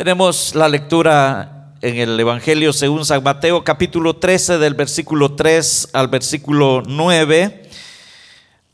Tenemos 0.00 0.54
la 0.54 0.66
lectura 0.70 1.74
en 1.82 1.96
el 1.98 2.18
Evangelio 2.18 2.72
según 2.72 3.04
San 3.04 3.22
Mateo, 3.22 3.62
capítulo 3.64 4.16
13, 4.16 4.56
del 4.56 4.72
versículo 4.72 5.34
3 5.34 5.90
al 5.92 6.08
versículo 6.08 6.82
9. 6.86 7.68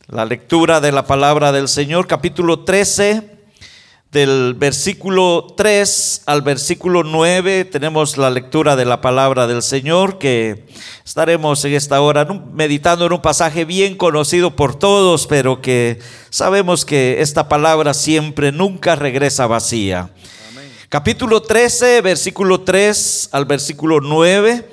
La 0.06 0.24
lectura 0.24 0.80
de 0.80 0.92
la 0.92 1.04
palabra 1.04 1.50
del 1.50 1.66
Señor, 1.66 2.06
capítulo 2.06 2.60
13, 2.60 3.28
del 4.12 4.54
versículo 4.54 5.48
3 5.56 6.22
al 6.26 6.42
versículo 6.42 7.02
9 7.02 7.64
tenemos 7.64 8.16
la 8.16 8.30
lectura 8.30 8.76
de 8.76 8.84
la 8.84 9.00
palabra 9.00 9.48
del 9.48 9.62
Señor 9.62 10.18
que 10.18 10.64
estaremos 11.04 11.64
en 11.64 11.74
esta 11.74 12.00
hora 12.00 12.24
meditando 12.52 13.04
en 13.04 13.14
un 13.14 13.20
pasaje 13.20 13.64
bien 13.64 13.96
conocido 13.96 14.54
por 14.54 14.78
todos, 14.78 15.26
pero 15.26 15.60
que 15.60 15.98
sabemos 16.30 16.84
que 16.84 17.20
esta 17.20 17.48
palabra 17.48 17.94
siempre, 17.94 18.52
nunca 18.52 18.94
regresa 18.94 19.48
vacía. 19.48 20.12
Capítulo 20.88 21.42
13, 21.42 22.00
versículo 22.00 22.60
3 22.60 23.30
al 23.32 23.44
versículo 23.44 24.00
9, 24.00 24.70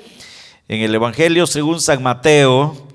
en 0.68 0.80
el 0.80 0.94
Evangelio 0.94 1.44
según 1.48 1.80
San 1.80 2.04
Mateo, 2.04 2.86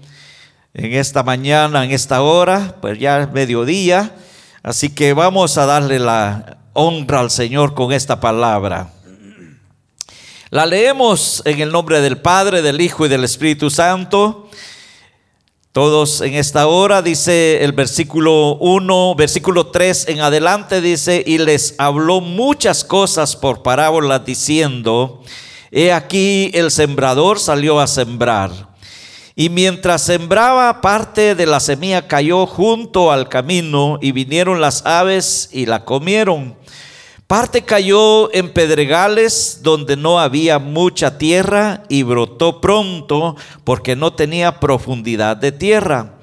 en 0.74 0.94
esta 0.94 1.22
mañana, 1.22 1.84
en 1.84 1.92
esta 1.92 2.22
hora, 2.22 2.78
pues 2.80 2.98
ya 2.98 3.20
es 3.20 3.32
mediodía, 3.34 4.16
así 4.64 4.90
que 4.90 5.12
vamos 5.12 5.58
a 5.58 5.66
darle 5.66 6.00
la 6.00 6.60
honra 6.72 7.20
al 7.20 7.30
Señor 7.30 7.74
con 7.74 7.92
esta 7.92 8.22
palabra. 8.22 8.94
La 10.50 10.66
leemos 10.66 11.42
en 11.44 11.60
el 11.60 11.74
nombre 11.74 12.00
del 12.00 12.20
Padre, 12.20 12.62
del 12.62 12.80
Hijo 12.80 13.06
y 13.06 13.10
del 13.10 13.26
Espíritu 13.26 13.70
Santo. 13.70 14.50
Todos 15.72 16.22
en 16.22 16.34
esta 16.34 16.66
hora, 16.66 17.04
dice 17.04 17.64
el 17.64 17.74
versículo 17.74 18.56
1, 18.56 19.14
versículo 19.14 19.68
3 19.68 20.08
en 20.08 20.22
adelante, 20.22 20.82
dice, 20.82 21.24
y 21.24 21.38
les 21.38 21.76
habló 21.78 22.22
muchas 22.22 22.84
cosas 22.84 23.36
por 23.36 23.62
parábolas 23.62 24.26
diciendo, 24.26 25.22
he 25.70 25.94
aquí 25.94 26.50
el 26.56 26.72
sembrador 26.72 27.40
salió 27.40 27.80
a 27.80 27.86
sembrar. 27.86 28.50
Y 29.36 29.50
mientras 29.50 30.02
sembraba, 30.02 30.82
parte 30.82 31.36
de 31.36 31.46
la 31.46 31.60
semilla 31.60 32.08
cayó 32.08 32.48
junto 32.48 33.12
al 33.12 33.30
camino 33.30 34.00
y 34.02 34.12
vinieron 34.12 34.62
las 34.62 34.84
aves 34.88 35.50
y 35.52 35.68
la 35.68 35.86
comieron. 35.86 36.56
Parte 37.30 37.62
cayó 37.62 38.34
en 38.34 38.52
pedregales 38.54 39.60
donde 39.62 39.96
no 39.96 40.20
había 40.20 40.58
mucha 40.58 41.20
tierra 41.20 41.84
y 41.88 42.02
brotó 42.02 42.60
pronto 42.60 43.36
porque 43.64 43.96
no 43.96 44.14
tenía 44.14 44.60
profundidad 44.60 45.38
de 45.38 45.52
tierra. 45.52 46.16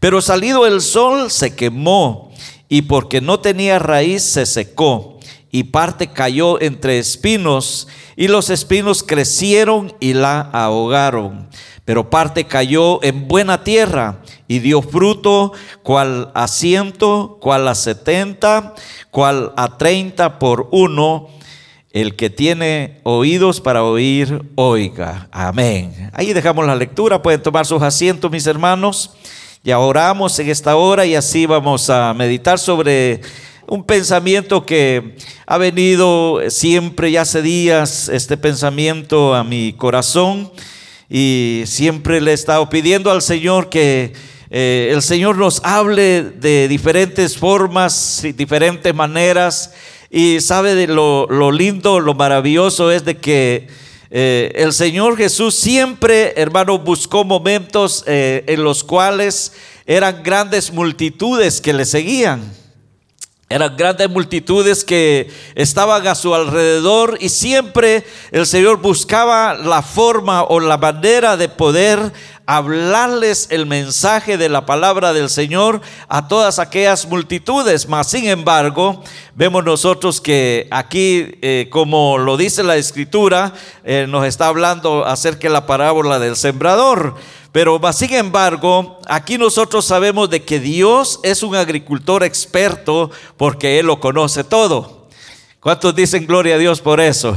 Pero 0.00 0.20
salido 0.20 0.66
el 0.66 0.80
sol 0.80 1.30
se 1.30 1.54
quemó 1.54 2.32
y 2.68 2.82
porque 2.82 3.20
no 3.20 3.38
tenía 3.38 3.78
raíz 3.78 4.24
se 4.24 4.46
secó. 4.46 5.17
Y 5.50 5.64
parte 5.64 6.08
cayó 6.08 6.60
entre 6.60 6.98
espinos 6.98 7.88
y 8.16 8.28
los 8.28 8.50
espinos 8.50 9.02
crecieron 9.02 9.94
y 10.00 10.12
la 10.14 10.40
ahogaron. 10.40 11.48
Pero 11.84 12.10
parte 12.10 12.44
cayó 12.44 13.02
en 13.02 13.28
buena 13.28 13.64
tierra 13.64 14.20
y 14.46 14.58
dio 14.58 14.82
fruto, 14.82 15.52
cual 15.82 16.30
a 16.34 16.46
ciento, 16.48 17.38
cual 17.40 17.66
a 17.66 17.74
setenta, 17.74 18.74
cual 19.10 19.54
a 19.56 19.78
treinta 19.78 20.38
por 20.38 20.68
uno. 20.70 21.28
El 21.90 22.16
que 22.16 22.28
tiene 22.28 23.00
oídos 23.04 23.62
para 23.62 23.82
oír, 23.82 24.42
oiga. 24.54 25.28
Amén. 25.32 26.10
Ahí 26.12 26.34
dejamos 26.34 26.66
la 26.66 26.76
lectura. 26.76 27.22
Pueden 27.22 27.42
tomar 27.42 27.64
sus 27.64 27.80
asientos, 27.80 28.30
mis 28.30 28.46
hermanos. 28.46 29.12
Ya 29.64 29.78
oramos 29.78 30.38
en 30.38 30.50
esta 30.50 30.76
hora 30.76 31.06
y 31.06 31.14
así 31.14 31.46
vamos 31.46 31.88
a 31.88 32.12
meditar 32.14 32.58
sobre 32.58 33.22
un 33.68 33.84
pensamiento 33.84 34.64
que 34.64 35.14
ha 35.46 35.58
venido 35.58 36.40
siempre, 36.48 37.10
ya 37.10 37.22
hace 37.22 37.42
días, 37.42 38.08
este 38.08 38.38
pensamiento 38.38 39.34
a 39.34 39.44
mi 39.44 39.74
corazón 39.74 40.50
y 41.10 41.64
siempre 41.66 42.22
le 42.22 42.30
he 42.30 42.34
estado 42.34 42.70
pidiendo 42.70 43.10
al 43.10 43.20
Señor 43.20 43.68
que 43.68 44.14
eh, 44.50 44.88
el 44.90 45.02
Señor 45.02 45.36
nos 45.36 45.60
hable 45.64 46.22
de 46.22 46.66
diferentes 46.66 47.36
formas 47.36 48.24
y 48.24 48.32
diferentes 48.32 48.94
maneras 48.94 49.74
y 50.10 50.40
sabe 50.40 50.74
de 50.74 50.86
lo, 50.86 51.52
lindo, 51.52 52.00
lo 52.00 52.14
maravilloso 52.14 52.90
es 52.90 53.04
de 53.04 53.18
que 53.18 53.68
eh, 54.10 54.50
el 54.54 54.72
Señor 54.72 55.18
Jesús 55.18 55.54
siempre, 55.54 56.32
hermano, 56.40 56.78
buscó 56.78 57.22
momentos 57.22 58.02
eh, 58.06 58.44
en 58.46 58.64
los 58.64 58.82
cuales 58.82 59.52
eran 59.84 60.22
grandes 60.22 60.72
multitudes 60.72 61.60
que 61.60 61.74
le 61.74 61.84
seguían. 61.84 62.50
Eran 63.50 63.78
grandes 63.78 64.10
multitudes 64.10 64.84
que 64.84 65.30
estaban 65.54 66.06
a 66.06 66.14
su 66.14 66.34
alrededor 66.34 67.16
y 67.18 67.30
siempre 67.30 68.04
el 68.30 68.46
Señor 68.46 68.76
buscaba 68.82 69.54
la 69.54 69.80
forma 69.80 70.42
o 70.42 70.60
la 70.60 70.76
manera 70.76 71.38
de 71.38 71.48
poder 71.48 72.12
hablarles 72.44 73.46
el 73.50 73.64
mensaje 73.64 74.36
de 74.36 74.50
la 74.50 74.66
palabra 74.66 75.14
del 75.14 75.30
Señor 75.30 75.80
a 76.08 76.28
todas 76.28 76.58
aquellas 76.58 77.06
multitudes. 77.06 77.88
Mas, 77.88 78.08
sin 78.08 78.26
embargo, 78.26 79.02
vemos 79.34 79.64
nosotros 79.64 80.20
que 80.20 80.66
aquí, 80.70 81.38
eh, 81.40 81.68
como 81.70 82.18
lo 82.18 82.36
dice 82.36 82.62
la 82.62 82.76
Escritura, 82.76 83.54
eh, 83.82 84.04
nos 84.06 84.26
está 84.26 84.48
hablando 84.48 85.06
acerca 85.06 85.48
de 85.48 85.54
la 85.54 85.64
parábola 85.66 86.18
del 86.18 86.36
sembrador. 86.36 87.16
Pero 87.52 87.80
sin 87.92 88.12
embargo, 88.14 88.98
aquí 89.08 89.38
nosotros 89.38 89.84
sabemos 89.84 90.28
de 90.28 90.44
que 90.44 90.60
Dios 90.60 91.20
es 91.22 91.42
un 91.42 91.54
agricultor 91.54 92.22
experto 92.22 93.10
porque 93.36 93.78
Él 93.78 93.86
lo 93.86 94.00
conoce 94.00 94.44
todo. 94.44 95.08
¿Cuántos 95.60 95.94
dicen 95.94 96.26
gloria 96.26 96.56
a 96.56 96.58
Dios 96.58 96.80
por 96.80 97.00
eso? 97.00 97.36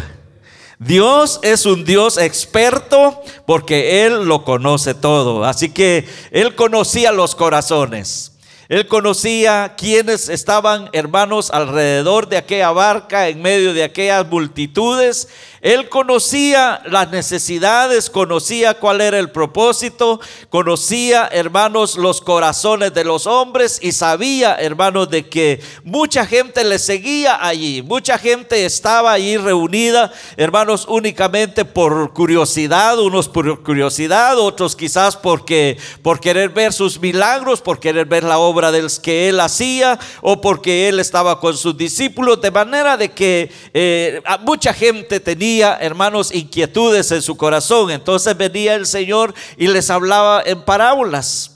Dios 0.79 1.39
es 1.43 1.65
un 1.65 1.85
Dios 1.85 2.17
experto 2.17 3.21
porque 3.45 4.05
Él 4.05 4.25
lo 4.25 4.43
conoce 4.43 4.93
todo. 4.93 5.45
Así 5.45 5.69
que 5.71 6.07
Él 6.31 6.55
conocía 6.55 7.11
los 7.11 7.35
corazones. 7.35 8.31
Él 8.71 8.87
conocía 8.87 9.75
quienes 9.77 10.29
estaban 10.29 10.89
hermanos 10.93 11.51
alrededor 11.51 12.29
de 12.29 12.37
aquella 12.37 12.71
barca, 12.71 13.27
en 13.27 13.41
medio 13.41 13.73
de 13.73 13.83
aquellas 13.83 14.25
multitudes. 14.27 15.27
Él 15.61 15.89
conocía 15.89 16.81
las 16.85 17.11
necesidades, 17.11 18.09
conocía 18.09 18.73
cuál 18.73 18.99
era 18.99 19.19
el 19.19 19.29
propósito, 19.29 20.19
conocía, 20.49 21.29
hermanos, 21.31 21.97
los 21.97 22.19
corazones 22.19 22.95
de 22.95 23.03
los 23.03 23.27
hombres 23.27 23.77
y 23.79 23.91
sabía, 23.91 24.55
hermanos, 24.55 25.11
de 25.11 25.29
que 25.29 25.61
mucha 25.83 26.25
gente 26.25 26.63
le 26.63 26.79
seguía 26.79 27.45
allí, 27.45 27.83
mucha 27.83 28.17
gente 28.17 28.65
estaba 28.65 29.11
allí 29.11 29.37
reunida, 29.37 30.11
hermanos, 30.35 30.85
únicamente 30.87 31.63
por 31.63 32.11
curiosidad, 32.11 32.99
unos 32.99 33.29
por 33.29 33.61
curiosidad, 33.61 34.39
otros 34.39 34.75
quizás 34.75 35.15
porque 35.15 35.77
por 36.01 36.19
querer 36.19 36.49
ver 36.49 36.73
sus 36.73 36.99
milagros, 36.99 37.61
por 37.61 37.79
querer 37.79 38.07
ver 38.07 38.23
la 38.23 38.39
obra 38.39 38.71
del 38.71 38.89
que 39.03 39.29
él 39.29 39.39
hacía 39.39 39.99
o 40.21 40.41
porque 40.41 40.89
él 40.89 40.99
estaba 40.99 41.39
con 41.39 41.55
sus 41.55 41.77
discípulos, 41.77 42.41
de 42.41 42.49
manera 42.49 42.97
de 42.97 43.11
que 43.11 43.51
eh, 43.73 44.21
mucha 44.41 44.73
gente 44.73 45.19
tenía, 45.19 45.50
hermanos, 45.59 46.33
inquietudes 46.33 47.11
en 47.11 47.21
su 47.21 47.35
corazón. 47.35 47.91
Entonces 47.91 48.37
venía 48.37 48.75
el 48.75 48.85
Señor 48.85 49.33
y 49.57 49.67
les 49.67 49.89
hablaba 49.89 50.41
en 50.45 50.61
parábolas. 50.63 51.51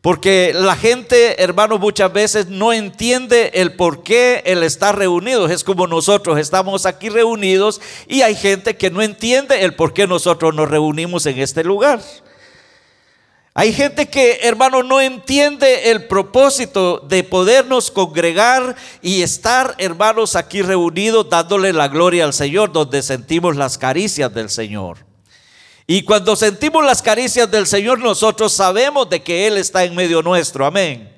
Porque 0.00 0.52
la 0.52 0.74
gente, 0.74 1.40
hermanos, 1.42 1.78
muchas 1.78 2.12
veces 2.12 2.48
no 2.48 2.72
entiende 2.72 3.52
el 3.54 3.74
por 3.74 4.02
qué 4.02 4.42
Él 4.44 4.64
está 4.64 4.90
reunido. 4.90 5.46
Es 5.46 5.62
como 5.62 5.86
nosotros 5.86 6.38
estamos 6.38 6.86
aquí 6.86 7.08
reunidos 7.08 7.80
y 8.08 8.22
hay 8.22 8.34
gente 8.34 8.76
que 8.76 8.90
no 8.90 9.00
entiende 9.00 9.62
el 9.62 9.74
por 9.74 9.94
qué 9.94 10.08
nosotros 10.08 10.54
nos 10.54 10.68
reunimos 10.68 11.26
en 11.26 11.38
este 11.38 11.62
lugar. 11.62 12.00
Hay 13.54 13.74
gente 13.74 14.08
que, 14.08 14.38
hermano, 14.42 14.82
no 14.82 15.00
entiende 15.00 15.90
el 15.90 16.06
propósito 16.06 17.00
de 17.00 17.22
podernos 17.22 17.90
congregar 17.90 18.76
y 19.02 19.20
estar, 19.20 19.74
hermanos, 19.76 20.36
aquí 20.36 20.62
reunidos 20.62 21.28
dándole 21.28 21.74
la 21.74 21.88
gloria 21.88 22.24
al 22.24 22.32
Señor, 22.32 22.72
donde 22.72 23.02
sentimos 23.02 23.56
las 23.56 23.76
caricias 23.76 24.32
del 24.32 24.48
Señor. 24.48 25.04
Y 25.86 26.02
cuando 26.04 26.34
sentimos 26.34 26.82
las 26.82 27.02
caricias 27.02 27.50
del 27.50 27.66
Señor, 27.66 27.98
nosotros 27.98 28.54
sabemos 28.54 29.10
de 29.10 29.22
que 29.22 29.46
Él 29.46 29.58
está 29.58 29.84
en 29.84 29.94
medio 29.94 30.22
nuestro. 30.22 30.64
Amén. 30.64 31.12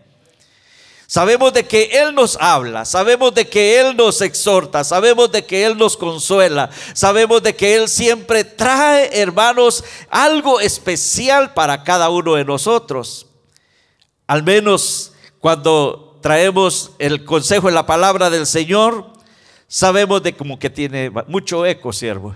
Sabemos 1.07 1.53
de 1.53 1.67
que 1.67 1.85
Él 1.93 2.15
nos 2.15 2.37
habla, 2.41 2.85
sabemos 2.85 3.35
de 3.35 3.47
que 3.47 3.79
Él 3.79 3.97
nos 3.97 4.21
exhorta, 4.23 4.85
sabemos 4.85 5.31
de 5.31 5.45
que 5.45 5.65
Él 5.67 5.77
nos 5.77 5.97
consuela, 5.97 6.71
sabemos 6.95 7.43
de 7.43 7.55
que 7.55 7.75
Él 7.77 7.89
siempre 7.89 8.43
trae, 8.43 9.11
hermanos, 9.21 9.85
algo 10.09 10.61
especial 10.61 11.53
para 11.53 11.85
cada 11.85 12.09
uno 12.09 12.35
de 12.35 12.45
nosotros. 12.45 13.27
Al 14.27 14.43
menos 14.43 15.13
cuando 15.41 16.19
traemos 16.23 16.93
el 16.99 17.25
consejo 17.27 17.69
en 17.69 17.75
la 17.75 17.85
palabra 17.85 18.31
del 18.31 18.47
Señor, 18.47 19.13
sabemos 19.69 20.23
de 20.23 20.35
como 20.35 20.59
que 20.59 20.71
tiene 20.71 21.13
mucho 21.29 21.67
eco, 21.67 21.93
siervo. 21.93 22.35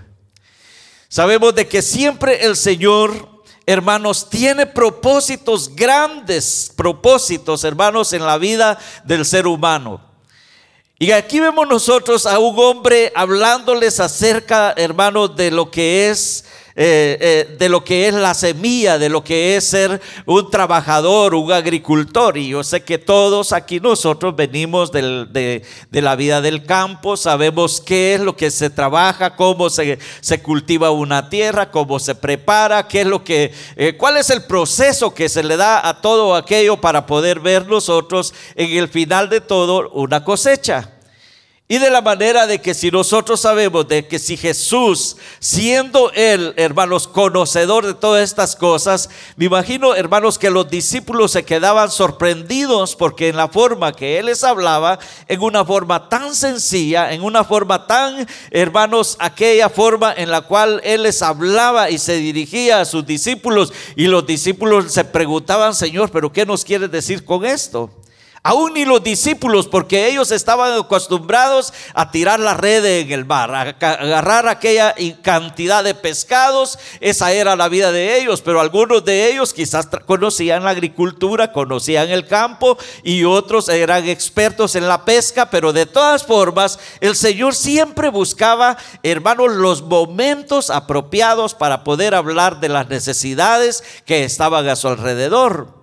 Sabemos 1.07 1.55
de 1.55 1.67
que 1.67 1.81
siempre 1.81 2.45
el 2.45 2.55
Señor 2.55 3.38
hermanos, 3.71 4.27
tiene 4.27 4.65
propósitos 4.65 5.75
grandes, 5.75 6.73
propósitos, 6.75 7.63
hermanos, 7.63 8.13
en 8.13 8.25
la 8.25 8.39
vida 8.39 8.79
del 9.03 9.25
ser 9.25 9.45
humano. 9.45 10.01
Y 10.97 11.11
aquí 11.11 11.39
vemos 11.39 11.67
nosotros 11.67 12.25
a 12.25 12.39
un 12.39 12.57
hombre 12.57 13.11
hablándoles 13.15 13.99
acerca, 13.99 14.73
hermanos, 14.75 15.35
de 15.35 15.51
lo 15.51 15.69
que 15.69 16.09
es 16.09 16.45
eh, 16.81 17.17
eh, 17.19 17.57
de 17.59 17.67
lo 17.67 17.83
que 17.83 18.07
es 18.07 18.13
la 18.13 18.33
semilla, 18.33 18.97
de 18.97 19.09
lo 19.09 19.21
que 19.21 19.57
es 19.57 19.65
ser 19.65 19.99
un 20.25 20.49
trabajador, 20.49 21.35
un 21.35 21.51
agricultor. 21.51 22.37
Y 22.37 22.47
yo 22.47 22.63
sé 22.63 22.85
que 22.85 22.97
todos 22.97 23.51
aquí 23.51 23.81
nosotros 23.81 24.33
venimos 24.33 24.89
de, 24.89 25.61
la 25.91 26.15
vida 26.15 26.39
del 26.39 26.63
campo, 26.63 27.17
sabemos 27.17 27.81
qué 27.81 28.13
es 28.13 28.21
lo 28.21 28.37
que 28.37 28.49
se 28.49 28.69
trabaja, 28.69 29.35
cómo 29.35 29.69
se, 29.69 29.99
se 30.21 30.41
cultiva 30.41 30.89
una 30.91 31.29
tierra, 31.29 31.69
cómo 31.69 31.99
se 31.99 32.15
prepara, 32.15 32.87
qué 32.87 33.01
es 33.01 33.07
lo 33.07 33.25
que, 33.25 33.51
eh, 33.75 33.97
cuál 33.97 34.15
es 34.15 34.29
el 34.29 34.43
proceso 34.43 35.13
que 35.13 35.27
se 35.27 35.43
le 35.43 35.57
da 35.57 35.85
a 35.85 35.99
todo 35.99 36.33
aquello 36.33 36.79
para 36.79 37.05
poder 37.05 37.41
ver 37.41 37.67
nosotros 37.67 38.33
en 38.55 38.77
el 38.77 38.87
final 38.87 39.27
de 39.27 39.41
todo 39.41 39.89
una 39.89 40.23
cosecha. 40.23 40.98
Y 41.71 41.77
de 41.77 41.91
la 41.91 42.01
manera 42.01 42.47
de 42.47 42.59
que 42.59 42.73
si 42.73 42.89
nosotros 42.89 43.41
sabemos 43.41 43.87
de 43.87 44.07
que 44.07 44.17
si 44.17 44.37
Jesús, 44.37 45.17
siendo 45.39 46.11
Él, 46.13 46.55
hermanos, 46.57 47.07
conocedor 47.07 47.85
de 47.85 47.93
todas 47.93 48.23
estas 48.23 48.55
cosas, 48.55 49.07
me 49.35 49.45
imagino, 49.45 49.93
hermanos, 49.93 50.39
que 50.39 50.49
los 50.49 50.67
discípulos 50.67 51.29
se 51.29 51.45
quedaban 51.45 51.91
sorprendidos 51.91 52.95
porque 52.95 53.27
en 53.27 53.37
la 53.37 53.49
forma 53.49 53.91
que 53.91 54.17
Él 54.17 54.25
les 54.25 54.43
hablaba, 54.43 54.97
en 55.27 55.41
una 55.41 55.63
forma 55.63 56.09
tan 56.09 56.33
sencilla, 56.33 57.13
en 57.13 57.21
una 57.21 57.43
forma 57.43 57.85
tan, 57.85 58.27
hermanos, 58.49 59.15
aquella 59.19 59.69
forma 59.69 60.11
en 60.11 60.31
la 60.31 60.41
cual 60.41 60.81
Él 60.83 61.03
les 61.03 61.21
hablaba 61.21 61.91
y 61.91 61.99
se 61.99 62.15
dirigía 62.15 62.81
a 62.81 62.85
sus 62.85 63.05
discípulos 63.05 63.71
y 63.95 64.07
los 64.07 64.25
discípulos 64.25 64.91
se 64.91 65.05
preguntaban, 65.05 65.75
Señor, 65.75 66.09
pero 66.09 66.33
¿qué 66.33 66.47
nos 66.47 66.65
quiere 66.65 66.87
decir 66.87 67.23
con 67.23 67.45
esto? 67.45 67.91
Aún 68.41 68.73
ni 68.73 68.85
los 68.85 69.03
discípulos, 69.03 69.67
porque 69.67 70.07
ellos 70.07 70.31
estaban 70.31 70.79
acostumbrados 70.79 71.73
a 71.93 72.09
tirar 72.09 72.39
la 72.39 72.53
red 72.53 72.85
en 72.85 73.11
el 73.11 73.25
mar, 73.25 73.53
a 73.53 73.61
agarrar 73.61 74.47
aquella 74.47 74.95
cantidad 75.21 75.83
de 75.83 75.93
pescados. 75.93 76.79
Esa 77.01 77.33
era 77.33 77.57
la 77.57 77.67
vida 77.67 77.91
de 77.91 78.17
ellos, 78.19 78.41
pero 78.41 78.61
algunos 78.61 79.03
de 79.03 79.29
ellos 79.31 79.53
quizás 79.53 79.87
conocían 80.05 80.63
la 80.63 80.69
agricultura, 80.69 81.51
conocían 81.51 82.09
el 82.09 82.27
campo 82.27 82.77
y 83.03 83.25
otros 83.25 83.67
eran 83.67 84.07
expertos 84.07 84.75
en 84.75 84.87
la 84.87 85.03
pesca, 85.03 85.49
pero 85.49 85.73
de 85.73 85.85
todas 85.85 86.23
formas 86.23 86.79
el 87.01 87.15
Señor 87.15 87.55
siempre 87.55 88.09
buscaba, 88.09 88.77
hermanos, 89.03 89.51
los 89.51 89.81
momentos 89.81 90.69
apropiados 90.69 91.55
para 91.55 91.83
poder 91.83 92.15
hablar 92.15 92.59
de 92.59 92.69
las 92.69 92.87
necesidades 92.87 93.83
que 94.05 94.23
estaban 94.23 94.67
a 94.69 94.75
su 94.75 94.87
alrededor. 94.87 95.78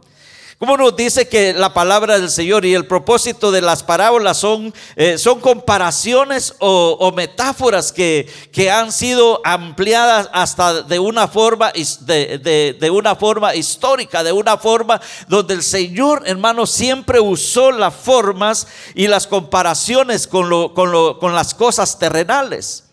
Como 0.58 0.78
nos 0.78 0.96
dice 0.96 1.28
que 1.28 1.52
la 1.52 1.74
palabra 1.74 2.18
del 2.18 2.30
Señor 2.30 2.64
y 2.64 2.72
el 2.72 2.86
propósito 2.86 3.50
de 3.50 3.60
las 3.60 3.82
parábolas 3.82 4.38
son, 4.38 4.72
eh, 4.96 5.18
son 5.18 5.38
comparaciones 5.38 6.54
o, 6.60 7.12
metáforas 7.14 7.92
que, 7.92 8.26
que, 8.52 8.70
han 8.70 8.90
sido 8.90 9.42
ampliadas 9.44 10.30
hasta 10.32 10.82
de 10.82 10.98
una, 10.98 11.28
forma, 11.28 11.72
de, 11.72 12.74
de, 12.80 12.90
una 12.90 13.14
forma 13.16 13.54
histórica, 13.54 14.24
de 14.24 14.32
una 14.32 14.56
forma 14.56 14.98
donde 15.28 15.52
el 15.52 15.62
Señor, 15.62 16.22
hermano, 16.24 16.64
siempre 16.64 17.20
usó 17.20 17.70
las 17.70 17.94
formas 17.94 18.66
y 18.94 19.08
las 19.08 19.26
comparaciones 19.26 20.26
con, 20.26 20.48
lo, 20.48 20.72
con, 20.72 20.90
lo, 20.90 21.18
con 21.18 21.34
las 21.34 21.52
cosas 21.52 21.98
terrenales. 21.98 22.84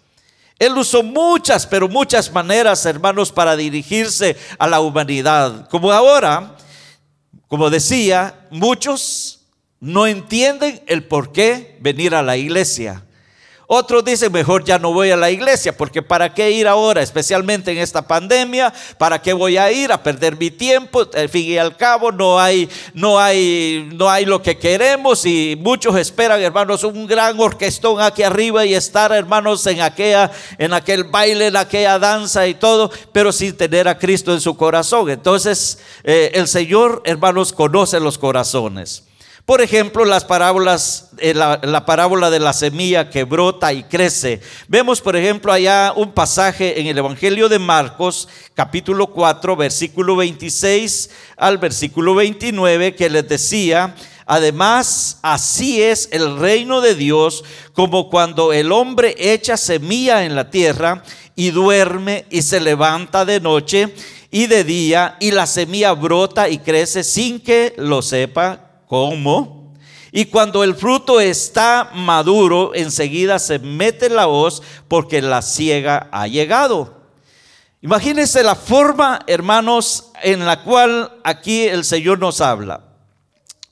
Él 0.59 0.77
usó 0.77 1.01
muchas, 1.01 1.65
pero 1.65 1.87
muchas 1.87 2.29
maneras, 2.29 2.85
hermanos, 2.85 3.31
para 3.31 3.55
dirigirse 3.55 4.35
a 4.59 4.67
la 4.67 4.81
humanidad. 4.81 5.69
Como 5.69 5.93
ahora, 5.93 6.57
como 7.53 7.69
decía, 7.69 8.47
muchos 8.49 9.41
no 9.79 10.07
entienden 10.07 10.81
el 10.87 11.03
por 11.03 11.31
qué 11.31 11.77
venir 11.81 12.15
a 12.15 12.23
la 12.23 12.35
iglesia. 12.35 13.03
Otros 13.67 14.03
dicen, 14.03 14.31
mejor 14.31 14.65
ya 14.65 14.77
no 14.77 14.91
voy 14.91 15.11
a 15.11 15.17
la 15.17 15.31
iglesia, 15.31 15.75
porque 15.75 16.01
¿para 16.01 16.33
qué 16.33 16.51
ir 16.51 16.67
ahora? 16.67 17.01
Especialmente 17.01 17.71
en 17.71 17.77
esta 17.77 18.05
pandemia, 18.05 18.73
¿para 18.97 19.21
qué 19.21 19.31
voy 19.31 19.57
a 19.57 19.71
ir 19.71 19.91
a 19.91 20.03
perder 20.03 20.37
mi 20.37 20.51
tiempo? 20.51 21.07
Al 21.13 21.29
fin 21.29 21.49
y 21.49 21.57
al 21.57 21.77
cabo, 21.77 22.11
no 22.11 22.39
hay, 22.39 22.69
no 22.93 23.19
hay, 23.19 23.89
no 23.93 24.09
hay 24.09 24.25
lo 24.25 24.41
que 24.41 24.57
queremos 24.57 25.25
y 25.25 25.57
muchos 25.59 25.95
esperan, 25.95 26.41
hermanos, 26.41 26.83
un 26.83 27.07
gran 27.07 27.39
orquestón 27.39 28.01
aquí 28.01 28.23
arriba 28.23 28.65
y 28.65 28.73
estar, 28.73 29.13
hermanos, 29.13 29.65
en 29.65 29.81
aquella, 29.81 30.29
en 30.57 30.73
aquel 30.73 31.05
baile, 31.05 31.47
en 31.47 31.55
aquella 31.55 31.97
danza 31.99 32.45
y 32.45 32.55
todo, 32.55 32.91
pero 33.13 33.31
sin 33.31 33.55
tener 33.55 33.87
a 33.87 33.97
Cristo 33.97 34.33
en 34.33 34.41
su 34.41 34.57
corazón. 34.57 35.09
Entonces, 35.09 35.79
eh, 36.03 36.31
el 36.33 36.49
Señor, 36.49 37.01
hermanos, 37.05 37.53
conoce 37.53 37.99
los 38.01 38.17
corazones. 38.17 39.05
Por 39.45 39.59
ejemplo, 39.59 40.05
las 40.05 40.23
parábolas, 40.23 41.09
eh, 41.17 41.33
la, 41.33 41.85
parábola 41.85 42.29
de 42.29 42.39
la 42.39 42.53
semilla 42.53 43.09
que 43.09 43.25
brota 43.25 43.73
y 43.73 43.83
crece. 43.83 44.39
Vemos, 44.69 45.01
por 45.01 45.17
ejemplo, 45.17 45.51
allá 45.51 45.91
un 45.97 46.13
pasaje 46.13 46.79
en 46.79 46.87
el 46.87 46.97
Evangelio 46.97 47.49
de 47.49 47.59
Marcos, 47.59 48.29
capítulo 48.53 49.07
4, 49.07 49.57
versículo 49.57 50.15
26 50.15 51.09
al 51.35 51.57
versículo 51.57 52.15
29, 52.15 52.95
que 52.95 53.09
les 53.09 53.27
decía, 53.27 53.93
Además, 54.25 55.19
así 55.21 55.81
es 55.81 56.07
el 56.13 56.39
reino 56.39 56.79
de 56.79 56.95
Dios, 56.95 57.43
como 57.73 58.09
cuando 58.09 58.53
el 58.53 58.71
hombre 58.71 59.13
echa 59.19 59.57
semilla 59.57 60.23
en 60.23 60.35
la 60.35 60.49
tierra 60.49 61.03
y 61.35 61.51
duerme 61.51 62.25
y 62.29 62.43
se 62.43 62.61
levanta 62.61 63.25
de 63.25 63.41
noche 63.41 63.93
y 64.31 64.47
de 64.47 64.63
día, 64.63 65.17
y 65.19 65.31
la 65.31 65.45
semilla 65.45 65.91
brota 65.91 66.47
y 66.47 66.59
crece 66.59 67.03
sin 67.03 67.41
que 67.41 67.73
lo 67.77 68.01
sepa 68.01 68.62
¿Cómo? 68.93 69.73
Y 70.11 70.25
cuando 70.25 70.63
el 70.63 70.75
fruto 70.75 71.19
está 71.19 71.89
maduro, 71.95 72.75
enseguida 72.75 73.39
se 73.39 73.57
mete 73.57 74.07
la 74.07 74.27
hoz 74.27 74.61
porque 74.87 75.19
la 75.19 75.41
ciega 75.41 76.09
ha 76.11 76.27
llegado. 76.27 77.01
Imagínense 77.81 78.43
la 78.43 78.53
forma, 78.53 79.23
hermanos, 79.25 80.11
en 80.21 80.45
la 80.45 80.61
cual 80.61 81.11
aquí 81.23 81.63
el 81.63 81.85
Señor 81.85 82.19
nos 82.19 82.39
habla. 82.39 82.83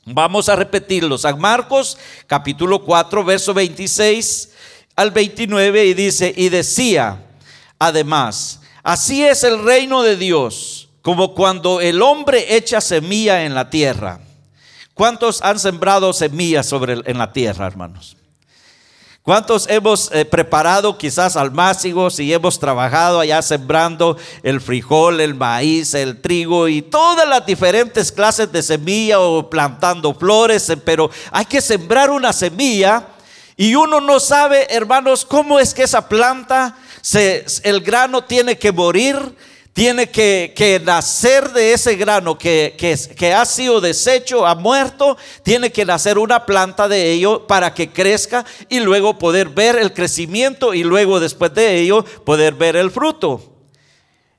Vamos 0.06 0.50
a 0.50 0.56
repetirlo. 0.56 1.20
San 1.20 1.40
Marcos, 1.40 2.00
capítulo 2.26 2.84
4, 2.84 3.24
verso 3.24 3.54
26 3.54 4.54
al 4.96 5.12
29, 5.12 5.86
y 5.86 5.94
dice, 5.94 6.34
y 6.36 6.50
decía, 6.50 7.28
además, 7.78 8.62
así 8.82 9.24
es 9.24 9.44
el 9.44 9.64
reino 9.64 10.02
de 10.02 10.18
Dios, 10.18 10.90
como 11.04 11.36
cuando 11.36 11.80
el 11.80 12.02
hombre 12.02 12.56
echa 12.56 12.82
semilla 12.82 13.46
en 13.46 13.54
la 13.54 13.70
tierra 13.70 14.20
¿Cuántos 15.02 15.42
han 15.42 15.58
sembrado 15.58 16.14
semillas 16.14 16.68
sobre 16.68 16.94
en 17.10 17.18
la 17.18 17.34
tierra, 17.34 17.66
hermanos? 17.66 18.16
¿Cuántos 19.24 19.68
hemos 19.68 20.12
eh, 20.12 20.26
preparado 20.26 20.96
quizás 20.96 21.36
almácigos 21.36 22.20
y 22.20 22.32
hemos 22.32 22.60
trabajado 22.60 23.20
allá 23.20 23.42
sembrando 23.42 24.16
el 24.44 24.62
frijol, 24.62 25.20
el 25.20 25.34
maíz, 25.34 25.96
el 25.96 26.22
trigo 26.22 26.68
y 26.68 26.84
todas 26.84 27.28
las 27.28 27.44
diferentes 27.48 28.12
clases 28.12 28.52
de 28.52 28.62
semilla 28.62 29.20
o 29.20 29.50
plantando 29.50 30.14
flores? 30.14 30.70
Eh, 30.70 30.78
pero 30.78 31.10
hay 31.32 31.46
que 31.46 31.62
sembrar 31.62 32.12
una 32.12 32.32
semilla 32.32 33.08
y 33.58 33.74
uno 33.74 34.02
no 34.02 34.20
sabe, 34.20 34.68
hermanos, 34.70 35.26
cómo 35.26 35.60
es 35.60 35.74
que 35.74 35.82
esa 35.82 36.08
planta, 36.08 36.78
el 37.64 37.82
grano 37.82 38.24
tiene 38.24 38.56
que 38.56 38.72
morir 38.72 39.36
tiene 39.74 40.10
que, 40.10 40.82
nacer 40.84 41.52
de 41.52 41.74
ese 41.74 41.96
grano 41.96 42.38
que, 42.38 42.76
que, 42.78 43.34
ha 43.34 43.46
sido 43.46 43.80
deshecho, 43.80 44.46
ha 44.46 44.56
muerto, 44.56 45.18
tiene 45.44 45.72
que 45.72 45.86
nacer 45.86 46.18
una 46.18 46.46
planta 46.46 46.88
de 46.88 47.12
ello 47.12 47.48
para 47.48 47.74
que 47.74 47.90
crezca 47.90 48.46
y 48.70 48.80
luego 48.80 49.18
poder 49.18 49.50
ver 49.50 49.78
el 49.78 49.94
crecimiento 49.94 50.74
y 50.74 50.84
luego 50.84 51.20
después 51.20 51.54
de 51.54 51.80
ello 51.80 52.04
poder 52.26 52.56
ver 52.56 52.76
el 52.76 52.92
fruto. 52.92 53.48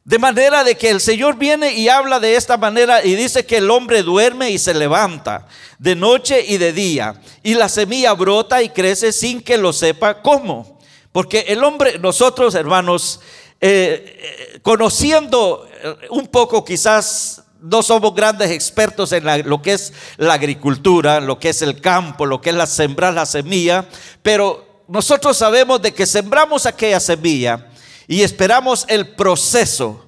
De 0.05 0.19
manera 0.19 0.65
de 0.65 0.77
que 0.77 0.91
el 0.91 1.01
Señor 1.01 1.37
viene 1.37 1.73
y 1.75 1.89
habla 1.89 2.19
de 2.19 2.35
esta 2.35 2.57
manera 2.57 3.05
y 3.05 3.15
dice 3.15 3.47
que 3.47 3.59
el 3.59 3.71
hombre 3.71 4.03
duerme 4.03 4.51
y 4.51 4.59
se 4.59 4.75
levanta 4.75 5.47
de 5.79 5.95
noche 5.95 6.45
y 6.47 6.59
de 6.59 6.73
día 6.73 7.15
y 7.43 7.55
la 7.55 7.69
semilla 7.69 8.13
brota 8.13 8.63
y 8.63 8.69
crece 8.69 9.13
sin 9.13 9.41
que 9.41 9.57
lo 9.57 9.73
sepa 9.73 10.21
cómo. 10.21 10.81
Porque 11.13 11.45
el 11.49 11.63
hombre, 11.63 11.99
nosotros 11.99 12.55
hermanos, 12.55 13.21
eh, 13.65 14.55
eh, 14.55 14.59
conociendo 14.61 15.69
eh, 15.85 16.09
un 16.11 16.27
poco 16.27 16.65
quizás 16.65 17.45
no 17.61 17.81
somos 17.81 18.13
grandes 18.13 18.51
expertos 18.51 19.13
en 19.13 19.49
lo 19.49 19.63
que 19.63 19.75
es 19.75 19.93
la 20.17 20.35
agricultura, 20.35 21.21
lo 21.21 21.39
que 21.39 21.51
es 21.51 21.63
el 21.63 21.81
campo, 21.81 22.27
lo 22.27 22.41
que 22.41 22.51
es 22.51 22.57
la 22.57 22.67
sembrar 22.67 23.15
la 23.15 23.25
semilla, 23.25 23.87
pero 24.21 24.83
nosotros 24.89 25.37
sabemos 25.37 25.81
de 25.81 25.95
que 25.95 26.07
sembramos 26.07 26.67
aquella 26.67 26.99
semilla 26.99 27.69
y 28.09 28.23
esperamos 28.23 28.85
el 28.89 29.15
proceso. 29.15 30.07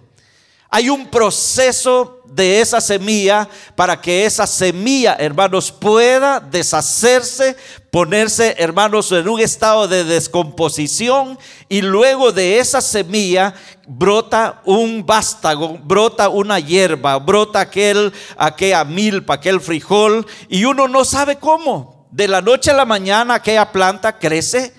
Hay 0.69 0.91
un 0.91 1.09
proceso 1.09 2.14
de 2.35 2.61
esa 2.61 2.81
semilla 2.81 3.49
para 3.77 4.01
que 4.01 4.25
esa 4.25 4.47
semilla, 4.47 5.17
hermanos, 5.19 5.71
pueda 5.71 6.41
deshacerse, 6.41 7.57
ponerse, 7.91 8.57
hermanos, 8.59 9.13
en 9.13 9.29
un 9.29 9.41
estado 9.41 9.87
de 9.87 10.05
descomposición 10.05 11.39
y 11.69 11.83
luego 11.83 12.33
de 12.33 12.59
esa 12.59 12.81
semilla 12.81 13.55
brota 13.87 14.63
un 14.65 15.07
vástago, 15.07 15.79
brota 15.83 16.29
una 16.29 16.59
hierba, 16.59 17.19
brota 17.19 17.61
aquel, 17.61 18.13
aquella 18.37 18.85
milpa, 18.85 19.35
aquel 19.35 19.61
frijol 19.61 20.27
y 20.49 20.65
uno 20.65 20.89
no 20.89 21.05
sabe 21.05 21.37
cómo. 21.37 21.95
de 22.11 22.29
la 22.29 22.41
noche 22.41 22.71
a 22.71 22.75
la 22.75 22.85
mañana 22.85 23.35
aquella 23.35 23.73
planta 23.73 24.19
crece 24.19 24.73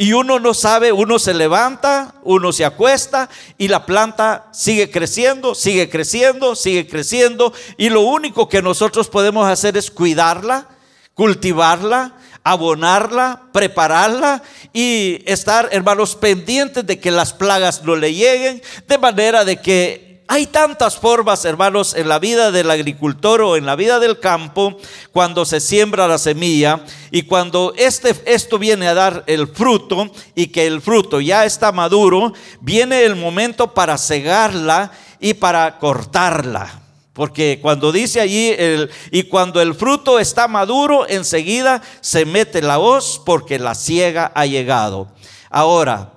y 0.00 0.14
uno 0.14 0.38
no 0.38 0.54
sabe, 0.54 0.92
uno 0.92 1.18
se 1.18 1.34
levanta, 1.34 2.14
uno 2.22 2.52
se 2.54 2.64
acuesta 2.64 3.28
y 3.58 3.68
la 3.68 3.84
planta 3.84 4.48
sigue 4.50 4.90
creciendo, 4.90 5.54
sigue 5.54 5.90
creciendo, 5.90 6.56
sigue 6.56 6.86
creciendo. 6.86 7.52
Y 7.76 7.90
lo 7.90 8.00
único 8.00 8.48
que 8.48 8.62
nosotros 8.62 9.08
podemos 9.08 9.46
hacer 9.46 9.76
es 9.76 9.90
cuidarla, 9.90 10.68
cultivarla, 11.12 12.14
abonarla, 12.42 13.42
prepararla 13.52 14.42
y 14.72 15.22
estar, 15.26 15.68
hermanos, 15.70 16.16
pendientes 16.16 16.86
de 16.86 16.98
que 16.98 17.10
las 17.10 17.34
plagas 17.34 17.84
no 17.84 17.94
le 17.94 18.14
lleguen, 18.14 18.62
de 18.88 18.96
manera 18.96 19.44
de 19.44 19.60
que 19.60 20.09
hay 20.32 20.46
tantas 20.46 20.96
formas, 20.96 21.44
hermanos, 21.44 21.92
en 21.96 22.08
la 22.08 22.20
vida 22.20 22.52
del 22.52 22.70
agricultor 22.70 23.42
o 23.42 23.56
en 23.56 23.66
la 23.66 23.74
vida 23.74 23.98
del 23.98 24.20
campo, 24.20 24.78
cuando 25.10 25.44
se 25.44 25.58
siembra 25.58 26.06
la 26.06 26.18
semilla 26.18 26.84
y 27.10 27.22
cuando 27.22 27.74
este, 27.76 28.14
esto 28.26 28.56
viene 28.56 28.86
a 28.86 28.94
dar 28.94 29.24
el 29.26 29.48
fruto 29.48 30.08
y 30.36 30.46
que 30.46 30.68
el 30.68 30.80
fruto 30.80 31.20
ya 31.20 31.44
está 31.44 31.72
maduro, 31.72 32.32
viene 32.60 33.02
el 33.02 33.16
momento 33.16 33.74
para 33.74 33.98
cegarla 33.98 34.92
y 35.18 35.34
para 35.34 35.78
cortarla. 35.78 36.80
Porque 37.12 37.58
cuando 37.60 37.90
dice 37.90 38.20
allí, 38.20 38.54
el, 38.56 38.88
y 39.10 39.24
cuando 39.24 39.60
el 39.60 39.74
fruto 39.74 40.20
está 40.20 40.46
maduro, 40.46 41.08
enseguida 41.08 41.82
se 42.02 42.24
mete 42.24 42.62
la 42.62 42.78
hoz 42.78 43.20
porque 43.26 43.58
la 43.58 43.74
ciega 43.74 44.30
ha 44.32 44.46
llegado. 44.46 45.08
Ahora, 45.50 46.12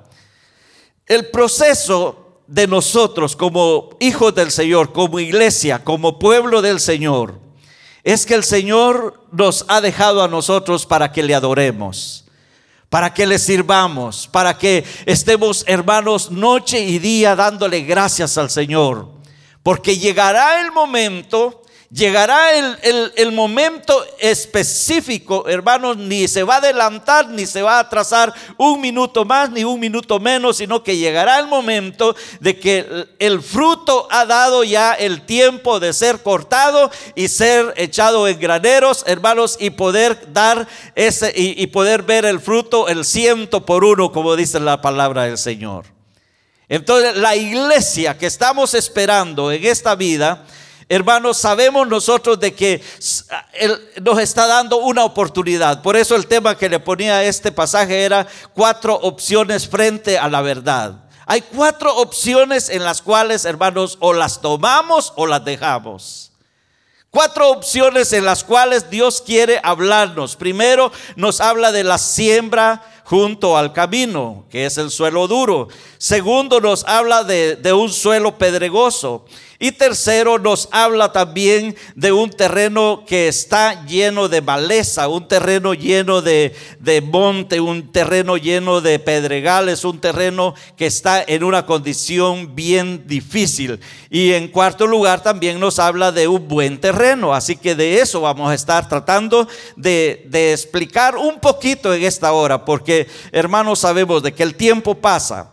el 1.07 1.31
proceso 1.31 2.22
de 2.53 2.67
nosotros 2.67 3.35
como 3.35 3.89
hijos 3.99 4.35
del 4.35 4.51
Señor, 4.51 4.93
como 4.93 5.19
iglesia, 5.19 5.83
como 5.83 6.19
pueblo 6.19 6.61
del 6.61 6.79
Señor, 6.79 7.39
es 8.03 8.27
que 8.27 8.35
el 8.35 8.43
Señor 8.43 9.19
nos 9.31 9.65
ha 9.69 9.81
dejado 9.81 10.21
a 10.21 10.27
nosotros 10.27 10.85
para 10.85 11.11
que 11.11 11.23
le 11.23 11.33
adoremos, 11.33 12.25
para 12.89 13.11
que 13.11 13.25
le 13.25 13.39
sirvamos, 13.39 14.27
para 14.27 14.55
que 14.55 14.83
estemos 15.07 15.63
hermanos 15.65 16.29
noche 16.29 16.79
y 16.79 16.99
día 16.99 17.35
dándole 17.35 17.81
gracias 17.81 18.37
al 18.37 18.51
Señor. 18.51 19.07
Porque 19.63 19.97
llegará 19.97 20.61
el 20.61 20.71
momento 20.71 21.62
Llegará 21.93 22.57
el, 22.57 23.31
momento 23.33 24.03
específico, 24.17 25.47
hermanos, 25.47 25.95
ni 25.95 26.27
se 26.27 26.41
va 26.41 26.55
a 26.55 26.57
adelantar, 26.57 27.29
ni 27.29 27.45
se 27.45 27.61
va 27.61 27.75
a 27.75 27.81
atrasar 27.81 28.33
un 28.57 28.81
minuto 28.81 29.25
más, 29.25 29.51
ni 29.51 29.63
un 29.63 29.79
minuto 29.79 30.19
menos, 30.19 30.57
sino 30.57 30.83
que 30.83 30.97
llegará 30.97 31.37
el 31.37 31.45
momento 31.45 32.15
de 32.39 32.57
que 32.57 33.07
el 33.19 33.43
fruto 33.43 34.07
ha 34.09 34.25
dado 34.25 34.63
ya 34.63 34.93
el 34.93 35.21
tiempo 35.21 35.79
de 35.79 35.93
ser 35.93 36.23
cortado 36.23 36.89
y 37.13 37.27
ser 37.27 37.75
echado 37.77 38.27
en 38.27 38.39
graneros, 38.39 39.03
hermanos, 39.05 39.57
y 39.59 39.69
poder 39.69 40.33
dar 40.33 40.67
ese, 40.95 41.31
y 41.35 41.67
poder 41.67 42.01
ver 42.01 42.25
el 42.25 42.39
fruto, 42.39 42.87
el 42.87 43.05
ciento 43.05 43.67
por 43.67 43.83
uno, 43.83 44.11
como 44.11 44.35
dice 44.35 44.59
la 44.59 44.81
palabra 44.81 45.25
del 45.25 45.37
Señor. 45.37 45.85
Entonces, 46.69 47.15
la 47.17 47.35
iglesia 47.35 48.17
que 48.17 48.25
estamos 48.25 48.73
esperando 48.73 49.51
en 49.51 49.63
esta 49.63 49.93
vida, 49.93 50.43
Hermanos, 50.89 51.37
sabemos 51.37 51.87
nosotros 51.87 52.39
de 52.39 52.53
que 52.53 52.81
Él 53.53 53.79
nos 54.01 54.19
está 54.19 54.47
dando 54.47 54.77
una 54.77 55.03
oportunidad. 55.03 55.81
Por 55.81 55.95
eso 55.95 56.15
el 56.15 56.27
tema 56.27 56.57
que 56.57 56.69
le 56.69 56.79
ponía 56.79 57.17
a 57.17 57.23
este 57.23 57.51
pasaje 57.51 58.03
era 58.03 58.27
cuatro 58.53 58.95
opciones 58.95 59.67
frente 59.67 60.17
a 60.17 60.27
la 60.27 60.41
verdad. 60.41 61.03
Hay 61.25 61.41
cuatro 61.41 61.95
opciones 61.95 62.69
en 62.69 62.83
las 62.83 63.01
cuales, 63.01 63.45
hermanos, 63.45 63.97
o 64.01 64.13
las 64.13 64.41
tomamos 64.41 65.13
o 65.15 65.25
las 65.25 65.45
dejamos. 65.45 66.31
Cuatro 67.09 67.51
opciones 67.51 68.11
en 68.11 68.25
las 68.25 68.43
cuales 68.43 68.89
Dios 68.89 69.21
quiere 69.21 69.61
hablarnos. 69.63 70.35
Primero 70.35 70.91
nos 71.15 71.41
habla 71.41 71.71
de 71.71 71.83
la 71.83 71.99
siembra 71.99 72.83
junto 73.03 73.57
al 73.57 73.73
camino, 73.73 74.45
que 74.49 74.65
es 74.65 74.77
el 74.77 74.89
suelo 74.89 75.27
duro. 75.27 75.67
Segundo 75.97 76.59
nos 76.59 76.85
habla 76.85 77.23
de, 77.23 77.73
un 77.73 77.89
suelo 77.89 78.37
pedregoso. 78.37 79.25
Y 79.59 79.71
tercero, 79.71 80.39
nos 80.39 80.67
habla 80.71 81.13
también 81.13 81.73
de 81.95 82.11
un 82.11 82.29
terreno 82.29 83.05
que 83.07 83.29
está 83.29 83.85
lleno 83.85 84.27
de 84.27 84.41
maleza, 84.41 85.07
un 85.07 85.25
terreno 85.25 85.73
lleno 85.73 86.21
de, 86.21 86.53
de, 86.79 86.99
monte, 86.99 87.61
un 87.61 87.89
terreno 87.89 88.35
lleno 88.35 88.81
de 88.81 88.99
pedregales, 88.99 89.85
un 89.85 90.01
terreno 90.01 90.53
que 90.75 90.87
está 90.87 91.23
en 91.25 91.45
una 91.45 91.65
condición 91.65 92.55
bien 92.55 93.07
difícil. 93.07 93.79
Y 94.09 94.33
en 94.33 94.49
cuarto 94.49 94.85
lugar, 94.85 95.23
también 95.23 95.61
nos 95.61 95.79
habla 95.79 96.11
de 96.11 96.27
un 96.27 96.45
buen 96.45 96.77
terreno. 96.81 97.33
Así 97.33 97.55
que 97.55 97.73
de 97.73 98.01
eso 98.01 98.19
vamos 98.19 98.51
a 98.51 98.55
estar 98.55 98.89
tratando 98.89 99.47
de, 99.77 100.25
de 100.27 100.51
explicar 100.51 101.15
un 101.15 101.39
poquito 101.39 101.93
en 101.93 102.03
esta 102.03 102.33
hora, 102.33 102.65
porque 102.65 102.92
hermanos 103.31 103.79
sabemos 103.79 104.23
de 104.23 104.33
que 104.33 104.43
el 104.43 104.55
tiempo 104.55 104.95
pasa. 104.95 105.51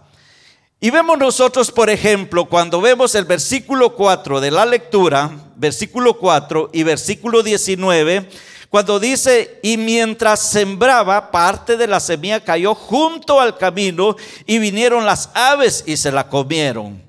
Y 0.80 0.90
vemos 0.90 1.18
nosotros, 1.18 1.70
por 1.70 1.90
ejemplo, 1.90 2.46
cuando 2.46 2.80
vemos 2.80 3.14
el 3.14 3.26
versículo 3.26 3.94
4 3.94 4.40
de 4.40 4.50
la 4.50 4.64
lectura, 4.64 5.30
versículo 5.56 6.16
4 6.16 6.70
y 6.72 6.82
versículo 6.84 7.42
19, 7.42 8.26
cuando 8.70 8.98
dice, 8.98 9.58
y 9.62 9.76
mientras 9.76 10.40
sembraba, 10.40 11.30
parte 11.30 11.76
de 11.76 11.86
la 11.86 12.00
semilla 12.00 12.42
cayó 12.42 12.74
junto 12.74 13.40
al 13.40 13.58
camino 13.58 14.16
y 14.46 14.58
vinieron 14.58 15.04
las 15.04 15.28
aves 15.34 15.84
y 15.86 15.96
se 15.96 16.12
la 16.12 16.28
comieron. 16.28 17.02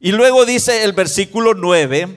Y 0.00 0.12
luego 0.12 0.46
dice 0.46 0.84
el 0.84 0.92
versículo 0.92 1.54
9, 1.54 2.16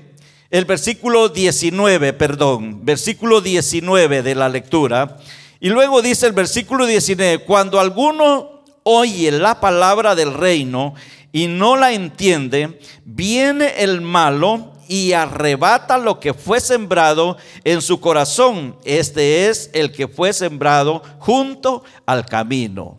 el 0.51 0.65
versículo 0.65 1.29
19, 1.29 2.13
perdón, 2.13 2.85
versículo 2.85 3.41
19 3.41 4.21
de 4.21 4.35
la 4.35 4.47
lectura. 4.47 5.17
Y 5.63 5.69
luego 5.69 6.01
dice 6.01 6.25
el 6.25 6.33
versículo 6.33 6.87
19, 6.87 7.43
cuando 7.45 7.79
alguno 7.79 8.63
oye 8.81 9.31
la 9.31 9.59
palabra 9.59 10.15
del 10.15 10.33
reino 10.33 10.95
y 11.31 11.45
no 11.45 11.77
la 11.77 11.91
entiende, 11.91 12.79
viene 13.05 13.75
el 13.77 14.01
malo 14.01 14.73
y 14.87 15.13
arrebata 15.13 15.99
lo 15.99 16.19
que 16.19 16.33
fue 16.33 16.59
sembrado 16.59 17.37
en 17.63 17.83
su 17.83 18.01
corazón. 18.01 18.75
Este 18.83 19.49
es 19.49 19.69
el 19.73 19.91
que 19.91 20.07
fue 20.07 20.33
sembrado 20.33 21.03
junto 21.19 21.83
al 22.07 22.25
camino. 22.25 22.97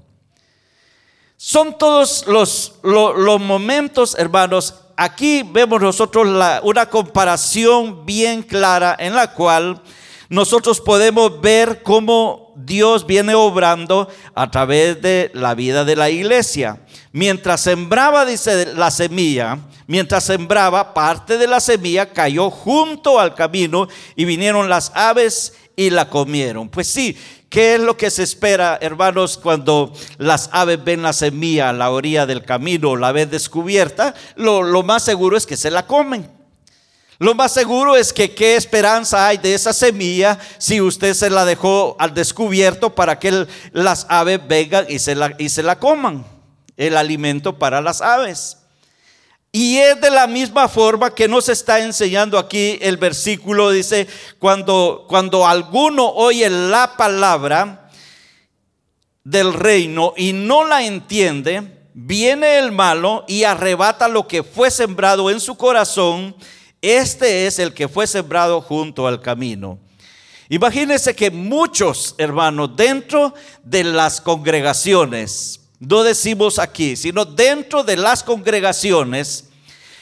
Son 1.37 1.77
todos 1.77 2.29
los, 2.29 2.79
los, 2.85 3.41
momentos, 3.41 4.15
hermanos. 4.17 4.77
Aquí 4.97 5.43
vemos 5.43 5.83
nosotros 5.83 6.29
una 6.63 6.87
comparación 6.87 8.07
bien 8.07 8.41
clara 8.45 8.95
en 8.97 9.17
la 9.17 9.35
cual 9.35 9.83
nosotros 10.29 10.81
podemos 10.81 11.41
ver 11.43 11.83
cómo 11.83 12.42
Dios 12.57 13.07
viene 13.07 13.35
obrando 13.35 14.09
a 14.35 14.51
través 14.51 15.01
de 15.01 15.31
la 15.35 15.55
vida 15.55 15.85
de 15.85 15.97
la 15.97 16.11
iglesia. 16.11 16.81
Mientras 17.13 17.61
sembraba, 17.61 18.25
dice 18.25 18.75
la 18.75 18.91
semilla, 18.91 19.59
mientras 19.87 20.25
sembraba, 20.25 20.95
parte 20.95 21.39
de 21.39 21.47
la 21.47 21.61
semilla 21.61 22.13
cayó 22.13 22.51
junto 22.51 23.19
al 23.19 23.35
camino 23.35 23.89
y 24.17 24.25
vinieron 24.25 24.69
las 24.69 24.93
aves 24.95 25.55
y 25.77 25.91
la 25.91 26.09
comieron. 26.09 26.69
Pues 26.69 26.89
sí, 26.89 27.17
¿qué 27.49 27.75
es 27.75 27.81
lo 27.81 27.97
que 27.97 28.11
se 28.11 28.23
espera, 28.23 28.79
hermanos, 28.81 29.39
cuando 29.39 29.93
las 30.19 30.51
aves 30.53 30.83
ven 30.83 31.03
la 31.03 31.13
semilla 31.13 31.71
a 31.71 31.73
la 31.73 31.91
orilla 31.91 32.27
del 32.27 32.45
camino, 32.45 32.97
la 32.97 33.13
ven 33.13 33.31
descubierta? 33.31 34.15
Lo, 34.37 34.63
lo 34.63 34.83
más 34.83 35.05
seguro 35.05 35.37
es 35.37 35.47
que 35.47 35.57
se 35.57 35.71
la 35.71 35.87
comen. 35.87 36.42
Lo 37.23 37.37
más 37.37 37.53
seguro 37.53 37.95
es 37.95 38.13
que 38.13 38.35
qué 38.35 38.57
esperanza 38.57 39.29
hay 39.29 39.39
de 39.39 39.55
esa 39.55 39.73
semilla 39.73 40.41
si 40.59 40.81
usted 40.81 41.15
se 41.15 41.31
la 41.31 41.45
dejó 41.45 41.95
al 42.01 42.15
descubierto 42.15 42.97
para 42.97 43.21
que 43.21 43.47
las 43.71 44.07
aves 44.09 44.41
vengan 44.49 44.87
y 44.89 44.99
se 44.99 45.15
la, 45.15 45.33
y 45.39 45.49
se 45.49 45.63
la 45.63 45.79
coman. 45.79 46.27
El 46.77 46.97
alimento 46.97 47.61
para 47.61 47.81
las 47.81 48.01
aves. 48.01 48.59
Y 49.53 49.79
es 49.79 50.01
de 50.01 50.11
la 50.11 50.27
misma 50.27 50.67
forma 50.67 51.15
que 51.15 51.29
nos 51.29 51.49
está 51.49 51.79
enseñando 51.79 52.41
aquí 52.41 52.81
el 52.83 52.97
versículo, 52.97 53.71
dice, 53.71 54.09
cuando, 54.41 55.05
cuando 55.09 55.47
alguno 55.47 56.09
oye 56.09 56.51
la 56.51 56.97
palabra 56.97 57.89
del 59.23 59.55
reino 59.55 60.13
y 60.17 60.33
no 60.33 60.65
la 60.65 60.83
entiende, 60.83 61.87
viene 61.95 62.59
el 62.59 62.73
malo 62.73 63.25
y 63.29 63.45
arrebata 63.45 64.09
lo 64.09 64.27
que 64.27 64.43
fue 64.43 64.73
sembrado 64.73 65.31
en 65.31 65.39
su 65.39 65.57
corazón 65.57 66.35
este 66.83 67.47
es 67.47 67.61
el 67.61 67.73
que 67.73 67.89
fue 67.89 68.09
sembrado 68.09 68.61
junto 68.61 69.07
al 69.07 69.23
camino. 69.23 69.79
Imagínense 70.49 71.15
que 71.15 71.31
muchos 71.31 72.17
hermanos 72.19 72.77
dentro 72.77 73.33
de 73.63 73.85
las 73.85 74.21
congregaciones, 74.21 75.61
no 75.79 76.03
decimos 76.03 76.59
aquí, 76.59 76.97
sino 76.97 77.25
dentro 77.25 77.85
de 77.85 77.97
las 77.97 78.23
congregaciones, 78.25 79.49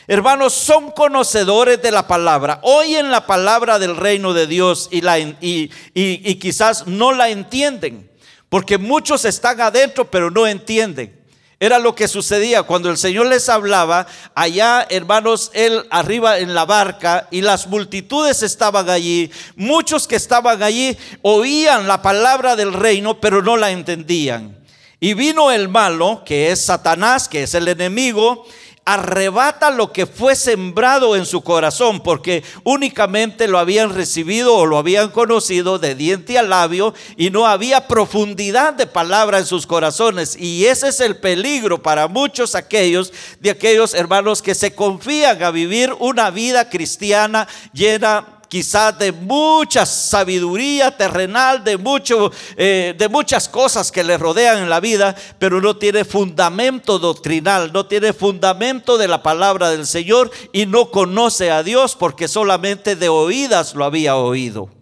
hermanos, 0.09 0.55
son 0.55 0.91
conocedores 0.91 1.81
de 1.83 1.91
la 1.91 2.09
palabra, 2.09 2.61
oyen 2.63 3.11
la 3.11 3.27
palabra 3.27 3.79
del 3.79 3.97
reino 3.97 4.33
de 4.33 4.47
Dios 4.47 4.89
y, 4.91 5.03
la, 5.03 5.19
y, 5.19 5.71
y 5.95 6.35
quizás 6.37 6.87
no 6.87 7.13
la 7.13 7.29
entienden, 7.29 8.11
porque 8.49 8.79
muchos 8.79 9.27
están 9.27 9.61
adentro 9.61 10.11
pero 10.11 10.31
no 10.31 10.47
entienden. 10.47 11.20
Era 11.63 11.79
lo 11.79 11.95
que 11.95 12.09
sucedía 12.09 12.63
cuando 12.63 12.89
el 12.89 12.97
Señor 12.97 13.27
les 13.27 13.51
hablaba, 13.51 14.07
allá 14.35 14.87
hermanos, 14.89 15.51
él 15.53 15.87
arriba 15.91 16.39
en 16.39 16.55
la 16.55 16.65
barca 16.65 17.29
y 17.31 17.43
las 17.43 17.67
multitudes 17.67 18.43
estaban 18.43 18.89
allí, 18.89 19.31
muchos 19.57 20.09
que 20.09 20.17
estaban 20.17 20.63
allí 20.63 20.97
oían 21.21 21.87
la 21.87 22.01
palabra 22.01 22.57
del 22.57 22.73
reino, 22.73 23.21
pero 23.21 23.43
no 23.43 23.59
la 23.59 23.73
entendían. 23.73 24.57
Y 25.01 25.13
vino 25.13 25.51
el 25.51 25.69
malo, 25.69 26.23
que 26.25 26.51
es 26.51 26.65
Satanás, 26.65 27.29
que 27.29 27.43
es 27.43 27.55
el 27.55 27.69
enemigo, 27.69 28.47
arrebata 28.93 29.71
lo 29.71 29.93
que 29.93 30.07
fue 30.07 30.35
sembrado 30.35 31.17
en 31.17 31.27
su 31.27 31.43
corazón, 31.43 32.01
porque 32.01 32.43
únicamente 32.65 33.47
lo 33.47 33.59
habían 33.59 33.95
recibido 33.95 34.57
o 34.57 34.67
lo 34.67 34.79
habían 34.79 35.11
conocido 35.11 35.79
de 35.79 35.95
diente 35.95 36.39
a 36.39 36.43
labio 36.43 36.95
y 37.17 37.31
no 37.31 37.47
había 37.47 37.87
profundidad 37.87 38.75
de 38.75 38.87
palabra 38.87 39.39
en 39.39 39.47
sus 39.47 39.67
corazones. 39.67 40.37
Y 40.37 40.67
ese 40.67 40.89
es 40.89 41.01
el 41.01 41.17
peligro 41.17 41.83
para 41.83 42.09
muchos 42.09 42.55
aquellos 42.55 43.13
de 43.39 43.51
aquellos 43.51 43.95
hermanos 43.95 44.43
que 44.43 44.55
se 44.55 44.75
confían 44.75 45.43
a 45.43 45.51
vivir 45.51 45.95
una 45.99 46.31
vida 46.31 46.69
cristiana 46.69 47.47
llena 47.73 48.40
quizás 48.51 48.99
de 48.99 49.13
mucha 49.13 49.87
sabiduría 49.87 50.95
terrenal, 50.95 51.63
de, 51.63 51.79
mucho, 51.79 52.33
eh, 52.57 52.95
de 52.99 53.09
muchas 53.09 53.49
cosas 53.49 53.93
que 53.93 54.05
le 54.05 54.19
rodean 54.19 54.59
en 54.59 54.69
la 54.69 54.81
vida, 54.81 55.15
pero 55.39 55.61
no 55.61 55.77
tiene 55.77 56.05
fundamento 56.05 56.99
doctrinal, 56.99 57.73
no 57.73 57.87
tiene 57.87 58.13
fundamento 58.13 58.99
de 58.99 59.09
la 59.09 59.23
palabra 59.23 59.71
del 59.71 59.87
Señor 59.87 60.33
y 60.53 60.67
no 60.67 60.91
conoce 60.91 61.53
a 61.53 61.63
Dios 61.63 61.95
porque 61.95 62.27
solamente 62.27 62.97
de 62.97 63.09
oídas 63.09 63.75
lo 63.75 63.85
había 63.85 64.17
oído 64.17 64.80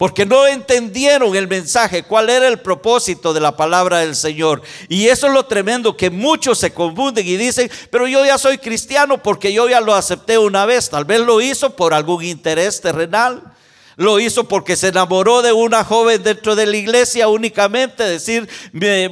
porque 0.00 0.24
no 0.24 0.46
entendieron 0.46 1.36
el 1.36 1.46
mensaje, 1.46 2.04
cuál 2.04 2.30
era 2.30 2.48
el 2.48 2.60
propósito 2.60 3.34
de 3.34 3.40
la 3.40 3.54
palabra 3.54 3.98
del 3.98 4.16
Señor. 4.16 4.62
Y 4.88 5.08
eso 5.08 5.26
es 5.26 5.34
lo 5.34 5.44
tremendo, 5.44 5.94
que 5.94 6.08
muchos 6.08 6.56
se 6.56 6.72
confunden 6.72 7.26
y 7.26 7.36
dicen, 7.36 7.70
pero 7.90 8.08
yo 8.08 8.24
ya 8.24 8.38
soy 8.38 8.56
cristiano 8.56 9.22
porque 9.22 9.52
yo 9.52 9.68
ya 9.68 9.78
lo 9.82 9.94
acepté 9.94 10.38
una 10.38 10.64
vez. 10.64 10.88
Tal 10.88 11.04
vez 11.04 11.20
lo 11.20 11.42
hizo 11.42 11.76
por 11.76 11.92
algún 11.92 12.24
interés 12.24 12.80
terrenal. 12.80 13.52
Lo 13.96 14.18
hizo 14.18 14.48
porque 14.48 14.74
se 14.74 14.88
enamoró 14.88 15.42
de 15.42 15.52
una 15.52 15.84
joven 15.84 16.22
dentro 16.22 16.56
de 16.56 16.64
la 16.64 16.78
iglesia 16.78 17.28
únicamente, 17.28 18.02
decir, 18.02 18.48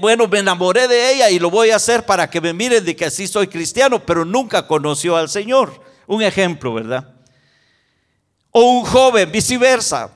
bueno, 0.00 0.26
me 0.26 0.38
enamoré 0.38 0.88
de 0.88 1.12
ella 1.12 1.28
y 1.28 1.38
lo 1.38 1.50
voy 1.50 1.68
a 1.68 1.76
hacer 1.76 2.06
para 2.06 2.30
que 2.30 2.40
me 2.40 2.54
miren 2.54 2.82
de 2.86 2.96
que 2.96 3.04
así 3.04 3.26
soy 3.26 3.48
cristiano, 3.48 4.00
pero 4.06 4.24
nunca 4.24 4.66
conoció 4.66 5.18
al 5.18 5.28
Señor. 5.28 5.82
Un 6.06 6.22
ejemplo, 6.22 6.72
¿verdad? 6.72 7.08
O 8.52 8.62
un 8.62 8.86
joven, 8.86 9.30
viceversa 9.30 10.12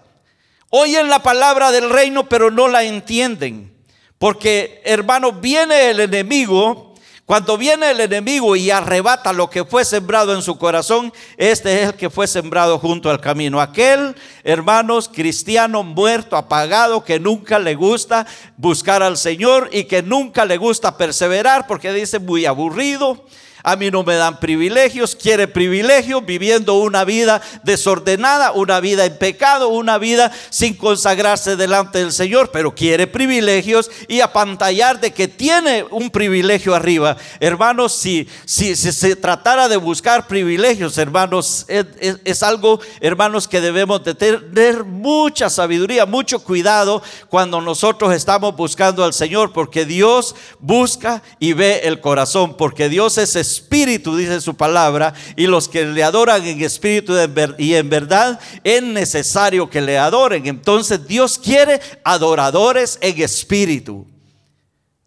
Oyen 0.74 1.10
la 1.10 1.22
palabra 1.22 1.70
del 1.70 1.90
reino, 1.90 2.30
pero 2.30 2.50
no 2.50 2.66
la 2.66 2.82
entienden. 2.82 3.76
Porque, 4.16 4.80
hermano, 4.86 5.30
viene 5.30 5.90
el 5.90 6.00
enemigo. 6.00 6.94
Cuando 7.26 7.58
viene 7.58 7.90
el 7.90 8.00
enemigo 8.00 8.56
y 8.56 8.70
arrebata 8.70 9.34
lo 9.34 9.50
que 9.50 9.66
fue 9.66 9.84
sembrado 9.84 10.34
en 10.34 10.40
su 10.40 10.56
corazón, 10.56 11.12
este 11.36 11.82
es 11.82 11.88
el 11.90 11.94
que 11.94 12.08
fue 12.08 12.26
sembrado 12.26 12.78
junto 12.78 13.10
al 13.10 13.20
camino. 13.20 13.60
Aquel, 13.60 14.16
hermanos, 14.44 15.10
cristiano 15.12 15.82
muerto, 15.82 16.38
apagado, 16.38 17.04
que 17.04 17.20
nunca 17.20 17.58
le 17.58 17.74
gusta 17.74 18.26
buscar 18.56 19.02
al 19.02 19.18
Señor 19.18 19.68
y 19.74 19.84
que 19.84 20.02
nunca 20.02 20.46
le 20.46 20.56
gusta 20.56 20.96
perseverar 20.96 21.66
porque 21.66 21.92
dice 21.92 22.18
muy 22.18 22.46
aburrido, 22.46 23.26
a 23.62 23.76
mí 23.76 23.90
no 23.90 24.02
me 24.02 24.14
dan 24.14 24.40
privilegios, 24.40 25.14
quiere 25.14 25.46
privilegios 25.48 26.24
viviendo 26.24 26.74
una 26.74 27.04
vida 27.04 27.40
desordenada, 27.62 28.52
una 28.52 28.80
vida 28.80 29.04
en 29.04 29.16
pecado, 29.16 29.68
una 29.68 29.98
vida 29.98 30.32
sin 30.50 30.74
consagrarse 30.74 31.56
delante 31.56 31.98
del 31.98 32.12
Señor, 32.12 32.50
pero 32.50 32.74
quiere 32.74 33.06
privilegios 33.06 33.90
y 34.08 34.20
apantallar 34.20 35.00
de 35.00 35.12
que 35.12 35.28
tiene 35.28 35.84
un 35.90 36.10
privilegio 36.10 36.74
arriba. 36.74 37.16
Hermanos, 37.40 37.94
si, 37.94 38.28
si, 38.44 38.74
se 38.74 39.16
tratara 39.16 39.68
de 39.68 39.76
buscar 39.76 40.26
privilegios, 40.26 40.98
hermanos, 40.98 41.66
es, 41.68 42.42
algo, 42.42 42.80
hermanos, 43.00 43.46
que 43.46 43.60
debemos 43.60 44.02
de 44.04 44.14
tener 44.14 44.84
mucha 44.84 45.48
sabiduría, 45.48 46.06
mucho 46.06 46.42
cuidado 46.42 47.02
cuando 47.28 47.60
nosotros 47.60 48.12
estamos 48.12 48.56
buscando 48.56 49.04
al 49.04 49.12
Señor, 49.12 49.52
porque 49.52 49.84
Dios 49.84 50.34
busca 50.58 51.22
y 51.38 51.52
ve 51.52 51.82
el 51.84 52.00
corazón, 52.00 52.56
porque 52.56 52.88
Dios 52.88 53.18
es 53.18 53.36
espíritu, 53.52 54.16
dice 54.16 54.40
su 54.40 54.54
palabra, 54.56 55.14
y 55.36 55.46
los 55.46 55.68
que 55.68 55.84
le 55.84 56.02
adoran 56.02 56.44
en 56.46 56.62
espíritu 56.62 57.14
y 57.58 57.74
en 57.74 57.88
verdad, 57.88 58.40
es 58.64 58.82
necesario 58.82 59.68
que 59.68 59.80
le 59.80 59.98
adoren. 59.98 60.46
Entonces 60.46 61.06
Dios 61.06 61.38
quiere 61.38 61.80
adoradores 62.04 62.98
en 63.00 63.20
espíritu, 63.22 64.06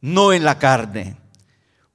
no 0.01 0.33
en 0.33 0.43
la 0.43 0.59
carne. 0.59 1.24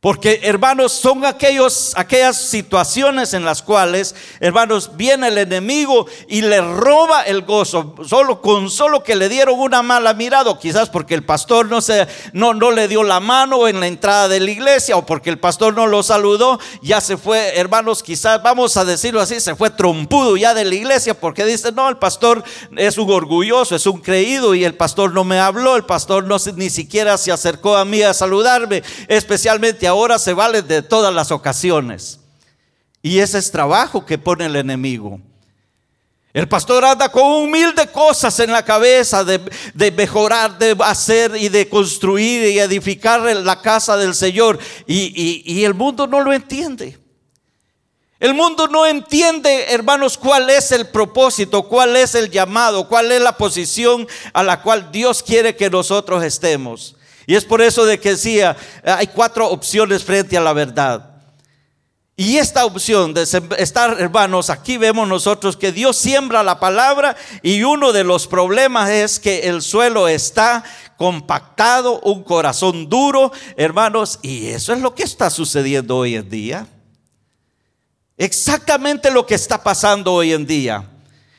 Porque, 0.00 0.40
hermanos, 0.44 0.92
son 0.92 1.26
aquellos, 1.26 1.92
aquellas 1.94 2.38
situaciones 2.38 3.34
en 3.34 3.44
las 3.44 3.60
cuales, 3.60 4.14
hermanos, 4.40 4.92
viene 4.96 5.28
el 5.28 5.36
enemigo 5.36 6.06
y 6.26 6.40
le 6.40 6.62
roba 6.62 7.20
el 7.24 7.42
gozo. 7.42 7.94
Solo 8.08 8.40
con 8.40 8.70
solo 8.70 9.02
que 9.02 9.14
le 9.14 9.28
dieron 9.28 9.60
una 9.60 9.82
mala 9.82 10.14
mirada, 10.14 10.58
quizás 10.58 10.88
porque 10.88 11.14
el 11.14 11.22
pastor 11.22 11.68
no, 11.68 11.82
se, 11.82 12.08
no, 12.32 12.54
no 12.54 12.70
le 12.70 12.88
dio 12.88 13.02
la 13.02 13.20
mano 13.20 13.68
en 13.68 13.78
la 13.78 13.88
entrada 13.88 14.26
de 14.28 14.40
la 14.40 14.50
iglesia, 14.50 14.96
o 14.96 15.04
porque 15.04 15.28
el 15.28 15.38
pastor 15.38 15.74
no 15.74 15.86
lo 15.86 16.02
saludó, 16.02 16.58
ya 16.80 17.02
se 17.02 17.18
fue, 17.18 17.58
hermanos, 17.58 18.02
quizás, 18.02 18.42
vamos 18.42 18.78
a 18.78 18.86
decirlo 18.86 19.20
así, 19.20 19.38
se 19.38 19.54
fue 19.54 19.68
trompudo 19.68 20.34
ya 20.38 20.54
de 20.54 20.64
la 20.64 20.76
iglesia, 20.76 21.12
porque 21.12 21.44
dice, 21.44 21.72
no, 21.72 21.90
el 21.90 21.98
pastor 21.98 22.42
es 22.74 22.96
un 22.96 23.10
orgulloso, 23.10 23.76
es 23.76 23.84
un 23.86 24.00
creído, 24.00 24.54
y 24.54 24.64
el 24.64 24.76
pastor 24.76 25.12
no 25.12 25.24
me 25.24 25.38
habló, 25.38 25.76
el 25.76 25.84
pastor 25.84 26.24
no 26.24 26.38
ni 26.56 26.70
siquiera 26.70 27.18
se 27.18 27.32
acercó 27.32 27.76
a 27.76 27.84
mí 27.84 28.00
a 28.00 28.14
saludarme, 28.14 28.82
especialmente 29.06 29.89
ahora 29.90 30.18
se 30.18 30.32
vale 30.32 30.62
de 30.62 30.82
todas 30.82 31.14
las 31.14 31.30
ocasiones. 31.30 32.20
Y 33.02 33.18
ese 33.18 33.38
es 33.38 33.50
trabajo 33.50 34.04
que 34.04 34.18
pone 34.18 34.46
el 34.46 34.56
enemigo. 34.56 35.20
El 36.32 36.48
pastor 36.48 36.84
anda 36.84 37.10
con 37.10 37.24
un 37.24 37.52
cosas 37.92 38.38
en 38.40 38.52
la 38.52 38.64
cabeza 38.64 39.24
de, 39.24 39.90
mejorar, 39.90 40.58
de 40.58 40.76
hacer 40.80 41.34
y 41.36 41.48
de 41.48 41.68
construir 41.68 42.48
y 42.48 42.58
edificar 42.58 43.20
la 43.20 43.60
casa 43.60 43.96
del 43.96 44.14
Señor. 44.14 44.58
Y 44.86 45.64
el 45.64 45.74
mundo 45.74 46.06
no 46.06 46.20
lo 46.20 46.32
entiende. 46.32 47.00
El 48.20 48.34
mundo 48.34 48.68
no 48.68 48.86
entiende, 48.86 49.72
hermanos, 49.72 50.18
cuál 50.18 50.50
es 50.50 50.72
el 50.72 50.86
propósito, 50.88 51.62
cuál 51.62 51.96
es 51.96 52.14
el 52.14 52.30
llamado, 52.30 52.86
cuál 52.86 53.10
es 53.12 53.22
la 53.22 53.38
posición 53.38 54.06
a 54.34 54.42
la 54.42 54.60
cual 54.60 54.92
Dios 54.92 55.22
quiere 55.22 55.56
que 55.56 55.70
nosotros 55.70 56.22
estemos. 56.22 56.96
Y 57.30 57.36
es 57.36 57.44
por 57.44 57.62
eso 57.62 57.84
de 57.84 58.00
que 58.00 58.10
decía, 58.10 58.56
hay 58.82 59.06
cuatro 59.06 59.48
opciones 59.48 60.02
frente 60.02 60.36
a 60.36 60.40
la 60.40 60.52
verdad. 60.52 61.22
Y 62.16 62.38
esta 62.38 62.64
opción 62.64 63.14
de 63.14 63.22
estar, 63.22 64.00
hermanos, 64.00 64.50
aquí 64.50 64.78
vemos 64.78 65.06
nosotros 65.06 65.56
que 65.56 65.70
Dios 65.70 65.96
siembra 65.96 66.42
la 66.42 66.58
palabra 66.58 67.16
y 67.40 67.62
uno 67.62 67.92
de 67.92 68.02
los 68.02 68.26
problemas 68.26 68.90
es 68.90 69.20
que 69.20 69.48
el 69.48 69.62
suelo 69.62 70.08
está 70.08 70.64
compactado, 70.96 72.00
un 72.00 72.24
corazón 72.24 72.88
duro, 72.88 73.30
hermanos, 73.56 74.18
y 74.22 74.48
eso 74.48 74.72
es 74.72 74.80
lo 74.80 74.96
que 74.96 75.04
está 75.04 75.30
sucediendo 75.30 75.98
hoy 75.98 76.16
en 76.16 76.28
día. 76.28 76.66
Exactamente 78.16 79.12
lo 79.12 79.24
que 79.24 79.36
está 79.36 79.62
pasando 79.62 80.14
hoy 80.14 80.32
en 80.32 80.48
día. 80.48 80.82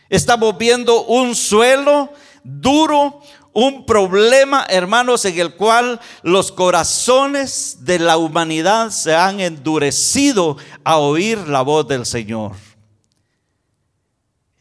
Estamos 0.07 0.57
viendo 0.57 1.03
un 1.03 1.35
suelo 1.35 2.13
duro, 2.45 3.21
un 3.53 3.85
problema, 3.85 4.65
hermanos, 4.69 5.25
en 5.25 5.37
el 5.39 5.55
cual 5.55 5.99
los 6.23 6.51
corazones 6.51 7.77
de 7.81 7.99
la 7.99 8.17
humanidad 8.17 8.91
se 8.91 9.13
han 9.15 9.39
endurecido 9.39 10.57
a 10.83 10.97
oír 10.97 11.37
la 11.47 11.61
voz 11.61 11.87
del 11.87 12.05
Señor. 12.05 12.53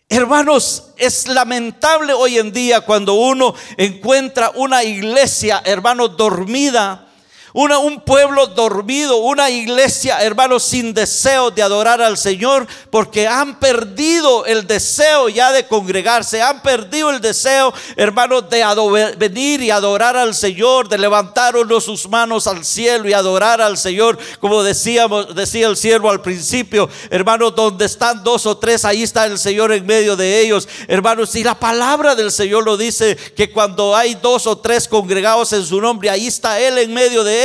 Hermanos, 0.08 0.90
es 0.96 1.28
lamentable 1.28 2.12
hoy 2.12 2.38
en 2.38 2.50
día 2.52 2.80
cuando 2.80 3.14
uno 3.14 3.54
encuentra 3.76 4.50
una 4.56 4.82
iglesia, 4.82 5.62
hermanos, 5.64 6.16
dormida 6.16 7.09
un 7.52 8.00
pueblo 8.00 8.46
dormido, 8.46 9.16
una 9.16 9.50
iglesia, 9.50 10.18
hermanos, 10.22 10.62
sin 10.62 10.94
deseo 10.94 11.50
de 11.50 11.62
adorar 11.62 12.00
al 12.00 12.16
Señor, 12.16 12.66
porque 12.90 13.26
han 13.26 13.58
perdido 13.58 14.44
el 14.46 14.66
deseo 14.66 15.28
ya 15.28 15.52
de 15.52 15.66
congregarse, 15.66 16.42
han 16.42 16.62
perdido 16.62 17.10
el 17.10 17.20
deseo, 17.20 17.72
hermanos, 17.96 18.48
de 18.48 19.14
venir 19.16 19.62
y 19.62 19.70
adorar 19.70 20.16
al 20.16 20.34
Señor, 20.34 20.88
de 20.88 20.98
levantar 20.98 21.56
uno 21.56 21.80
sus 21.80 22.08
manos 22.08 22.46
al 22.46 22.64
cielo 22.64 23.08
y 23.08 23.12
adorar 23.12 23.60
al 23.60 23.78
Señor, 23.78 24.18
como 24.38 24.62
decíamos, 24.62 25.34
decía 25.34 25.66
el 25.68 25.76
siervo 25.76 26.10
al 26.10 26.22
principio, 26.22 26.88
hermanos, 27.10 27.54
donde 27.54 27.86
están 27.86 28.22
dos 28.22 28.46
o 28.46 28.56
tres, 28.56 28.84
ahí 28.84 29.02
está 29.02 29.26
el 29.26 29.38
Señor 29.38 29.72
en 29.72 29.86
medio 29.86 30.16
de 30.16 30.40
ellos, 30.40 30.68
hermanos, 30.88 31.34
y 31.34 31.44
la 31.44 31.58
palabra 31.58 32.14
del 32.14 32.30
Señor 32.30 32.64
lo 32.64 32.76
dice 32.76 33.16
que 33.16 33.50
cuando 33.50 33.96
hay 33.96 34.14
dos 34.14 34.46
o 34.46 34.58
tres 34.58 34.86
congregados 34.86 35.52
en 35.52 35.64
su 35.64 35.80
nombre, 35.80 36.10
ahí 36.10 36.26
está 36.26 36.60
Él 36.60 36.78
en 36.78 36.92
medio 36.92 37.24
de 37.24 37.34
ellos. 37.34 37.39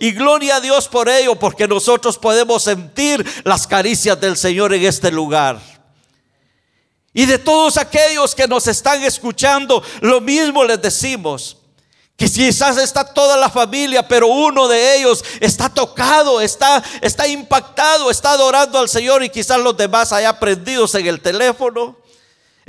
Y 0.00 0.12
gloria 0.12 0.56
a 0.56 0.60
Dios 0.60 0.88
por 0.88 1.08
ello, 1.08 1.36
porque 1.36 1.66
nosotros 1.66 2.18
podemos 2.18 2.62
sentir 2.62 3.24
las 3.44 3.66
caricias 3.66 4.20
del 4.20 4.36
Señor 4.36 4.74
en 4.74 4.84
este 4.84 5.10
lugar. 5.10 5.60
Y 7.12 7.26
de 7.26 7.38
todos 7.38 7.76
aquellos 7.76 8.34
que 8.34 8.46
nos 8.46 8.66
están 8.66 9.02
escuchando, 9.02 9.82
lo 10.00 10.20
mismo 10.20 10.64
les 10.64 10.80
decimos 10.80 11.56
que 12.16 12.26
quizás 12.28 12.76
está 12.78 13.04
toda 13.04 13.36
la 13.36 13.48
familia, 13.48 14.06
pero 14.06 14.26
uno 14.26 14.66
de 14.66 14.96
ellos 14.96 15.24
está 15.40 15.68
tocado, 15.68 16.40
está, 16.40 16.82
está 17.00 17.28
impactado, 17.28 18.10
está 18.10 18.32
adorando 18.32 18.78
al 18.78 18.88
Señor 18.88 19.22
y 19.22 19.30
quizás 19.30 19.58
los 19.60 19.76
demás 19.76 20.12
allá 20.12 20.38
prendidos 20.38 20.96
en 20.96 21.06
el 21.06 21.20
teléfono. 21.20 21.96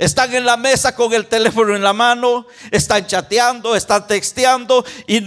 Están 0.00 0.34
en 0.34 0.46
la 0.46 0.56
mesa 0.56 0.94
con 0.94 1.12
el 1.12 1.26
teléfono 1.26 1.76
en 1.76 1.82
la 1.82 1.92
mano, 1.92 2.46
están 2.70 3.06
chateando, 3.06 3.76
están 3.76 4.06
texteando 4.06 4.82
y, 5.06 5.18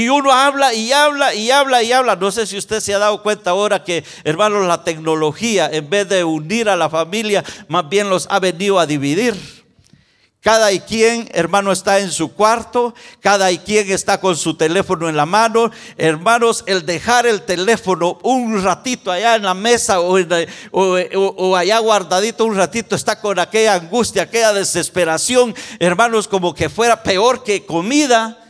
y, 0.00 0.08
uno 0.08 0.32
habla 0.32 0.72
y 0.72 0.90
habla 0.92 1.34
y 1.34 1.50
habla 1.50 1.82
y 1.82 1.92
habla. 1.92 2.16
No 2.16 2.32
sé 2.32 2.46
si 2.46 2.56
usted 2.56 2.80
se 2.80 2.94
ha 2.94 2.98
dado 2.98 3.22
cuenta 3.22 3.50
ahora 3.50 3.84
que, 3.84 4.02
hermanos, 4.24 4.66
la 4.66 4.82
tecnología 4.82 5.68
en 5.70 5.90
vez 5.90 6.08
de 6.08 6.24
unir 6.24 6.70
a 6.70 6.76
la 6.76 6.88
familia, 6.88 7.44
más 7.68 7.86
bien 7.90 8.08
los 8.08 8.26
ha 8.30 8.40
venido 8.40 8.78
a 8.78 8.86
dividir. 8.86 9.61
Cada 10.42 10.70
quien, 10.84 11.28
hermano, 11.34 11.70
está 11.70 12.00
en 12.00 12.10
su 12.10 12.34
cuarto, 12.34 12.94
cada 13.20 13.48
quien 13.62 13.92
está 13.92 14.18
con 14.20 14.36
su 14.36 14.54
teléfono 14.54 15.08
en 15.08 15.16
la 15.16 15.24
mano. 15.24 15.70
Hermanos, 15.96 16.64
el 16.66 16.84
dejar 16.84 17.26
el 17.26 17.42
teléfono 17.42 18.18
un 18.24 18.60
ratito 18.60 19.12
allá 19.12 19.36
en 19.36 19.44
la 19.44 19.54
mesa 19.54 20.00
o, 20.00 20.18
o, 20.72 21.56
allá 21.56 21.78
guardadito 21.78 22.44
un 22.44 22.56
ratito 22.56 22.96
está 22.96 23.20
con 23.20 23.38
aquella 23.38 23.74
angustia, 23.74 24.24
aquella 24.24 24.52
desesperación, 24.52 25.54
hermanos, 25.78 26.26
como 26.26 26.54
que 26.54 26.68
fuera 26.68 27.04
peor 27.04 27.44
que 27.44 27.64
comida. 27.64 28.41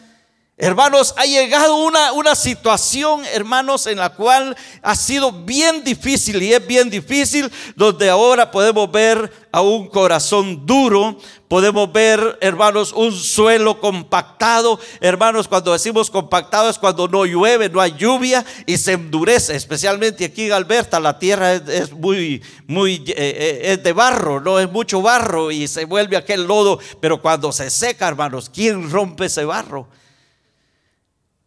Hermanos, 0.62 1.12
ha 1.16 1.24
llegado 1.24 1.74
una, 1.74 2.12
una 2.12 2.36
situación, 2.36 3.24
hermanos, 3.34 3.88
en 3.88 3.98
la 3.98 4.10
cual 4.10 4.56
ha 4.80 4.94
sido 4.94 5.32
bien 5.32 5.82
difícil 5.82 6.40
y 6.40 6.54
es 6.54 6.64
bien 6.64 6.88
difícil, 6.88 7.50
donde 7.74 8.08
ahora 8.08 8.48
podemos 8.48 8.88
ver 8.92 9.32
a 9.50 9.60
un 9.60 9.88
corazón 9.88 10.64
duro, 10.64 11.18
podemos 11.48 11.92
ver, 11.92 12.38
hermanos, 12.40 12.92
un 12.92 13.10
suelo 13.10 13.80
compactado. 13.80 14.78
Hermanos, 15.00 15.48
cuando 15.48 15.72
decimos 15.72 16.08
compactado 16.08 16.70
es 16.70 16.78
cuando 16.78 17.08
no 17.08 17.26
llueve, 17.26 17.68
no 17.68 17.80
hay 17.80 17.96
lluvia 17.98 18.44
y 18.64 18.76
se 18.76 18.92
endurece, 18.92 19.56
especialmente 19.56 20.26
aquí 20.26 20.44
en 20.44 20.52
Alberta, 20.52 21.00
la 21.00 21.18
tierra 21.18 21.54
es, 21.54 21.90
muy, 21.90 22.40
muy, 22.68 23.02
eh, 23.08 23.14
eh, 23.16 23.60
es 23.72 23.82
de 23.82 23.92
barro, 23.92 24.38
no 24.38 24.60
es 24.60 24.70
mucho 24.70 25.02
barro 25.02 25.50
y 25.50 25.66
se 25.66 25.86
vuelve 25.86 26.16
aquel 26.16 26.46
lodo, 26.46 26.78
pero 27.00 27.20
cuando 27.20 27.50
se 27.50 27.68
seca, 27.68 28.06
hermanos, 28.06 28.48
¿quién 28.48 28.88
rompe 28.92 29.24
ese 29.24 29.44
barro? 29.44 29.88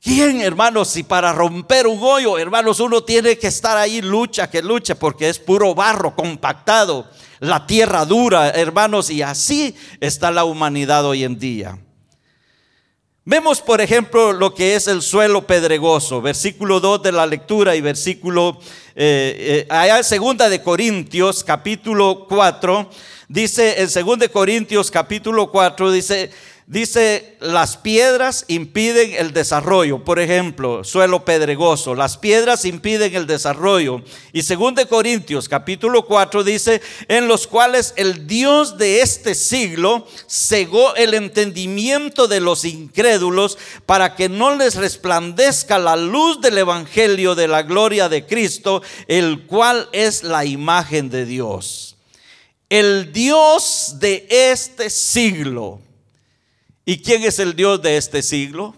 ¿Quién, 0.05 0.39
hermanos? 0.39 0.89
Si 0.89 1.01
para 1.01 1.33
romper 1.33 1.87
un 1.87 1.97
hoyo, 1.99 2.37
hermanos, 2.37 2.79
uno 2.79 3.03
tiene 3.03 3.39
que 3.39 3.47
estar 3.47 3.75
ahí, 3.75 4.03
lucha, 4.03 4.47
que 4.51 4.61
lucha, 4.61 4.93
porque 4.93 5.27
es 5.27 5.39
puro 5.39 5.73
barro 5.73 6.15
compactado, 6.15 7.09
la 7.39 7.65
tierra 7.65 8.05
dura, 8.05 8.51
hermanos, 8.51 9.09
y 9.09 9.23
así 9.23 9.75
está 9.99 10.29
la 10.29 10.45
humanidad 10.45 11.07
hoy 11.07 11.23
en 11.23 11.39
día. 11.39 11.79
Vemos, 13.23 13.61
por 13.61 13.81
ejemplo, 13.81 14.31
lo 14.31 14.53
que 14.53 14.75
es 14.75 14.87
el 14.87 15.01
suelo 15.01 15.47
pedregoso, 15.47 16.21
versículo 16.21 16.79
2 16.79 17.01
de 17.01 17.11
la 17.11 17.25
lectura 17.25 17.75
y 17.75 17.81
versículo, 17.81 18.59
eh, 18.95 19.65
eh, 19.65 19.67
allá 19.71 19.97
en 19.97 20.03
segunda 20.03 20.49
de 20.49 20.61
Corintios, 20.61 21.43
capítulo 21.43 22.27
4, 22.29 22.91
dice, 23.27 23.81
en 23.81 23.89
segunda 23.89 24.27
de 24.27 24.31
Corintios, 24.31 24.91
capítulo 24.91 25.49
4, 25.49 25.91
dice, 25.91 26.29
Dice, 26.67 27.37
las 27.41 27.77
piedras 27.77 28.43
impiden 28.47 29.13
el 29.13 29.33
desarrollo. 29.33 30.03
Por 30.03 30.19
ejemplo, 30.19 30.83
suelo 30.83 31.23
pedregoso. 31.23 31.93
Las 31.93 32.17
piedras 32.17 32.65
impiden 32.65 33.15
el 33.15 33.27
desarrollo. 33.27 34.01
Y 34.33 34.41
según 34.41 34.73
de 34.73 34.87
Corintios 34.87 35.47
capítulo 35.47 36.07
4 36.07 36.43
dice, 36.43 36.81
en 37.07 37.27
los 37.27 37.45
cuales 37.45 37.93
el 37.97 38.25
Dios 38.25 38.79
de 38.79 39.01
este 39.01 39.35
siglo 39.35 40.07
cegó 40.27 40.95
el 40.95 41.13
entendimiento 41.13 42.27
de 42.27 42.39
los 42.39 42.65
incrédulos 42.65 43.59
para 43.85 44.15
que 44.15 44.27
no 44.27 44.55
les 44.55 44.73
resplandezca 44.73 45.77
la 45.77 45.95
luz 45.95 46.41
del 46.41 46.57
Evangelio 46.57 47.35
de 47.35 47.47
la 47.47 47.61
gloria 47.61 48.09
de 48.09 48.25
Cristo, 48.25 48.81
el 49.07 49.45
cual 49.45 49.87
es 49.91 50.23
la 50.23 50.45
imagen 50.45 51.11
de 51.11 51.27
Dios. 51.27 51.95
El 52.69 53.13
Dios 53.13 53.97
de 53.99 54.25
este 54.27 54.89
siglo 54.89 55.84
¿Y 56.85 56.99
quién 56.99 57.23
es 57.23 57.39
el 57.39 57.55
Dios 57.55 57.81
de 57.81 57.97
este 57.97 58.21
siglo? 58.21 58.75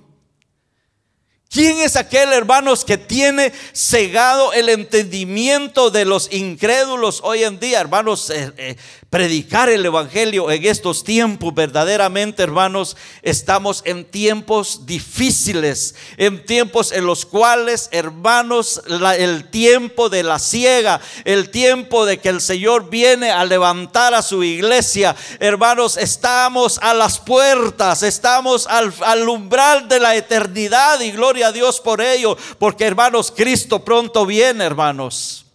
¿Quién 1.50 1.80
es 1.80 1.96
aquel, 1.96 2.34
hermanos, 2.34 2.84
que 2.84 2.98
tiene 2.98 3.54
cegado 3.74 4.52
el 4.52 4.68
entendimiento 4.68 5.90
de 5.90 6.04
los 6.04 6.32
incrédulos 6.34 7.22
hoy 7.24 7.44
en 7.44 7.58
día, 7.58 7.80
hermanos? 7.80 8.30
Eh, 8.30 8.52
eh, 8.58 8.76
predicar 9.10 9.70
el 9.70 9.86
Evangelio 9.86 10.52
en 10.52 10.66
estos 10.66 11.06
tiempos, 11.06 11.54
verdaderamente, 11.54 12.44
hermanos, 12.44 12.98
estamos 13.22 13.82
en 13.86 14.04
tiempos 14.04 14.86
difíciles, 14.86 15.96
en 16.18 16.46
tiempos 16.46 16.92
en 16.92 17.06
los 17.06 17.26
cuales, 17.26 17.88
hermanos, 17.94 18.82
el 19.18 19.50
tiempo 19.50 20.10
de 20.10 20.24
la 20.24 20.40
ciega, 20.40 21.00
el 21.24 21.50
tiempo 21.50 22.06
de 22.06 22.20
que 22.20 22.28
el 22.28 22.42
Señor 22.42 22.90
viene 22.90 23.32
a 23.32 23.46
levantar 23.46 24.14
a 24.14 24.22
su 24.22 24.44
iglesia, 24.44 25.16
hermanos, 25.40 25.96
estamos 25.96 26.78
a 26.82 26.94
las 26.94 27.20
puertas, 27.20 28.04
estamos 28.04 28.68
al, 28.68 28.94
al 29.06 29.30
umbral 29.30 29.88
de 29.88 30.02
la 30.02 30.18
eternidad 30.18 31.00
y 31.00 31.12
gloria 31.12 31.37
a 31.44 31.52
Dios 31.52 31.80
por 31.80 32.02
ello, 32.02 32.38
porque, 32.60 32.86
hermanos, 32.86 33.34
Cristo 33.36 33.84
pronto 33.84 34.26
viene, 34.26 34.64
hermanos. 34.64 35.47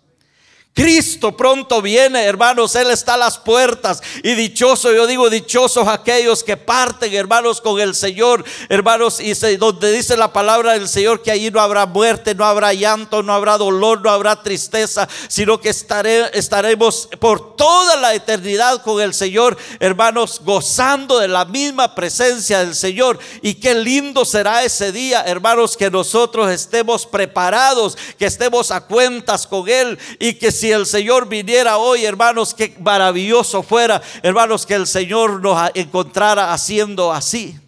Cristo 0.75 1.37
pronto 1.37 1.83
viene, 1.83 2.25
hermanos, 2.25 2.75
Él 2.77 2.91
está 2.91 3.15
a 3.15 3.19
las 3.19 3.37
puertas 3.37 4.01
y 4.23 4.35
dichoso, 4.35 4.91
yo 4.91 5.07
digo 5.07 5.29
dichosos 5.29 5.87
aquellos 5.87 6.43
que 6.43 6.57
parten, 6.57 7.13
hermanos, 7.13 7.61
con 7.61 7.79
el 7.79 7.95
Señor, 7.95 8.43
hermanos, 8.71 9.21
y 9.21 9.35
donde 9.57 9.93
dice 9.93 10.17
la 10.17 10.33
palabra 10.33 10.73
del 10.73 10.89
Señor 10.89 11.23
que 11.23 11.31
allí 11.31 11.51
no 11.51 11.61
habrá 11.61 11.85
muerte, 11.85 12.35
no 12.35 12.47
habrá 12.47 12.73
llanto, 12.73 13.23
no 13.23 13.35
habrá 13.35 13.59
dolor, 13.59 14.01
no 14.01 14.09
habrá 14.09 14.43
tristeza, 14.43 15.07
sino 15.29 15.61
que 15.61 15.69
estaremos 15.69 17.09
por 17.21 17.55
toda 17.55 17.97
la 17.97 18.15
eternidad 18.15 18.81
con 18.81 19.03
el 19.03 19.13
Señor, 19.13 19.59
hermanos, 19.79 20.41
gozando 20.43 21.19
de 21.19 21.29
la 21.29 21.45
misma 21.45 21.95
presencia 21.95 22.61
del 22.61 22.75
Señor. 22.75 23.19
Y 23.43 23.55
qué 23.55 23.75
lindo 23.75 24.25
será 24.25 24.65
ese 24.65 24.91
día, 24.91 25.23
hermanos, 25.27 25.77
que 25.77 25.91
nosotros 25.91 26.51
estemos 26.51 27.05
preparados, 27.05 27.99
que 28.19 28.25
estemos 28.25 28.71
a 28.71 28.81
cuentas 28.81 29.47
con 29.47 29.69
Él 29.69 29.99
y 30.19 30.35
que 30.35 30.51
si 30.63 30.71
el 30.71 30.87
Señor 30.87 31.29
viniera 31.29 31.77
hoy, 31.77 32.05
hermanos, 32.05 32.55
qué 32.55 32.73
maravilloso 32.79 33.65
fuera, 33.65 34.01
hermanos, 34.23 34.65
que 34.65 34.75
el 34.75 34.87
Señor 34.87 35.43
nos 35.43 35.59
encontrara 35.75 36.53
haciendo 36.53 37.13
así, 37.13 37.59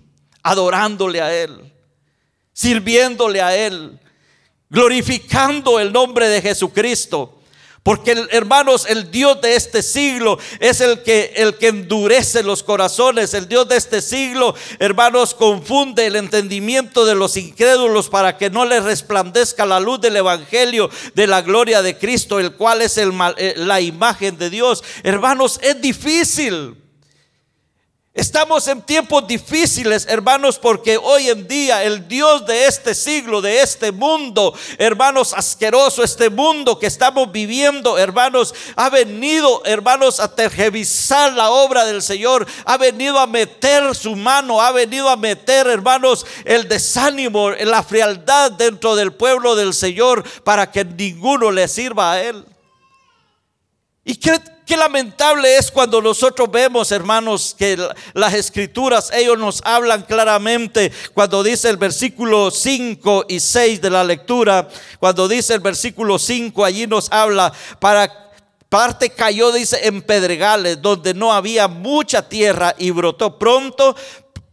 adorándole 0.44 1.20
a 1.20 1.34
Él, 1.34 1.72
sirviéndole 2.52 3.42
a 3.42 3.56
Él, 3.56 3.98
glorificando 4.70 5.80
el 5.80 5.92
nombre 5.92 6.28
de 6.28 6.40
Jesucristo. 6.40 7.40
Porque 7.84 8.26
hermanos, 8.30 8.86
el 8.88 9.10
Dios 9.10 9.42
de 9.42 9.56
este 9.56 9.82
siglo 9.82 10.38
es 10.58 10.80
el 10.80 11.02
que 11.02 11.34
el 11.36 11.58
que 11.58 11.68
endurece 11.68 12.42
los 12.42 12.62
corazones. 12.62 13.34
El 13.34 13.46
Dios 13.46 13.68
de 13.68 13.76
este 13.76 14.00
siglo, 14.00 14.54
hermanos, 14.78 15.34
confunde 15.34 16.06
el 16.06 16.16
entendimiento 16.16 17.04
de 17.04 17.14
los 17.14 17.36
incrédulos 17.36 18.08
para 18.08 18.38
que 18.38 18.48
no 18.48 18.64
les 18.64 18.82
resplandezca 18.84 19.66
la 19.66 19.80
luz 19.80 20.00
del 20.00 20.16
evangelio 20.16 20.88
de 21.14 21.26
la 21.26 21.42
gloria 21.42 21.82
de 21.82 21.98
Cristo, 21.98 22.40
el 22.40 22.54
cual 22.54 22.80
es 22.80 22.96
el, 22.96 23.12
eh, 23.36 23.52
la 23.58 23.82
imagen 23.82 24.38
de 24.38 24.48
Dios. 24.48 24.82
Hermanos, 25.02 25.60
es 25.62 25.78
difícil. 25.82 26.83
Estamos 28.14 28.68
en 28.68 28.80
tiempos 28.80 29.26
difíciles, 29.26 30.06
hermanos, 30.08 30.56
porque 30.60 30.96
hoy 30.96 31.30
en 31.30 31.48
día 31.48 31.82
el 31.82 32.06
Dios 32.06 32.46
de 32.46 32.66
este 32.66 32.94
siglo, 32.94 33.42
de 33.42 33.60
este 33.60 33.90
mundo, 33.90 34.54
hermanos, 34.78 35.34
asqueroso, 35.34 36.04
este 36.04 36.30
mundo 36.30 36.78
que 36.78 36.86
estamos 36.86 37.32
viviendo, 37.32 37.98
hermanos, 37.98 38.54
ha 38.76 38.88
venido, 38.88 39.64
hermanos, 39.64 40.20
a 40.20 40.32
tergiversar 40.32 41.32
la 41.32 41.50
obra 41.50 41.84
del 41.86 42.02
Señor, 42.02 42.46
ha 42.64 42.76
venido 42.76 43.18
a 43.18 43.26
meter 43.26 43.92
su 43.96 44.14
mano, 44.14 44.62
ha 44.62 44.70
venido 44.70 45.08
a 45.08 45.16
meter, 45.16 45.66
hermanos, 45.66 46.24
el 46.44 46.68
desánimo, 46.68 47.50
la 47.50 47.82
frialdad 47.82 48.52
dentro 48.52 48.94
del 48.94 49.12
pueblo 49.12 49.56
del 49.56 49.74
Señor 49.74 50.22
para 50.44 50.70
que 50.70 50.84
ninguno 50.84 51.50
le 51.50 51.66
sirva 51.66 52.12
a 52.12 52.22
Él. 52.22 52.44
¿Y 54.04 54.14
qué, 54.66 54.76
lamentable 54.76 55.56
es 55.56 55.70
cuando 55.70 56.00
nosotros 56.00 56.50
vemos, 56.50 56.92
hermanos, 56.92 57.54
que 57.56 57.76
las 58.12 58.34
escrituras, 58.34 59.10
ellos 59.12 59.38
nos 59.38 59.60
hablan 59.64 60.02
claramente, 60.02 60.92
cuando 61.12 61.42
dice 61.42 61.70
el 61.70 61.76
versículo 61.76 62.50
5 62.50 63.26
y 63.28 63.40
6 63.40 63.80
de 63.80 63.90
la 63.90 64.04
lectura, 64.04 64.68
cuando 64.98 65.28
dice 65.28 65.54
el 65.54 65.60
versículo 65.60 66.18
5, 66.18 66.64
allí 66.64 66.86
nos 66.86 67.10
habla, 67.12 67.52
para 67.78 68.24
parte 68.68 69.10
cayó, 69.10 69.52
dice, 69.52 69.86
en 69.86 70.02
pedregales, 70.02 70.82
donde 70.82 71.14
no 71.14 71.32
había 71.32 71.68
mucha 71.68 72.28
tierra 72.28 72.74
y 72.76 72.90
brotó 72.90 73.38
pronto 73.38 73.94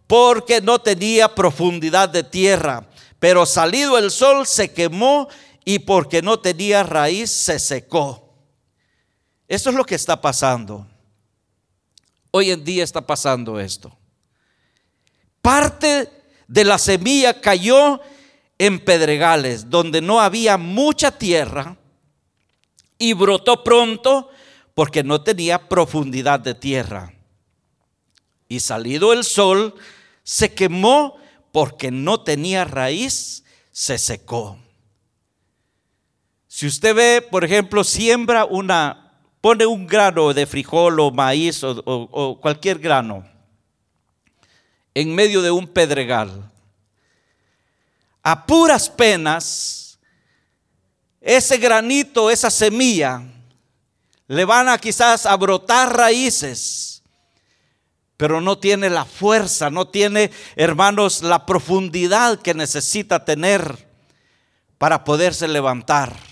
porque 0.06 0.62
no 0.62 0.80
tenía 0.80 1.34
profundidad 1.34 2.10
de 2.10 2.24
tierra. 2.24 2.86
Pero 3.18 3.46
salido 3.46 3.98
el 3.98 4.12
sol 4.12 4.46
se 4.46 4.74
quemó 4.74 5.28
y 5.66 5.80
porque 5.80 6.22
no 6.22 6.40
tenía 6.40 6.84
raíz 6.84 7.32
se 7.32 7.60
secó. 7.60 8.31
Esto 9.52 9.70
es 9.70 9.76
lo 9.76 9.84
que 9.84 9.96
está 9.96 10.22
pasando. 10.22 10.88
Hoy 12.32 12.52
en 12.52 12.64
día 12.64 12.86
está 12.86 13.06
pasando 13.06 13.60
esto. 13.60 13.92
Parte 15.42 16.10
de 16.48 16.64
la 16.64 16.78
semilla 16.78 17.42
cayó 17.42 18.00
en 18.58 18.80
pedregales, 18.80 19.70
donde 19.70 20.00
no 20.00 20.22
había 20.22 20.56
mucha 20.58 21.12
tierra, 21.12 21.76
y 22.98 23.12
brotó 23.12 23.62
pronto 23.62 24.30
porque 24.74 25.04
no 25.04 25.22
tenía 25.22 25.68
profundidad 25.68 26.40
de 26.40 26.56
tierra. 26.56 27.14
Y 28.48 28.62
salido 28.62 29.12
el 29.12 29.26
sol, 29.26 29.76
se 30.24 30.54
quemó 30.54 31.18
porque 31.52 31.92
no 31.92 32.22
tenía 32.22 32.64
raíz, 32.64 33.44
se 33.74 33.98
secó. 33.98 34.58
Si 36.48 36.68
usted 36.68 36.96
ve, 36.96 37.22
por 37.22 37.44
ejemplo, 37.44 37.84
siembra 37.84 38.46
una, 38.46 39.01
pone 39.42 39.66
un 39.66 39.86
grano 39.88 40.34
de 40.34 40.46
frijol 40.46 41.00
o 41.00 41.12
maíz 41.12 41.64
o, 41.64 41.82
o 41.86 42.40
cualquier 42.40 42.80
grano 42.80 43.26
en 44.94 45.14
medio 45.14 45.42
de 45.42 45.52
un 45.52 45.68
pedregal, 45.68 46.50
a 48.24 48.46
puras 48.46 48.90
penas, 48.90 50.00
ese 51.20 51.58
granito, 51.58 52.30
esa 52.30 52.50
semilla, 52.50 53.24
le 54.28 54.46
van 54.46 54.70
a 54.70 54.78
quizás 54.78 55.26
a 55.26 55.36
brotar 55.36 55.96
raíces, 55.96 57.04
pero 58.18 58.42
no 58.42 58.58
tiene 58.58 58.90
la 58.90 59.06
fuerza, 59.06 59.70
no 59.70 59.88
tiene, 59.88 60.32
hermanos, 60.56 61.24
la 61.24 61.46
profundidad 61.46 62.40
que 62.40 62.54
necesita 62.54 63.26
tener 63.26 63.88
para 64.78 65.04
poderse 65.04 65.48
levantar. 65.48 66.31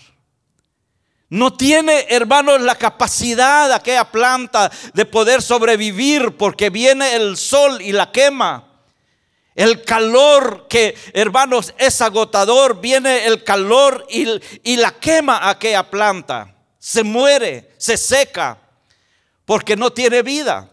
No 1.30 1.54
tiene, 1.54 2.08
hermanos, 2.10 2.60
la 2.62 2.76
capacidad 2.76 3.72
aquella 3.72 4.12
planta 4.12 4.72
de 4.94 5.06
poder 5.06 5.44
sobrevivir 5.44 6.36
porque 6.38 6.72
viene 6.72 7.16
el 7.16 7.38
sol 7.38 7.82
y 7.82 7.92
la 7.92 8.12
quema. 8.12 8.66
El 9.54 9.84
calor 9.84 10.68
que, 10.68 10.98
hermanos, 11.14 11.74
es 11.78 12.02
agotador, 12.02 12.82
viene 12.82 13.28
el 13.28 13.44
calor 13.44 14.08
y, 14.10 14.26
y 14.64 14.78
la 14.78 14.92
quema 14.92 15.50
aquella 15.50 15.90
planta. 15.90 16.56
Se 16.80 17.04
muere, 17.04 17.74
se 17.78 17.98
seca, 17.98 18.58
porque 19.46 19.76
no 19.76 19.92
tiene 19.92 20.24
vida. 20.24 20.72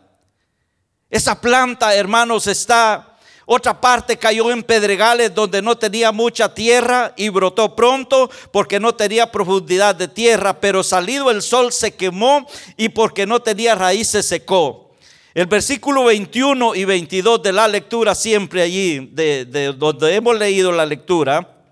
Esa 1.10 1.38
planta, 1.40 1.94
hermanos, 1.94 2.46
está 2.46 3.15
otra 3.48 3.80
parte 3.80 4.16
cayó 4.16 4.50
en 4.50 4.64
pedregales 4.64 5.32
donde 5.32 5.62
no 5.62 5.78
tenía 5.78 6.10
mucha 6.10 6.52
tierra 6.52 7.14
y 7.16 7.28
brotó 7.28 7.76
pronto 7.76 8.28
porque 8.50 8.80
no 8.80 8.92
tenía 8.96 9.30
profundidad 9.30 9.94
de 9.94 10.08
tierra, 10.08 10.60
pero 10.60 10.82
salido 10.82 11.30
el 11.30 11.40
sol 11.42 11.72
se 11.72 11.94
quemó 11.94 12.44
y 12.76 12.88
porque 12.88 13.24
no 13.24 13.40
tenía 13.40 13.76
raíz 13.76 14.08
se 14.08 14.24
secó. 14.24 14.90
El 15.32 15.46
versículo 15.46 16.04
21 16.04 16.74
y 16.74 16.84
22 16.86 17.42
de 17.42 17.52
la 17.52 17.68
lectura, 17.68 18.16
siempre 18.16 18.62
allí, 18.62 19.10
de, 19.12 19.44
donde 19.76 20.14
hemos 20.14 20.36
leído 20.36 20.72
la 20.72 20.84
lectura, 20.84 21.62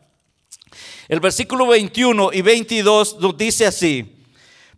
el 1.08 1.18
versículo 1.18 1.66
21 1.66 2.30
y 2.34 2.42
22 2.42 3.18
nos 3.18 3.36
dice 3.36 3.66
así, 3.66 4.14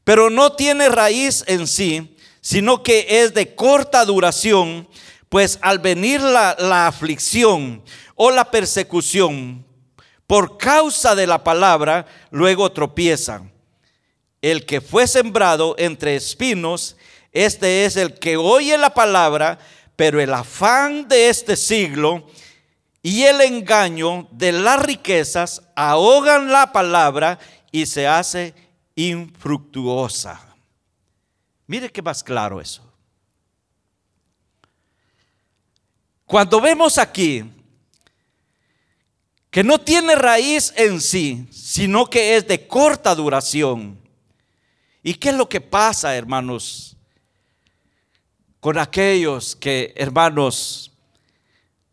pero 0.03 0.31
no 0.31 0.53
tiene 0.53 0.89
raíz 0.89 1.45
en 1.47 1.67
sí, 1.67 2.17
sino 2.41 2.83
que 2.83 3.07
es 3.09 3.35
de 3.35 3.55
corta 3.55 4.05
duración, 4.05 4.89
pues 5.29 5.59
al 5.63 5.79
venir 5.79 6.21
la, 6.21 6.57
la 6.59 6.87
aflicción 6.87 7.83
o 8.15 8.31
la 8.31 8.51
persecución 8.51 9.65
por 10.27 10.59
causa 10.59 11.15
de 11.15 11.27
la 11.27 11.45
palabra, 11.45 12.07
luego 12.31 12.73
tropiezan. 12.73 13.53
El 14.43 14.67
que 14.67 14.81
fue 14.81 15.07
sembrado 15.07 15.75
entre 15.79 16.17
espinos, 16.17 16.97
este 17.33 17.85
es 17.85 17.97
el 17.97 18.15
que 18.15 18.37
oye 18.37 18.77
la 18.79 18.95
palabra, 18.95 19.59
pero 19.95 20.21
el 20.21 20.33
afán 20.33 21.09
de 21.09 21.29
este 21.29 21.57
siglo 21.57 22.27
y 23.03 23.23
el 23.23 23.41
engaño 23.41 24.29
de 24.33 24.53
las 24.53 24.83
riquezas 24.83 25.63
ahogan 25.75 26.51
la 26.51 26.73
palabra 26.73 27.39
y 27.71 27.87
se 27.87 28.07
hace 28.07 28.55
infructuosa. 28.95 30.55
Mire 31.67 31.91
qué 31.91 32.03
más 32.03 32.23
claro 32.23 32.61
eso. 32.61 32.86
Cuando 36.27 36.61
vemos 36.61 36.99
aquí 36.99 37.45
que 39.51 39.65
no 39.65 39.79
tiene 39.81 40.15
raíz 40.15 40.75
en 40.77 41.01
sí, 41.01 41.47
sino 41.51 42.11
que 42.11 42.37
es 42.37 42.47
de 42.47 42.67
corta 42.67 43.15
duración. 43.15 43.99
¿Y 45.03 45.15
qué 45.15 45.31
es 45.31 45.35
lo 45.35 45.49
que 45.49 45.63
pasa, 45.63 46.15
hermanos? 46.15 46.97
con 48.67 48.79
aquellos 48.79 49.55
que, 49.55 49.95
hermanos, 49.97 50.91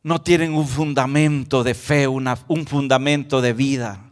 no 0.01 0.19
tienen 0.19 0.55
un 0.55 0.67
fundamento 0.67 1.63
de 1.63 1.75
fe, 1.75 2.07
un 2.07 2.65
fundamento 2.65 3.41
de 3.41 3.53
vida. 3.53 4.09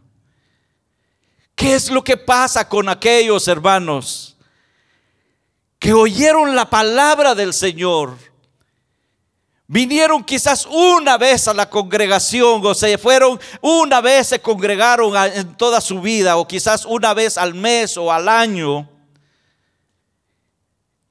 ¿Qué 1.55 1.73
es 1.73 1.89
lo 1.89 2.03
que 2.03 2.17
pasa 2.17 2.69
con 2.69 2.87
aquellos 2.87 3.47
hermanos 3.47 4.37
que 5.79 5.91
oyeron 5.91 6.55
la 6.55 6.69
palabra 6.69 7.33
del 7.33 7.51
Señor? 7.51 8.15
Vinieron 9.73 10.21
quizás 10.21 10.65
una 10.65 11.17
vez 11.17 11.47
a 11.47 11.53
la 11.53 11.69
congregación 11.69 12.61
o 12.61 12.73
se 12.73 12.97
fueron 12.97 13.39
una 13.61 14.01
vez, 14.01 14.27
se 14.27 14.41
congregaron 14.41 15.15
en 15.33 15.55
toda 15.55 15.79
su 15.79 16.01
vida 16.01 16.35
o 16.35 16.45
quizás 16.45 16.85
una 16.85 17.13
vez 17.13 17.37
al 17.37 17.53
mes 17.53 17.95
o 17.95 18.11
al 18.11 18.27
año. 18.27 18.89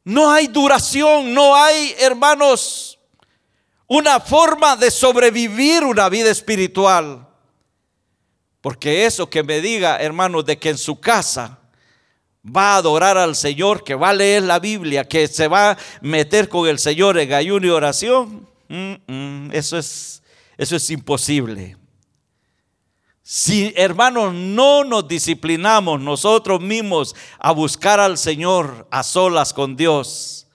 No 0.04 0.30
hay 0.30 0.46
duración, 0.46 1.32
no 1.32 1.56
hay, 1.56 1.94
hermanos, 2.00 2.98
una 3.86 4.20
forma 4.20 4.76
de 4.76 4.90
sobrevivir 4.90 5.82
una 5.82 6.10
vida 6.10 6.28
espiritual. 6.30 7.26
Porque 8.60 9.06
eso 9.06 9.30
que 9.30 9.42
me 9.42 9.62
diga, 9.62 9.96
hermanos, 9.96 10.44
de 10.44 10.58
que 10.58 10.68
en 10.68 10.76
su 10.76 11.00
casa 11.00 11.60
va 12.44 12.74
a 12.74 12.76
adorar 12.76 13.16
al 13.16 13.36
Señor, 13.36 13.84
que 13.84 13.94
va 13.94 14.10
a 14.10 14.14
leer 14.14 14.42
la 14.42 14.58
Biblia, 14.58 15.08
que 15.08 15.28
se 15.28 15.48
va 15.48 15.70
a 15.70 15.78
meter 16.02 16.50
con 16.50 16.68
el 16.68 16.78
Señor 16.78 17.18
en 17.18 17.32
ayuno 17.32 17.66
y 17.66 17.70
oración, 17.70 18.49
mm, 18.70 19.12
mm, 19.12 19.50
eso, 19.52 19.76
es, 19.76 20.22
eso 20.56 20.76
es 20.76 20.90
imposible. 20.90 21.76
Si 23.22 23.72
hermanos 23.76 24.34
no 24.34 24.82
nos 24.82 25.06
disciplinamos 25.06 26.00
nosotros 26.00 26.60
mismos 26.60 27.14
a 27.38 27.52
buscar 27.52 28.00
al 28.00 28.18
Señor 28.18 28.88
a 28.90 29.02
solas 29.02 29.52
con 29.52 29.76
Dios. 29.76 30.46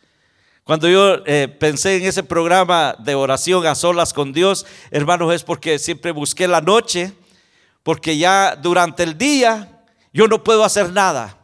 Cuando 0.63 0.89
yo 0.89 1.23
eh, 1.25 1.47
pensé 1.47 1.97
en 1.97 2.05
ese 2.05 2.23
programa 2.23 2.95
de 2.99 3.15
oración 3.15 3.65
a 3.67 3.75
solas 3.75 4.13
con 4.13 4.33
Dios, 4.33 4.65
hermanos, 4.91 5.33
es 5.33 5.43
porque 5.43 5.77
siempre 5.77 6.11
busqué 6.11 6.47
la 6.47 6.59
noche, 6.59 7.13
porque 7.83 8.17
ya 8.17 8.55
durante 8.55 9.03
el 9.03 9.17
día 9.17 9.83
yo 10.11 10.27
no 10.27 10.43
puedo 10.43 10.63
hacer 10.63 10.91
nada. 10.91 11.37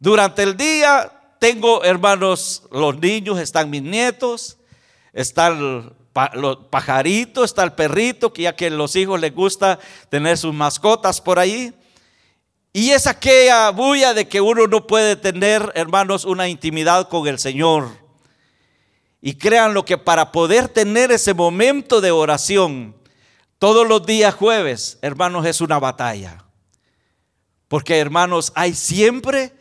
Durante 0.00 0.42
el 0.42 0.56
día 0.56 1.12
tengo, 1.38 1.84
hermanos, 1.84 2.62
los 2.72 2.98
niños, 2.98 3.38
están 3.38 3.68
mis 3.68 3.82
nietos, 3.82 4.56
están 5.14 5.94
los 6.34 6.56
pajaritos, 6.70 7.44
está 7.44 7.62
el 7.62 7.72
perrito, 7.72 8.32
que 8.32 8.42
ya 8.42 8.54
que 8.54 8.66
a 8.66 8.70
los 8.70 8.94
hijos 8.96 9.18
les 9.20 9.34
gusta 9.34 9.78
tener 10.10 10.36
sus 10.36 10.52
mascotas 10.52 11.20
por 11.20 11.38
ahí. 11.38 11.72
Y 12.72 12.90
es 12.90 13.06
aquella 13.06 13.70
bulla 13.70 14.12
de 14.12 14.28
que 14.28 14.40
uno 14.40 14.66
no 14.66 14.86
puede 14.86 15.14
tener, 15.14 15.72
hermanos, 15.76 16.24
una 16.24 16.48
intimidad 16.48 17.08
con 17.08 17.26
el 17.28 17.38
Señor. 17.38 17.88
Y 19.20 19.36
crean 19.36 19.72
lo 19.72 19.84
que 19.84 19.96
para 19.96 20.32
poder 20.32 20.68
tener 20.68 21.12
ese 21.12 21.32
momento 21.32 22.00
de 22.00 22.10
oración 22.10 22.96
todos 23.58 23.86
los 23.86 24.04
días 24.04 24.34
jueves, 24.34 24.98
hermanos, 25.00 25.46
es 25.46 25.60
una 25.60 25.78
batalla. 25.78 26.44
Porque, 27.68 27.98
hermanos, 27.98 28.52
hay 28.56 28.74
siempre 28.74 29.52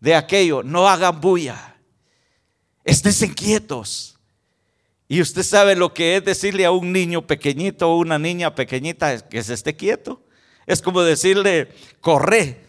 de 0.00 0.14
aquello, 0.14 0.62
no 0.62 0.88
hagan 0.88 1.20
bulla, 1.20 1.76
estén 2.84 3.34
quietos 3.34 4.13
y 5.14 5.20
usted 5.20 5.44
sabe 5.44 5.76
lo 5.76 5.94
que 5.94 6.16
es 6.16 6.24
decirle 6.24 6.64
a 6.64 6.72
un 6.72 6.90
niño 6.92 7.24
pequeñito 7.24 7.88
o 7.88 7.98
una 7.98 8.18
niña 8.18 8.52
pequeñita 8.52 9.28
que 9.28 9.44
se 9.44 9.54
esté 9.54 9.76
quieto. 9.76 10.20
Es 10.66 10.82
como 10.82 11.02
decirle, 11.02 11.68
corre. 12.00 12.64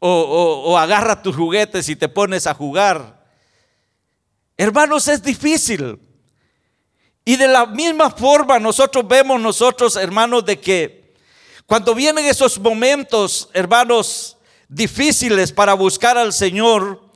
O, 0.00 0.64
o, 0.66 0.76
agarra 0.76 1.22
tus 1.22 1.36
juguetes 1.36 1.88
y 1.88 1.94
te 1.94 2.08
pones 2.08 2.48
a 2.48 2.54
jugar. 2.54 3.24
Hermanos, 4.56 5.06
es 5.06 5.22
difícil. 5.22 6.00
Y 7.24 7.36
de 7.36 7.46
la 7.46 7.66
misma 7.66 8.10
forma 8.10 8.58
nosotros 8.58 9.06
vemos 9.06 9.40
nosotros, 9.40 9.94
hermanos, 9.94 10.44
de 10.46 10.58
que 10.58 11.14
cuando 11.64 11.94
vienen 11.94 12.26
esos 12.26 12.58
momentos, 12.58 13.48
hermanos, 13.52 14.36
difíciles 14.66 15.52
para 15.52 15.74
buscar 15.74 16.18
al 16.18 16.32
Señor, 16.32 17.07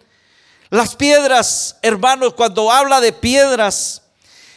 las 0.72 0.96
piedras, 0.96 1.76
hermanos, 1.82 2.32
cuando 2.32 2.72
habla 2.72 3.02
de 3.02 3.12
piedras, 3.12 4.00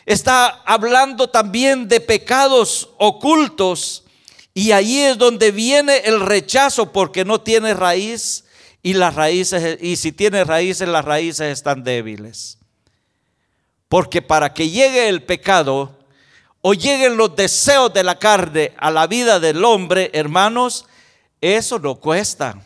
está 0.05 0.47
hablando 0.65 1.29
también 1.29 1.89
de 1.89 1.99
pecados 1.99 2.89
ocultos. 2.97 4.05
Y 4.53 4.71
ahí 4.71 5.01
es 5.01 5.17
donde 5.17 5.51
viene 5.51 5.97
el 6.05 6.21
rechazo 6.21 6.93
porque 6.93 7.25
no 7.25 7.41
tiene 7.41 7.73
raíz 7.73 8.45
y 8.81 8.93
las 8.93 9.13
raíces, 9.13 9.77
y 9.81 9.97
si 9.97 10.13
tiene 10.13 10.45
raíces, 10.45 10.87
las 10.87 11.03
raíces 11.03 11.51
están 11.51 11.83
débiles. 11.83 12.59
Porque 13.89 14.21
para 14.21 14.53
que 14.53 14.69
llegue 14.69 15.09
el 15.09 15.21
pecado 15.21 15.99
o 16.61 16.73
lleguen 16.73 17.17
los 17.17 17.35
deseos 17.35 17.93
de 17.93 18.05
la 18.05 18.17
carne 18.19 18.71
a 18.77 18.89
la 18.89 19.05
vida 19.07 19.41
del 19.41 19.65
hombre, 19.65 20.11
hermanos, 20.13 20.85
eso 21.41 21.77
no 21.77 21.95
cuesta. 21.95 22.63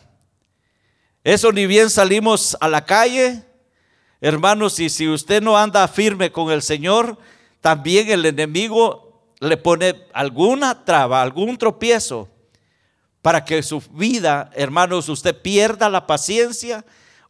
Eso 1.22 1.52
ni 1.52 1.66
bien 1.66 1.90
salimos 1.90 2.56
a 2.60 2.68
la 2.68 2.86
calle, 2.86 3.44
hermanos, 4.22 4.80
y 4.80 4.88
si 4.88 5.06
usted 5.06 5.42
no 5.42 5.58
anda 5.58 5.86
firme 5.86 6.32
con 6.32 6.50
el 6.50 6.62
Señor, 6.62 7.18
también 7.60 8.10
el 8.10 8.24
enemigo 8.24 9.34
le 9.38 9.58
pone 9.58 10.06
alguna 10.14 10.84
traba, 10.84 11.20
algún 11.20 11.58
tropiezo 11.58 12.28
para 13.20 13.44
que 13.44 13.62
su 13.62 13.82
vida, 13.92 14.50
hermanos, 14.54 15.10
usted 15.10 15.36
pierda 15.40 15.90
la 15.90 16.06
paciencia 16.06 16.86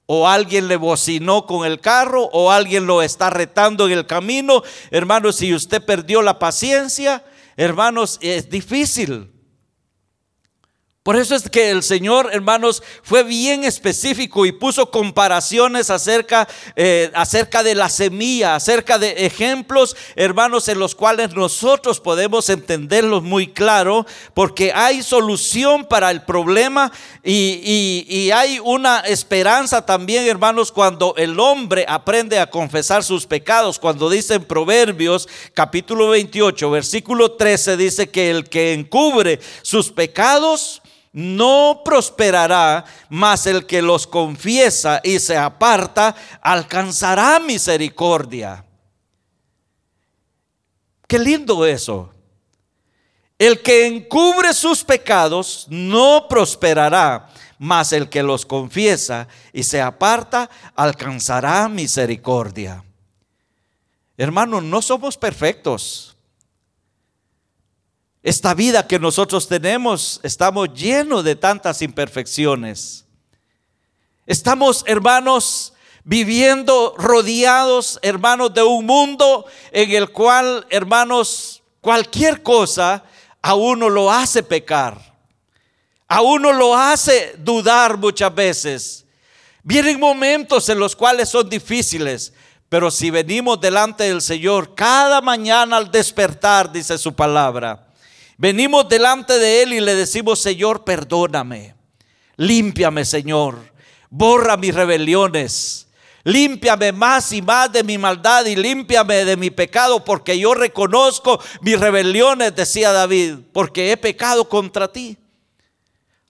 o 0.06 0.28
alguien 0.28 0.68
le 0.68 0.76
bocinó 0.76 1.46
con 1.46 1.66
el 1.66 1.80
carro 1.80 2.30
o 2.32 2.52
alguien 2.52 2.86
lo 2.86 3.02
está 3.02 3.28
retando 3.30 3.86
en 3.86 3.92
el 3.92 4.06
camino. 4.06 4.62
Hermanos, 4.92 5.36
si 5.36 5.52
usted 5.52 5.84
perdió 5.84 6.22
la 6.22 6.38
paciencia, 6.38 7.24
hermanos, 7.56 8.18
es 8.20 8.50
difícil. 8.50 9.32
Por 11.10 11.16
eso 11.16 11.34
es 11.34 11.50
que 11.50 11.70
el 11.70 11.82
Señor, 11.82 12.30
hermanos, 12.32 12.84
fue 13.02 13.24
bien 13.24 13.64
específico 13.64 14.46
y 14.46 14.52
puso 14.52 14.92
comparaciones 14.92 15.90
acerca, 15.90 16.46
eh, 16.76 17.10
acerca 17.14 17.64
de 17.64 17.74
la 17.74 17.88
semilla, 17.88 18.54
acerca 18.54 18.96
de 18.96 19.26
ejemplos, 19.26 19.96
hermanos, 20.14 20.68
en 20.68 20.78
los 20.78 20.94
cuales 20.94 21.34
nosotros 21.34 21.98
podemos 21.98 22.48
entenderlos 22.48 23.24
muy 23.24 23.48
claro, 23.48 24.06
porque 24.34 24.72
hay 24.72 25.02
solución 25.02 25.84
para 25.84 26.12
el 26.12 26.22
problema 26.22 26.92
y, 27.24 28.04
y 28.08 28.30
hay 28.30 28.60
una 28.62 29.00
esperanza 29.00 29.84
también, 29.84 30.28
hermanos, 30.28 30.70
cuando 30.70 31.16
el 31.16 31.40
hombre 31.40 31.86
aprende 31.88 32.38
a 32.38 32.48
confesar 32.48 33.02
sus 33.02 33.26
pecados. 33.26 33.80
Cuando 33.80 34.08
dice 34.08 34.34
en 34.34 34.44
Proverbios 34.44 35.28
capítulo 35.54 36.10
28, 36.10 36.70
versículo 36.70 37.32
13, 37.32 37.76
dice 37.76 38.10
que 38.10 38.30
el 38.30 38.48
que 38.48 38.74
encubre 38.74 39.40
sus 39.62 39.90
pecados, 39.90 40.80
no 41.12 41.82
prosperará, 41.84 42.84
mas 43.08 43.46
el 43.46 43.66
que 43.66 43.82
los 43.82 44.06
confiesa 44.06 45.00
y 45.02 45.18
se 45.18 45.36
aparta 45.36 46.14
alcanzará 46.40 47.40
misericordia. 47.40 48.64
Qué 51.06 51.18
lindo 51.18 51.66
eso. 51.66 52.12
El 53.38 53.62
que 53.62 53.86
encubre 53.86 54.52
sus 54.52 54.84
pecados 54.84 55.66
no 55.70 56.26
prosperará, 56.28 57.28
mas 57.58 57.92
el 57.92 58.08
que 58.08 58.22
los 58.22 58.46
confiesa 58.46 59.26
y 59.52 59.62
se 59.62 59.80
aparta 59.80 60.48
alcanzará 60.76 61.68
misericordia. 61.68 62.84
Hermanos, 64.16 64.62
no 64.62 64.82
somos 64.82 65.16
perfectos. 65.16 66.09
Esta 68.22 68.52
vida 68.52 68.86
que 68.86 68.98
nosotros 68.98 69.48
tenemos, 69.48 70.20
estamos 70.22 70.72
llenos 70.74 71.24
de 71.24 71.36
tantas 71.36 71.80
imperfecciones. 71.80 73.06
Estamos, 74.26 74.84
hermanos, 74.86 75.72
viviendo 76.04 76.94
rodeados, 76.98 77.98
hermanos, 78.02 78.52
de 78.52 78.62
un 78.62 78.84
mundo 78.84 79.46
en 79.72 79.90
el 79.92 80.10
cual, 80.10 80.66
hermanos, 80.68 81.62
cualquier 81.80 82.42
cosa 82.42 83.04
a 83.40 83.54
uno 83.54 83.88
lo 83.88 84.12
hace 84.12 84.42
pecar. 84.42 85.10
A 86.06 86.20
uno 86.20 86.52
lo 86.52 86.76
hace 86.76 87.34
dudar 87.38 87.96
muchas 87.96 88.34
veces. 88.34 89.06
Vienen 89.62 89.98
momentos 89.98 90.68
en 90.68 90.78
los 90.78 90.94
cuales 90.94 91.30
son 91.30 91.48
difíciles, 91.48 92.34
pero 92.68 92.90
si 92.90 93.10
venimos 93.10 93.60
delante 93.60 94.04
del 94.04 94.20
Señor 94.20 94.74
cada 94.74 95.22
mañana 95.22 95.78
al 95.78 95.90
despertar, 95.90 96.70
dice 96.70 96.98
su 96.98 97.14
palabra, 97.14 97.89
Venimos 98.40 98.88
delante 98.88 99.38
de 99.38 99.62
Él 99.62 99.74
y 99.74 99.80
le 99.80 99.94
decimos, 99.94 100.40
Señor, 100.40 100.82
perdóname. 100.82 101.74
Límpiame, 102.38 103.04
Señor. 103.04 103.58
Borra 104.08 104.56
mis 104.56 104.74
rebeliones. 104.74 105.88
Límpiame 106.24 106.90
más 106.92 107.32
y 107.32 107.42
más 107.42 107.70
de 107.70 107.84
mi 107.84 107.98
maldad 107.98 108.46
y 108.46 108.56
límpiame 108.56 109.26
de 109.26 109.36
mi 109.36 109.50
pecado, 109.50 110.02
porque 110.06 110.38
yo 110.38 110.54
reconozco 110.54 111.38
mis 111.60 111.78
rebeliones, 111.78 112.56
decía 112.56 112.92
David, 112.92 113.40
porque 113.52 113.92
he 113.92 113.98
pecado 113.98 114.48
contra 114.48 114.90
ti. 114.90 115.18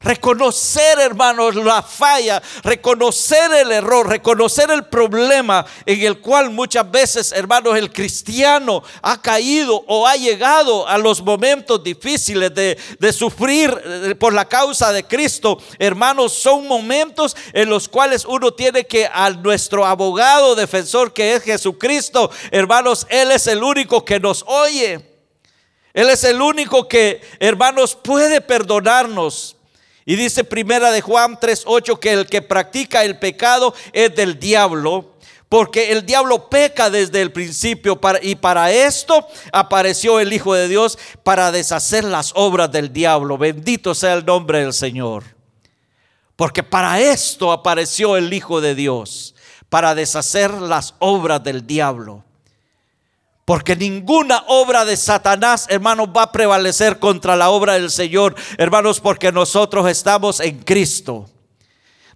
Reconocer, 0.03 0.99
hermanos, 0.99 1.55
la 1.57 1.83
falla, 1.83 2.41
reconocer 2.63 3.53
el 3.53 3.71
error, 3.71 4.09
reconocer 4.09 4.71
el 4.71 4.87
problema 4.87 5.67
en 5.85 6.01
el 6.01 6.21
cual 6.21 6.49
muchas 6.49 6.91
veces, 6.91 7.33
hermanos, 7.33 7.77
el 7.77 7.93
cristiano 7.93 8.83
ha 9.03 9.21
caído 9.21 9.85
o 9.87 10.07
ha 10.07 10.17
llegado 10.17 10.89
a 10.89 10.97
los 10.97 11.21
momentos 11.21 11.85
difíciles 11.85 12.55
de, 12.55 12.79
de 12.99 13.13
sufrir 13.13 13.79
eh, 13.85 14.15
por 14.15 14.33
la 14.33 14.47
causa 14.47 14.91
de 14.91 15.05
Cristo. 15.05 15.59
Hermanos, 15.79 16.33
son 16.33 16.67
momentos 16.67 17.37
en 17.53 17.69
los 17.69 17.87
cuales 17.87 18.25
uno 18.25 18.55
tiene 18.55 18.87
que 18.87 19.05
a 19.05 19.29
nuestro 19.29 19.85
abogado 19.85 20.55
defensor 20.55 21.13
que 21.13 21.35
es 21.35 21.43
Jesucristo, 21.43 22.31
hermanos, 22.51 23.07
Él 23.11 23.33
es 23.33 23.47
el 23.49 23.63
único 23.63 24.03
que 24.03 24.19
nos 24.19 24.45
oye. 24.47 25.07
Él 25.93 26.09
es 26.09 26.25
el 26.25 26.41
único 26.41 26.89
que, 26.89 27.21
hermanos, 27.39 27.95
puede 27.95 28.41
perdonarnos. 28.41 29.59
Y 30.05 30.17
dice 30.17 30.45
primera 30.45 30.91
de 30.91 31.01
Juan 31.01 31.39
3:8 31.39 31.99
que 32.01 32.13
el 32.13 32.27
que 32.27 32.43
practica 32.43 33.05
el 33.05 33.19
pecado 33.19 33.75
es 33.93 34.15
del 34.15 34.39
diablo, 34.39 35.17
porque 35.49 35.93
el 35.93 36.07
diablo 36.07 36.49
peca 36.49 36.91
desde 36.91 37.21
el 37.21 37.33
principio 37.33 38.01
y 38.23 38.37
para 38.37 38.71
esto 38.71 39.27
apareció 39.53 40.21
el 40.21 40.33
Hijo 40.33 40.55
de 40.55 40.69
Dios 40.69 40.99
para 41.23 41.51
deshacer 41.53 42.05
las 42.05 42.33
obras 42.35 42.71
del 42.71 42.93
diablo. 42.93 43.37
Bendito 43.37 43.95
sea 43.95 44.15
el 44.15 44.25
nombre 44.25 44.61
del 44.61 44.73
Señor. 44.73 45.25
Porque 46.37 46.63
para 46.63 47.01
esto 47.01 47.53
apareció 47.53 48.17
el 48.17 48.33
Hijo 48.33 48.61
de 48.61 48.75
Dios, 48.75 49.35
para 49.69 49.95
deshacer 49.95 50.53
las 50.53 50.95
obras 50.99 51.43
del 51.45 51.67
diablo. 51.67 52.25
Porque 53.51 53.75
ninguna 53.75 54.45
obra 54.47 54.85
de 54.85 54.97
Satanás, 54.97 55.67
hermanos, 55.71 56.11
va 56.17 56.23
a 56.23 56.31
prevalecer 56.31 57.01
contra 57.01 57.35
la 57.35 57.51
obra 57.51 57.73
del 57.73 57.91
Señor, 57.91 58.37
hermanos, 58.59 59.01
porque 59.01 59.33
nosotros 59.33 59.89
estamos 59.89 60.39
en 60.39 60.61
Cristo. 60.61 61.29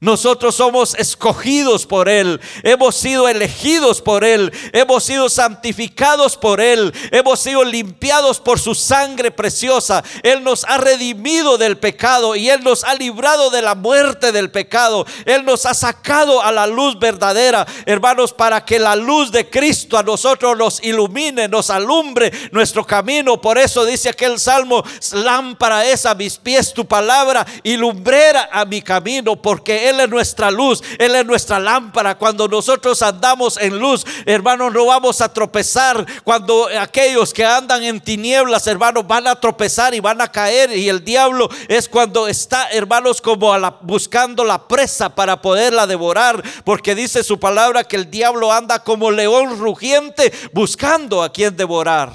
Nosotros 0.01 0.55
somos 0.57 0.95
escogidos 0.97 1.87
por 1.87 2.09
Él, 2.09 2.41
hemos 2.63 2.97
sido 2.97 3.29
elegidos 3.29 4.01
por 4.01 4.25
Él, 4.25 4.53
hemos 4.73 5.05
sido 5.05 5.29
santificados 5.29 6.37
por 6.37 6.61
Él, 6.61 6.93
hemos 7.11 7.41
sido 7.41 7.65
limpiados 7.65 8.41
por 8.41 8.59
su 8.59 8.75
sangre 8.75 9.31
preciosa. 9.31 10.03
Él 10.23 10.43
nos 10.43 10.65
ha 10.65 10.79
redimido 10.79 11.59
del 11.59 11.79
pecado 11.79 12.37
y 12.37 12.51
Él 12.51 12.63
nos 12.63 12.85
ha 12.85 12.95
librado 12.95 13.51
de 13.51 13.63
la 13.63 13.75
muerte 13.75 14.33
del 14.33 14.51
pecado. 14.51 15.07
Él 15.25 15.45
nos 15.45 15.67
ha 15.67 15.75
sacado 15.75 16.43
a 16.43 16.53
la 16.53 16.67
luz 16.67 16.99
verdadera, 16.99 17.67
hermanos, 17.87 18.33
para 18.33 18.65
que 18.65 18.79
la 18.79 18.97
luz 18.97 19.31
de 19.31 19.49
Cristo 19.49 19.97
a 19.97 20.03
nosotros 20.03 20.57
nos 20.57 20.83
ilumine, 20.83 21.49
nos 21.49 21.71
alumbre 21.71 22.33
nuestro 22.51 22.85
camino. 22.85 23.41
Por 23.41 23.59
eso 23.59 23.85
dice 23.85 24.09
aquel 24.09 24.39
salmo, 24.39 24.85
lámpara 25.13 25.87
es 25.87 26.07
a 26.07 26.15
mis 26.15 26.37
pies 26.37 26.73
tu 26.73 26.85
palabra 26.87 27.47
y 27.63 27.77
lumbrera 27.77 28.49
a 28.53 28.65
mi 28.65 28.83
camino, 28.83 29.37
porque 29.37 29.84
Él 29.89 30.01
es 30.01 30.09
nuestra 30.09 30.51
luz, 30.51 30.83
Él 30.99 31.15
es 31.15 31.27
nuestra 31.27 31.59
lámpara. 31.59 32.17
Cuando 32.17 32.49
nosotros 32.49 33.03
andamos 33.03 33.57
en 33.59 33.79
luz, 33.79 34.05
hermanos, 34.27 34.73
no 34.73 34.87
vamos 34.87 35.21
a 35.21 35.33
tropezar. 35.33 36.05
Cuando 36.25 36.69
aquellos 36.79 37.33
que 37.33 37.45
andan 37.45 37.83
en 37.83 38.01
tinieblas, 38.01 38.67
hermanos, 38.67 39.07
van 39.07 39.27
a 39.27 39.39
tropezar 39.39 39.95
y 39.95 40.01
van 40.01 40.21
a 40.21 40.31
caer. 40.31 40.77
Y 40.77 40.89
el 40.89 41.05
diablo 41.05 41.49
es 41.69 41.89
cuando 41.89 42.29
está, 42.29 42.69
hermanos, 42.71 43.21
como 43.21 43.55
buscando 43.83 44.45
la 44.45 44.67
presa 44.67 45.15
para 45.15 45.41
poderla 45.41 45.87
devorar. 45.87 46.43
Porque 46.65 46.95
dice 46.95 47.23
su 47.23 47.39
palabra 47.39 47.85
que 47.85 47.97
el 47.97 48.11
diablo 48.11 48.53
anda 48.53 48.83
como 48.83 49.11
león 49.11 49.59
rugiente 49.59 50.33
buscando 50.53 51.23
a 51.23 51.33
quien 51.33 51.57
devorar. 51.57 52.13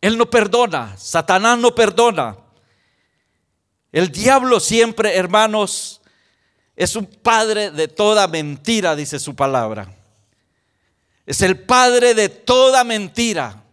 Él 0.00 0.16
no 0.16 0.30
perdona, 0.30 0.96
Satanás 0.96 1.58
no 1.58 1.74
perdona. 1.74 2.36
El 3.92 4.10
diablo 4.10 4.60
siempre, 4.60 5.16
hermanos, 5.16 6.00
es 6.76 6.94
un 6.94 7.06
padre 7.06 7.70
de 7.70 7.88
toda 7.88 8.28
mentira, 8.28 8.94
dice 8.94 9.18
su 9.18 9.34
palabra. 9.34 9.94
Es 11.26 11.42
el 11.42 11.58
padre 11.58 12.14
de 12.14 12.28
toda 12.28 12.84
mentira. 12.84 13.64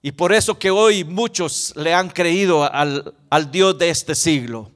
Y 0.00 0.12
por 0.12 0.32
eso 0.32 0.58
que 0.58 0.70
hoy 0.70 1.04
muchos 1.04 1.72
le 1.76 1.92
han 1.92 2.08
creído 2.08 2.64
al, 2.64 3.14
al, 3.30 3.50
Dios 3.50 3.76
de 3.78 3.90
este 3.90 4.14
siglo 4.14 4.70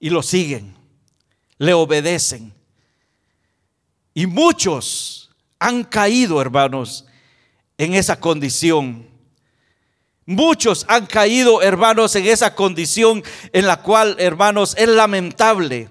y 0.00 0.10
lo 0.10 0.22
siguen, 0.22 0.74
le 1.58 1.72
obedecen. 1.72 2.52
Y 4.12 4.26
muchos 4.26 5.30
han 5.58 5.84
caído, 5.84 6.40
hermanos, 6.40 7.06
en 7.78 7.94
esa 7.94 8.18
condición 8.18 9.13
Muchos 10.26 10.86
han 10.88 11.06
caído, 11.06 11.62
hermanos, 11.62 12.16
en 12.16 12.26
esa 12.26 12.54
condición 12.54 13.22
en 13.52 13.66
la 13.66 13.82
cual, 13.82 14.16
hermanos, 14.18 14.74
es 14.78 14.88
lamentable. 14.88 15.90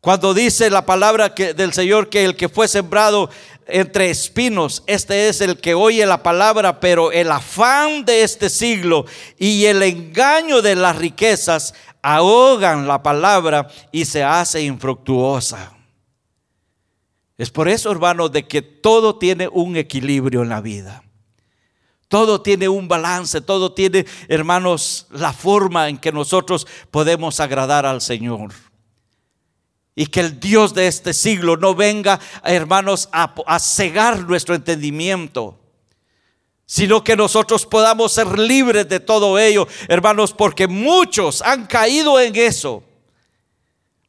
Cuando 0.00 0.34
dice 0.34 0.70
la 0.70 0.86
palabra 0.86 1.34
que, 1.34 1.54
del 1.54 1.72
Señor 1.72 2.08
que 2.08 2.24
el 2.24 2.36
que 2.36 2.48
fue 2.48 2.68
sembrado 2.68 3.30
entre 3.68 4.10
espinos. 4.10 4.82
Este 4.86 5.28
es 5.28 5.40
el 5.40 5.58
que 5.60 5.74
oye 5.74 6.04
la 6.06 6.22
palabra, 6.22 6.80
pero 6.80 7.12
el 7.12 7.30
afán 7.30 8.04
de 8.04 8.22
este 8.22 8.48
siglo 8.48 9.04
y 9.38 9.66
el 9.66 9.82
engaño 9.82 10.62
de 10.62 10.74
las 10.74 10.96
riquezas 10.96 11.74
ahogan 12.02 12.88
la 12.88 13.02
palabra 13.02 13.68
y 13.92 14.06
se 14.06 14.24
hace 14.24 14.62
infructuosa. 14.62 15.72
Es 17.36 17.50
por 17.50 17.68
eso, 17.68 17.92
hermanos, 17.92 18.32
de 18.32 18.48
que 18.48 18.62
todo 18.62 19.16
tiene 19.16 19.48
un 19.48 19.76
equilibrio 19.76 20.42
en 20.42 20.48
la 20.48 20.60
vida. 20.60 21.04
Todo 22.08 22.40
tiene 22.40 22.70
un 22.70 22.88
balance, 22.88 23.42
todo 23.42 23.72
tiene, 23.72 24.06
hermanos, 24.28 25.06
la 25.10 25.34
forma 25.34 25.90
en 25.90 25.98
que 25.98 26.10
nosotros 26.10 26.66
podemos 26.90 27.38
agradar 27.38 27.84
al 27.84 28.00
Señor. 28.00 28.52
Y 29.94 30.06
que 30.06 30.20
el 30.20 30.40
Dios 30.40 30.72
de 30.72 30.86
este 30.86 31.12
siglo 31.12 31.58
no 31.58 31.74
venga, 31.74 32.18
hermanos, 32.44 33.10
a, 33.12 33.58
cegar 33.58 34.20
nuestro 34.20 34.54
entendimiento, 34.54 35.58
sino 36.64 37.04
que 37.04 37.16
nosotros 37.16 37.66
podamos 37.66 38.12
ser 38.12 38.38
libres 38.38 38.88
de 38.88 39.00
todo 39.00 39.38
ello, 39.38 39.68
hermanos, 39.88 40.32
porque 40.32 40.66
muchos 40.66 41.42
han 41.42 41.66
caído 41.66 42.18
en 42.18 42.34
eso. 42.36 42.82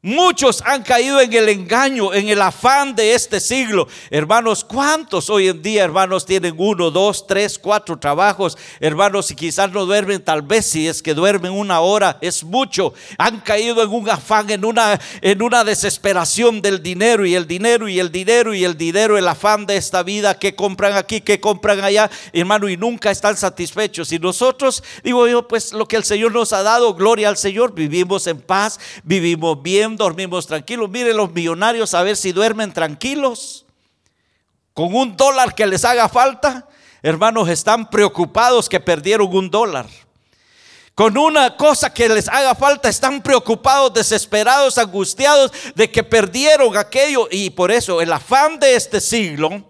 Muchos 0.01 0.63
han 0.65 0.81
caído 0.83 1.19
en 1.19 1.33
el 1.33 1.49
engaño, 1.49 2.13
en 2.13 2.29
el 2.29 2.41
afán 2.41 2.95
de 2.95 3.13
este 3.13 3.41
siglo. 3.41 3.85
Hermanos, 4.09 4.63
¿cuántos 4.63 5.29
hoy 5.29 5.49
en 5.49 5.61
día, 5.61 5.83
hermanos, 5.83 6.25
tienen 6.25 6.55
uno, 6.57 6.89
dos, 6.89 7.27
tres, 7.27 7.59
cuatro 7.59 7.99
trabajos? 7.99 8.57
Hermanos, 8.79 9.29
y 9.29 9.35
quizás 9.35 9.69
no 9.73 9.85
duermen, 9.85 10.23
tal 10.23 10.41
vez 10.41 10.67
si 10.67 10.87
es 10.87 11.03
que 11.03 11.13
duermen 11.13 11.51
una 11.51 11.81
hora, 11.81 12.17
es 12.21 12.45
mucho. 12.45 12.93
Han 13.17 13.41
caído 13.41 13.83
en 13.83 13.89
un 13.89 14.09
afán, 14.09 14.49
en 14.49 14.63
una, 14.63 14.97
en 15.19 15.41
una 15.41 15.65
desesperación 15.65 16.61
del 16.61 16.81
dinero 16.81 17.25
y 17.25 17.35
el 17.35 17.45
dinero 17.45 17.89
y 17.89 17.99
el 17.99 18.09
dinero 18.09 18.53
y 18.53 18.63
el 18.63 18.77
dinero, 18.77 19.17
el 19.17 19.27
afán 19.27 19.65
de 19.65 19.75
esta 19.75 20.01
vida 20.01 20.39
que 20.39 20.55
compran 20.55 20.95
aquí, 20.95 21.19
que 21.19 21.41
compran 21.41 21.83
allá, 21.83 22.09
hermano, 22.31 22.69
y 22.69 22.77
nunca 22.77 23.11
están 23.11 23.35
satisfechos. 23.35 24.13
Y 24.13 24.19
nosotros, 24.19 24.81
digo 25.03 25.27
yo, 25.27 25.45
pues 25.45 25.73
lo 25.73 25.89
que 25.89 25.97
el 25.97 26.05
Señor 26.05 26.31
nos 26.31 26.53
ha 26.53 26.63
dado, 26.63 26.93
gloria 26.93 27.27
al 27.27 27.35
Señor, 27.35 27.73
vivimos 27.73 28.27
en 28.27 28.39
paz, 28.39 28.79
vivimos 29.03 29.61
bien 29.61 29.88
dormimos 29.97 30.47
tranquilos. 30.47 30.89
Miren 30.89 31.17
los 31.17 31.31
millonarios 31.31 31.93
a 31.93 32.03
ver 32.03 32.15
si 32.17 32.31
duermen 32.31 32.73
tranquilos. 32.73 33.65
Con 34.73 34.95
un 34.95 35.17
dólar 35.17 35.55
que 35.55 35.67
les 35.67 35.83
haga 35.85 36.07
falta, 36.09 36.67
hermanos, 37.01 37.49
están 37.49 37.89
preocupados 37.89 38.69
que 38.69 38.79
perdieron 38.79 39.35
un 39.35 39.49
dólar. 39.49 39.87
Con 40.95 41.17
una 41.17 41.55
cosa 41.55 41.93
que 41.93 42.09
les 42.09 42.27
haga 42.27 42.55
falta, 42.55 42.89
están 42.89 43.21
preocupados, 43.21 43.93
desesperados, 43.93 44.77
angustiados 44.77 45.51
de 45.75 45.89
que 45.89 46.03
perdieron 46.03 46.75
aquello. 46.75 47.27
Y 47.31 47.49
por 47.51 47.71
eso 47.71 48.01
el 48.01 48.11
afán 48.11 48.59
de 48.59 48.75
este 48.75 48.99
siglo 48.99 49.63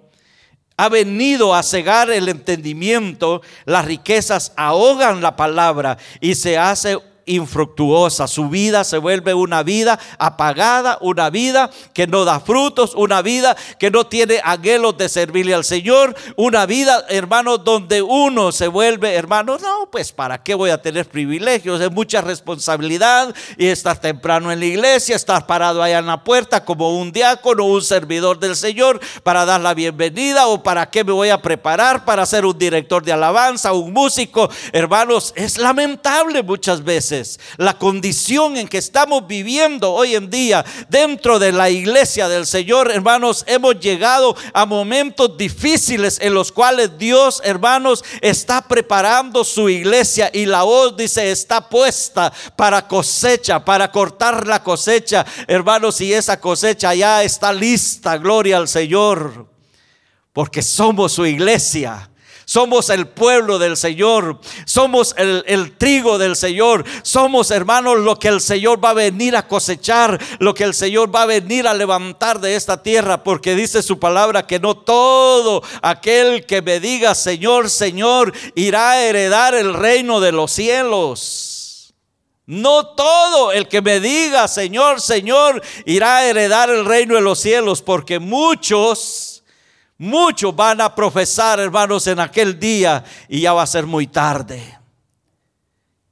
ha 0.80 0.88
venido 0.88 1.54
a 1.54 1.62
cegar 1.62 2.10
el 2.10 2.30
entendimiento, 2.30 3.42
las 3.66 3.84
riquezas 3.84 4.54
ahogan 4.56 5.22
la 5.22 5.36
palabra 5.36 5.98
y 6.22 6.36
se 6.36 6.58
hace 6.58 6.98
infructuosa. 7.30 8.28
Su 8.28 8.50
vida 8.50 8.84
se 8.84 8.98
vuelve 8.98 9.34
una 9.34 9.64
vida 9.64 10.00
apagada, 10.18 10.98
una 11.02 11.30
vida 11.30 11.70
que 11.94 12.08
no 12.08 12.26
da 12.26 12.40
frutos, 12.40 12.94
una 12.96 13.22
vida 13.22 13.56
que 13.78 13.92
no 13.92 14.08
tiene 14.08 14.42
anhelos 14.44 14.98
de 14.98 15.08
servirle 15.08 15.54
al 15.54 15.64
Señor, 15.64 16.16
una 16.36 16.66
vida, 16.66 17.06
hermano, 17.10 17.58
donde 17.58 18.02
uno 18.02 18.52
se 18.52 18.68
vuelve, 18.68 19.14
hermano, 19.14 19.58
no, 19.60 19.90
pues 19.92 20.12
para 20.12 20.42
qué 20.44 20.56
voy 20.56 20.72
a 20.72 20.82
tener 20.82 21.08
privilegios, 21.08 21.80
es 21.80 21.92
mucha 21.92 22.22
responsabilidad 22.22 23.34
y 23.58 23.68
estar 23.68 24.00
temprano 24.00 24.52
en 24.52 24.60
la 24.60 24.66
iglesia, 24.66 25.16
estar 25.16 25.46
parado 25.46 25.84
allá 25.84 26.00
en 26.00 26.08
la 26.08 26.24
puerta 26.24 26.66
como 26.66 26.98
un 26.98 27.12
diácono, 27.12 27.66
un 27.66 27.82
servidor 27.82 28.40
del 28.40 28.56
Señor 28.56 29.00
para 29.24 29.46
dar 29.46 29.62
la 29.62 29.74
bienvenida 29.74 30.48
o 30.48 30.64
para 30.64 30.90
qué 30.90 31.04
me 31.04 31.12
voy 31.12 31.30
a 31.30 31.42
preparar 31.42 32.06
para 32.06 32.26
ser 32.26 32.46
un 32.46 32.58
director 32.58 33.04
de 33.04 33.14
alabanza, 33.14 33.74
un 33.74 33.94
músico. 33.94 34.50
Hermanos, 34.74 35.34
es 35.36 35.58
lamentable 35.58 36.42
muchas 36.42 36.84
veces 36.84 37.19
la 37.58 37.78
condición 37.78 38.58
en 38.58 38.68
que 38.68 38.78
estamos 38.78 39.28
viviendo 39.28 39.92
hoy 39.92 40.16
en 40.16 40.30
día 40.30 40.66
dentro 40.90 41.40
de 41.40 41.52
la 41.52 41.70
iglesia 41.70 42.28
del 42.28 42.46
Señor, 42.46 42.92
hermanos, 42.92 43.44
hemos 43.48 43.80
llegado 43.80 44.36
a 44.54 44.66
momentos 44.66 45.38
difíciles 45.38 46.20
en 46.22 46.34
los 46.34 46.52
cuales 46.52 46.98
Dios, 46.98 47.42
hermanos, 47.44 48.04
está 48.22 48.62
preparando 48.62 49.44
su 49.44 49.70
iglesia 49.70 50.30
y 50.34 50.46
la 50.46 50.64
voz 50.64 50.96
dice 50.96 51.32
está 51.32 51.68
puesta 51.70 52.32
para 52.56 52.88
cosecha, 52.88 53.64
para 53.64 53.92
cortar 53.92 54.48
la 54.48 54.64
cosecha, 54.64 55.26
hermanos, 55.48 56.02
y 56.02 56.14
esa 56.14 56.40
cosecha 56.40 56.94
ya 56.94 57.24
está 57.24 57.52
lista, 57.54 58.18
gloria 58.18 58.58
al 58.58 58.68
Señor, 58.68 59.48
porque 60.34 60.62
somos 60.62 61.14
su 61.14 61.26
iglesia 61.26 62.10
somos 62.50 62.90
el 62.90 63.08
pueblo 63.08 63.60
del 63.60 63.78
Señor. 63.78 64.40
Somos 64.66 65.14
el, 65.18 65.78
trigo 65.78 66.18
del 66.18 66.36
Señor. 66.36 66.84
Somos, 67.04 67.52
hermanos, 67.52 68.00
lo 68.00 68.18
que 68.18 68.28
el 68.30 68.42
Señor 68.42 68.84
va 68.84 68.90
a 68.90 68.94
venir 68.94 69.36
a 69.36 69.48
cosechar. 69.48 70.20
Lo 70.40 70.56
que 70.56 70.64
el 70.64 70.74
Señor 70.74 71.16
va 71.16 71.22
a 71.22 71.28
venir 71.28 71.68
a 71.68 71.76
levantar 71.76 72.40
de 72.42 72.56
esta 72.56 72.82
tierra. 72.82 73.24
Porque 73.24 73.54
dice 73.54 73.84
su 73.84 74.00
palabra 74.00 74.48
que 74.48 74.60
no 74.60 74.76
todo 74.76 75.62
aquel 75.84 76.48
que 76.48 76.64
me 76.64 76.80
diga 76.80 77.14
Señor, 77.14 77.70
Señor, 77.70 78.34
irá 78.56 78.94
a 78.94 79.04
heredar 79.04 79.54
el 79.54 79.76
reino 79.76 80.20
de 80.20 80.32
los 80.32 80.52
cielos. 80.52 81.94
No 82.48 82.96
todo 82.96 83.52
el 83.52 83.68
que 83.68 83.84
me 83.84 84.00
diga, 84.00 84.48
Señor, 84.48 85.02
Señor, 85.02 85.62
irá 85.86 86.18
a 86.18 86.26
heredar 86.26 86.72
el 86.72 86.86
reino 86.86 87.14
de 87.14 87.22
los 87.22 87.38
cielos, 87.38 87.84
porque 87.84 88.18
muchos 88.18 89.29
Muchos 90.00 90.56
van 90.56 90.80
a 90.80 90.96
profesar, 90.96 91.60
hermanos, 91.60 92.08
en 92.08 92.22
aquel 92.22 92.58
día 92.58 93.04
y 93.28 93.42
ya 93.42 93.52
va 93.52 93.64
a 93.64 93.68
ser 93.68 93.86
muy 93.86 94.08
tarde. 94.08 94.79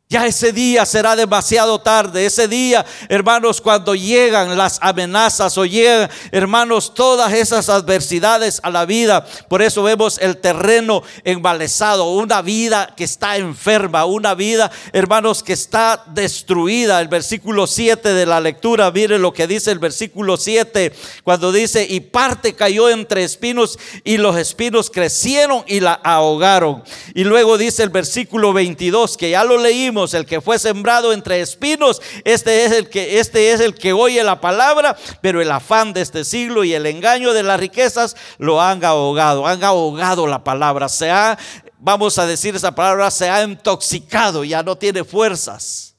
Ya 0.10 0.26
ese 0.26 0.54
día 0.54 0.86
será 0.86 1.18
demasiado 1.18 1.82
tarde. 1.82 2.26
Ese 2.26 2.48
día, 2.48 2.86
hermanos, 3.10 3.60
cuando 3.60 3.94
llegan 3.94 4.58
las 4.58 4.80
amenazas 4.82 5.58
o 5.58 5.66
llegan, 5.66 6.10
hermanos, 6.32 6.94
todas 6.94 7.34
esas 7.34 7.68
adversidades 7.68 8.62
a 8.64 8.70
la 8.70 8.86
vida. 8.86 9.26
Por 9.50 9.62
eso 9.62 9.84
vemos 9.84 10.18
el 10.20 10.38
terreno 10.38 11.04
embalezado, 11.26 12.14
una 12.14 12.42
vida 12.42 12.94
que 12.96 13.04
está 13.04 13.36
enferma, 13.36 14.06
una 14.06 14.34
vida, 14.34 14.72
hermanos, 14.94 15.44
que 15.44 15.52
está 15.52 16.06
destruida. 16.14 17.02
El 17.02 17.10
versículo 17.10 17.68
7 17.68 18.14
de 18.14 18.26
la 18.26 18.40
lectura, 18.40 18.90
mire 18.92 19.20
lo 19.20 19.34
que 19.34 19.46
dice 19.46 19.72
el 19.72 19.80
versículo 19.80 20.38
7, 20.38 20.94
cuando 21.26 21.52
dice, 21.52 21.86
y 21.86 22.00
parte 22.00 22.56
cayó 22.56 22.88
entre 22.90 23.26
espinos 23.26 23.78
y 24.06 24.16
los 24.16 24.38
espinos 24.38 24.90
crecieron 24.90 25.66
y 25.68 25.82
la 25.82 25.96
ahogaron. 25.96 26.82
Y 27.14 27.26
luego 27.26 27.58
dice 27.58 27.84
el 27.84 27.90
versículo 27.90 28.54
22, 28.54 29.18
que 29.18 29.32
ya 29.32 29.44
lo 29.44 29.58
leímos 29.58 29.97
el 30.14 30.26
que 30.26 30.42
fue 30.42 30.60
sembrado 30.60 31.14
entre 31.14 31.42
espinos, 31.42 32.02
este 32.24 32.66
es 32.66 32.72
el 32.72 32.90
que 32.90 33.20
este 33.20 33.52
es 33.52 33.60
el 33.60 33.74
que 33.76 33.94
oye 33.94 34.24
la 34.24 34.40
palabra, 34.40 34.96
pero 35.22 35.42
el 35.42 35.52
afán 35.52 35.94
de 35.94 36.02
este 36.02 36.24
siglo 36.24 36.64
y 36.64 36.74
el 36.74 36.86
engaño 36.86 37.34
de 37.34 37.44
las 37.44 37.60
riquezas 37.60 38.16
lo 38.38 38.62
han 38.62 38.84
ahogado, 38.86 39.48
han 39.48 39.64
ahogado 39.64 40.28
la 40.28 40.44
palabra, 40.44 40.90
se 40.90 41.10
ha 41.10 41.38
vamos 41.80 42.18
a 42.18 42.26
decir 42.26 42.56
esa 42.56 42.74
palabra, 42.74 43.10
se 43.12 43.30
ha 43.30 43.44
intoxicado, 43.44 44.44
ya 44.44 44.64
no 44.64 44.78
tiene 44.78 45.04
fuerzas. 45.04 45.96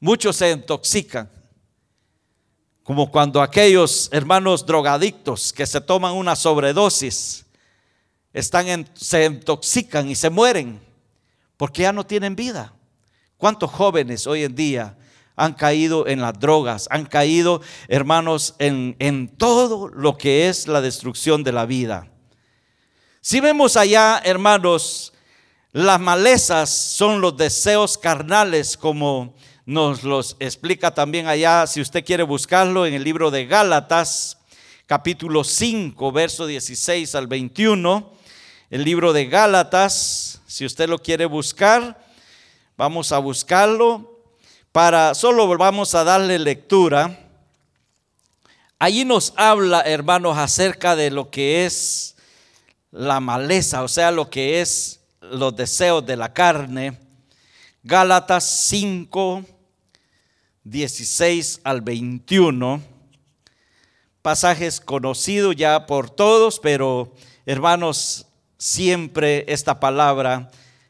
Muchos 0.00 0.36
se 0.36 0.50
intoxican. 0.50 1.30
Como 2.82 3.10
cuando 3.10 3.42
aquellos 3.42 4.08
hermanos 4.12 4.64
drogadictos 4.64 5.52
que 5.52 5.66
se 5.66 5.80
toman 5.80 6.14
una 6.14 6.34
sobredosis 6.34 7.44
están 8.32 8.88
se 8.94 9.26
intoxican 9.26 10.08
y 10.08 10.14
se 10.14 10.30
mueren 10.30 10.80
porque 11.56 11.82
ya 11.82 11.92
no 11.92 12.06
tienen 12.06 12.34
vida. 12.34 12.72
¿Cuántos 13.38 13.70
jóvenes 13.70 14.26
hoy 14.26 14.42
en 14.42 14.56
día 14.56 14.98
han 15.36 15.54
caído 15.54 16.08
en 16.08 16.20
las 16.20 16.40
drogas, 16.40 16.88
han 16.90 17.06
caído, 17.06 17.60
hermanos, 17.86 18.56
en, 18.58 18.96
en 18.98 19.28
todo 19.28 19.86
lo 19.86 20.18
que 20.18 20.48
es 20.48 20.66
la 20.66 20.80
destrucción 20.80 21.44
de 21.44 21.52
la 21.52 21.64
vida? 21.64 22.08
Si 23.20 23.38
vemos 23.38 23.76
allá, 23.76 24.20
hermanos, 24.24 25.12
las 25.70 26.00
malezas 26.00 26.68
son 26.68 27.20
los 27.20 27.36
deseos 27.36 27.96
carnales, 27.96 28.76
como 28.76 29.36
nos 29.64 30.02
los 30.02 30.36
explica 30.40 30.92
también 30.92 31.28
allá, 31.28 31.68
si 31.68 31.80
usted 31.80 32.04
quiere 32.04 32.24
buscarlo 32.24 32.86
en 32.86 32.94
el 32.94 33.04
libro 33.04 33.30
de 33.30 33.46
Gálatas, 33.46 34.38
capítulo 34.86 35.44
5, 35.44 36.10
verso 36.10 36.44
16 36.44 37.14
al 37.14 37.28
21. 37.28 38.12
El 38.70 38.82
libro 38.82 39.12
de 39.12 39.26
Gálatas, 39.26 40.42
si 40.48 40.66
usted 40.66 40.88
lo 40.88 40.98
quiere 40.98 41.24
buscar, 41.26 42.07
Vamos 42.78 43.10
a 43.10 43.18
buscarlo 43.18 44.22
para, 44.70 45.12
solo 45.12 45.48
vamos 45.58 45.96
a 45.96 46.04
darle 46.04 46.38
lectura. 46.38 47.18
Allí 48.78 49.04
nos 49.04 49.32
habla, 49.34 49.80
hermanos, 49.80 50.38
acerca 50.38 50.94
de 50.94 51.10
lo 51.10 51.28
que 51.28 51.66
es 51.66 52.14
la 52.92 53.18
maleza, 53.18 53.82
o 53.82 53.88
sea, 53.88 54.12
lo 54.12 54.30
que 54.30 54.60
es 54.60 55.00
los 55.20 55.56
deseos 55.56 56.06
de 56.06 56.16
la 56.16 56.32
carne. 56.32 56.96
Gálatas 57.82 58.44
5, 58.68 59.44
16 60.62 61.60
al 61.64 61.80
21. 61.80 62.80
pasajes 64.22 64.80
conocidos 64.80 65.56
ya 65.56 65.84
por 65.84 66.10
todos, 66.10 66.60
pero 66.60 67.12
hermanos, 67.44 68.26
siempre 68.56 69.44
esta 69.48 69.80
palabra 69.80 70.48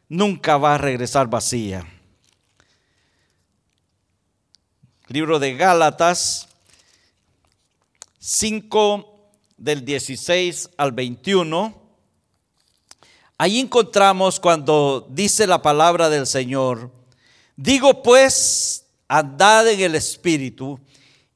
nunca 0.09 0.57
va 0.57 0.75
a 0.75 0.79
regresar 0.79 1.29
vacía. 1.29 1.87
Libro 5.09 5.39
de 5.39 5.55
Gálatas 5.55 6.49
5 8.19 9.31
del 9.57 9.85
16 9.85 10.71
al 10.77 10.93
21. 10.93 11.75
Ahí 13.39 13.61
encontramos 13.61 14.41
cuando 14.41 15.07
dice 15.11 15.47
la 15.47 15.63
palabra 15.63 16.09
del 16.09 16.27
Señor, 16.27 16.91
digo 17.57 18.03
pues, 18.03 18.85
andad 19.07 19.69
en 19.69 19.81
el 19.81 19.95
Espíritu 19.95 20.79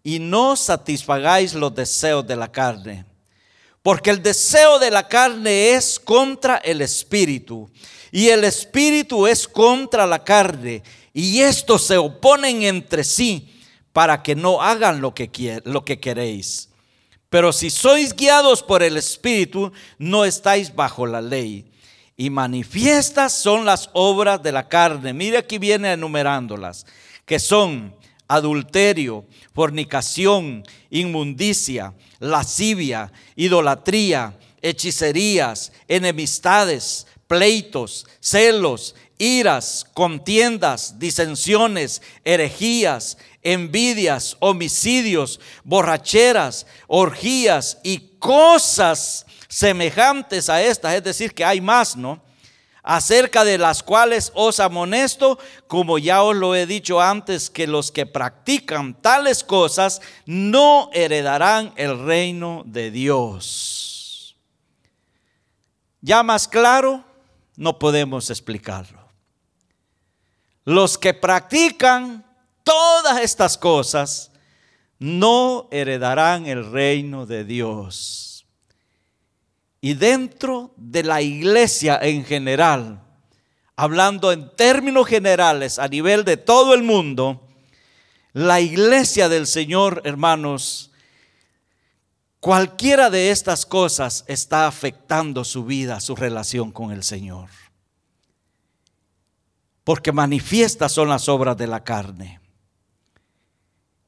y 0.03 0.19
no 0.19 0.57
satisfagáis 0.57 1.55
los 1.55 1.75
deseos 1.75 2.27
de 2.27 2.37
la 2.37 2.51
carne. 2.51 3.07
Porque 3.83 4.11
el 4.11 4.23
deseo 4.23 4.79
de 4.79 4.91
la 4.91 5.09
carne 5.09 5.71
es 5.75 5.99
contra 5.99 6.57
el 6.59 6.83
Espíritu 6.83 7.71
y 8.13 8.29
el 8.29 8.45
Espíritu 8.45 9.27
es 9.27 9.49
contra 9.49 10.07
la 10.07 10.23
carne. 10.23 10.83
Y 11.15 11.41
estos 11.41 11.87
se 11.87 11.97
oponen 11.97 12.63
entre 12.63 13.03
sí 13.03 13.49
para 13.93 14.23
que 14.23 14.35
no 14.35 14.61
hagan 14.63 15.01
lo 15.01 15.15
que, 15.15 15.63
lo 15.65 15.85
que 15.85 15.99
queréis. 15.99 16.69
Pero 17.31 17.53
si 17.53 17.71
sois 17.71 18.15
guiados 18.15 18.63
por 18.63 18.83
el 18.83 18.99
Espíritu, 18.99 19.73
no 19.99 20.27
estáis 20.27 20.75
bajo 20.75 21.07
la 21.07 21.23
ley. 21.23 21.65
Y 22.15 22.29
manifiestas 22.29 23.33
son 23.33 23.65
las 23.65 23.89
obras 23.95 24.43
de 24.43 24.53
la 24.53 24.69
carne. 24.69 25.15
Mire 25.15 25.39
aquí 25.39 25.57
viene 25.57 25.93
enumerándolas, 25.93 26.85
que 27.25 27.39
son 27.39 27.97
adulterio, 28.29 29.25
fornicación, 29.55 30.65
inmundicia, 30.91 31.95
lascivia, 32.19 33.11
idolatría, 33.37 34.39
hechicerías, 34.61 35.73
enemistades, 35.89 37.07
pleitos, 37.33 38.07
celos, 38.21 38.95
iras, 39.17 39.87
contiendas, 39.95 40.99
disensiones, 40.99 42.03
herejías, 42.27 43.17
envidias, 43.43 44.37
homicidios, 44.39 45.41
borracheras, 45.65 46.67
orgías 46.89 47.79
y 47.83 48.19
cosas 48.19 49.25
semejantes 49.49 50.51
a 50.51 50.61
estas, 50.61 50.95
es 50.95 51.05
decir, 51.05 51.33
que 51.33 51.43
hay 51.43 51.63
más, 51.63 51.97
¿no? 51.97 52.23
Acerca 52.83 53.45
de 53.45 53.57
las 53.57 53.83
cuales 53.83 54.31
os 54.35 54.61
amonesto, 54.61 55.39
como 55.69 55.97
ya 55.97 56.23
os 56.23 56.37
lo 56.37 56.55
he 56.55 56.67
dicho 56.67 57.01
antes, 57.01 57.49
que 57.49 57.67
los 57.67 57.91
que 57.91 58.05
practican 58.05 58.93
tales 58.93 59.43
cosas 59.43 60.03
no 60.27 60.91
heredarán 60.93 61.73
el 61.77 61.99
reino 62.05 62.63
de 62.67 62.91
Dios. 62.91 64.37
Ya 66.03 66.23
más 66.25 66.47
claro, 66.47 67.05
no 67.57 67.79
podemos 67.79 68.31
explicarlo. 68.31 69.09
Los 70.65 70.97
que 70.97 71.15
practican 71.15 72.25
todas 72.63 73.21
estas 73.21 73.59
cosas 73.59 74.31
no 74.99 75.69
heredarán 75.73 76.47
el 76.47 76.71
reino 76.71 77.27
de 77.27 77.45
Dios. 77.45 78.47
Y 79.81 79.95
dentro 79.95 80.73
de 80.77 81.03
la 81.03 81.21
iglesia 81.21 81.99
en 82.01 82.25
general, 82.25 83.03
hablando 83.75 84.31
en 84.31 84.55
términos 84.55 85.09
generales 85.09 85.81
a 85.81 85.89
nivel 85.89 86.25
de 86.25 86.37
todo 86.37 86.75
el 86.75 86.85
mundo, 86.85 87.49
la 88.33 88.61
iglesia 88.61 89.29
del 89.29 89.49
Señor, 89.49 90.03
hermanos, 90.05 90.92
cualquiera 92.43 93.09
de 93.09 93.31
estas 93.31 93.65
cosas 93.65 94.25
está 94.27 94.67
afectando 94.67 95.45
su 95.45 95.65
vida, 95.65 96.01
su 96.01 96.17
relación 96.17 96.73
con 96.73 96.91
el 96.91 97.05
Señor. 97.05 97.49
Porque 99.85 100.11
manifiestas 100.11 100.91
son 100.91 101.09
las 101.09 101.29
obras 101.29 101.57
de 101.57 101.69
la 101.69 101.85
carne. 101.85 102.41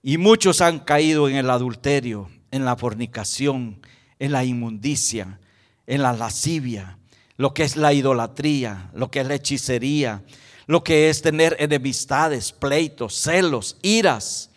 Y 0.03 0.19
muchos 0.19 0.61
han 0.61 0.81
caído 0.81 1.29
en 1.29 1.37
el 1.37 1.49
adulterio, 1.49 2.29
en 2.51 2.65
la 2.65 2.75
fornicación, 2.75 3.81
en 4.19 4.33
la 4.33 4.43
inmundicia, 4.43 5.39
en 5.87 6.03
la 6.03 6.13
lascivia, 6.13 6.99
lo 7.37 7.55
que 7.55 7.63
es 7.63 7.77
la 7.77 7.93
idolatría, 7.93 8.91
lo 8.95 9.13
que 9.13 9.21
es 9.21 9.29
la 9.29 9.37
hechicería, 9.37 10.25
lo 10.67 10.83
que 10.83 11.09
es 11.09 11.23
tener 11.23 11.55
enemistades, 11.61 12.51
pleitos, 12.51 13.15
celos, 13.15 13.77
iras, 13.81 14.51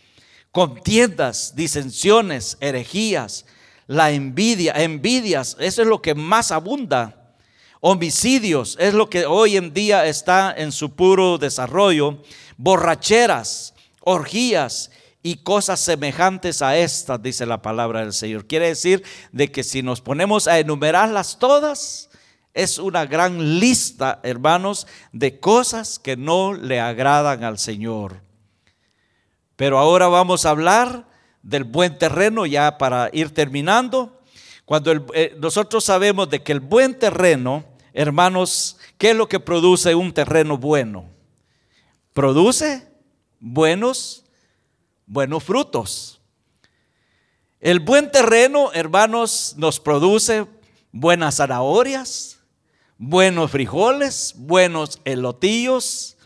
contiendas, 0.52 1.56
disensiones, 1.56 2.58
herejías, 2.60 3.46
la 3.88 4.12
envidia, 4.12 4.74
envidias, 4.74 5.56
eso 5.60 5.82
es 5.82 5.88
lo 5.88 6.02
que 6.02 6.14
más 6.14 6.52
abunda. 6.52 7.34
Homicidios 7.80 8.76
es 8.80 8.94
lo 8.94 9.10
que 9.10 9.26
hoy 9.26 9.56
en 9.56 9.74
día 9.74 10.06
está 10.06 10.54
en 10.56 10.72
su 10.72 10.96
puro 10.96 11.38
desarrollo. 11.38 12.22
Borracheras, 12.58 13.74
orgías 14.02 14.92
y 15.24 15.38
cosas 15.38 15.80
semejantes 15.80 16.62
a 16.62 16.78
estas, 16.78 17.22
dice 17.22 17.46
la 17.46 17.62
palabra 17.62 18.02
del 18.02 18.14
Señor. 18.14 18.46
Quiere 18.46 18.68
decir 18.68 19.04
de 19.32 19.52
que 19.52 19.64
si 19.64 19.84
nos 19.84 20.02
ponemos 20.02 20.48
a 20.48 20.60
enumerarlas 20.60 21.38
todas, 21.40 22.10
es 22.54 22.80
una 22.80 23.06
gran 23.06 23.60
lista, 23.60 24.20
hermanos, 24.24 24.88
de 25.12 25.40
cosas 25.40 26.00
que 26.00 26.18
no 26.18 26.54
le 26.54 26.80
agradan 26.80 27.44
al 27.44 27.60
Señor. 27.60 28.22
Pero 29.56 29.78
ahora 29.78 30.08
vamos 30.08 30.46
a 30.46 30.50
hablar 30.50 31.08
del 31.48 31.64
buen 31.64 31.98
terreno 31.98 32.46
ya 32.46 32.78
para 32.78 33.10
ir 33.14 33.34
terminando. 33.34 34.22
Cuando 34.66 34.92
eh, 35.14 35.34
nosotros 35.40 35.86
sabemos 35.86 36.30
de 36.30 36.44
que 36.44 36.52
el 36.52 36.60
buen 36.60 37.00
terreno, 37.00 37.64
hermanos, 37.94 38.78
¿qué 38.98 39.12
es 39.12 39.16
lo 39.16 39.30
que 39.30 39.40
produce 39.40 39.96
un 39.96 40.14
terreno 40.14 40.58
bueno? 40.58 41.06
Produce 42.12 42.86
buenos 43.40 44.26
buenos 45.06 45.46
frutos. 45.46 46.20
El 47.62 47.80
buen 47.80 48.12
terreno, 48.12 48.72
hermanos, 48.74 49.56
nos 49.58 49.80
produce 49.80 50.46
buenas 50.92 51.38
zanahorias, 51.38 52.40
buenos 52.98 53.52
frijoles, 53.52 54.34
buenos 54.36 55.00
elotillos, 55.06 56.18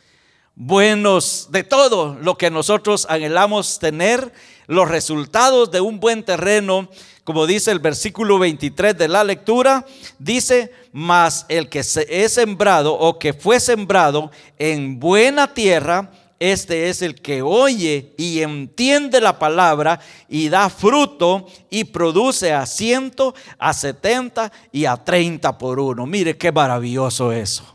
buenos 0.56 1.50
de 1.52 1.64
todo 1.64 2.18
lo 2.22 2.38
que 2.38 2.50
nosotros 2.50 3.06
anhelamos 3.08 3.78
tener. 3.78 4.34
Los 4.72 4.88
resultados 4.88 5.70
de 5.70 5.82
un 5.82 6.00
buen 6.00 6.24
terreno, 6.24 6.88
como 7.26 7.46
dice 7.46 7.72
el 7.72 7.80
versículo 7.80 8.40
23 8.40 8.98
de 8.98 9.10
la 9.10 9.22
lectura, 9.22 9.86
dice, 10.18 10.72
mas 10.94 11.46
el 11.50 11.68
que 11.68 11.84
se 11.84 12.08
es 12.24 12.32
sembrado 12.32 12.94
o 12.94 13.20
que 13.20 13.34
fue 13.34 13.60
sembrado 13.60 14.32
en 14.58 14.98
buena 14.98 15.54
tierra, 15.54 16.10
este 16.40 16.88
es 16.88 17.02
el 17.02 17.16
que 17.16 17.42
oye 17.42 18.14
y 18.18 18.40
entiende 18.40 19.20
la 19.20 19.38
palabra 19.38 20.00
y 20.30 20.48
da 20.48 20.70
fruto 20.70 21.48
y 21.70 21.84
produce 21.84 22.54
a 22.54 22.66
ciento, 22.66 23.36
a 23.60 23.74
setenta 23.74 24.54
y 24.72 24.86
a 24.86 24.96
treinta 24.96 25.58
por 25.58 25.82
uno. 25.82 26.06
Mire 26.06 26.38
qué 26.38 26.50
maravilloso 26.50 27.34
eso. 27.34 27.66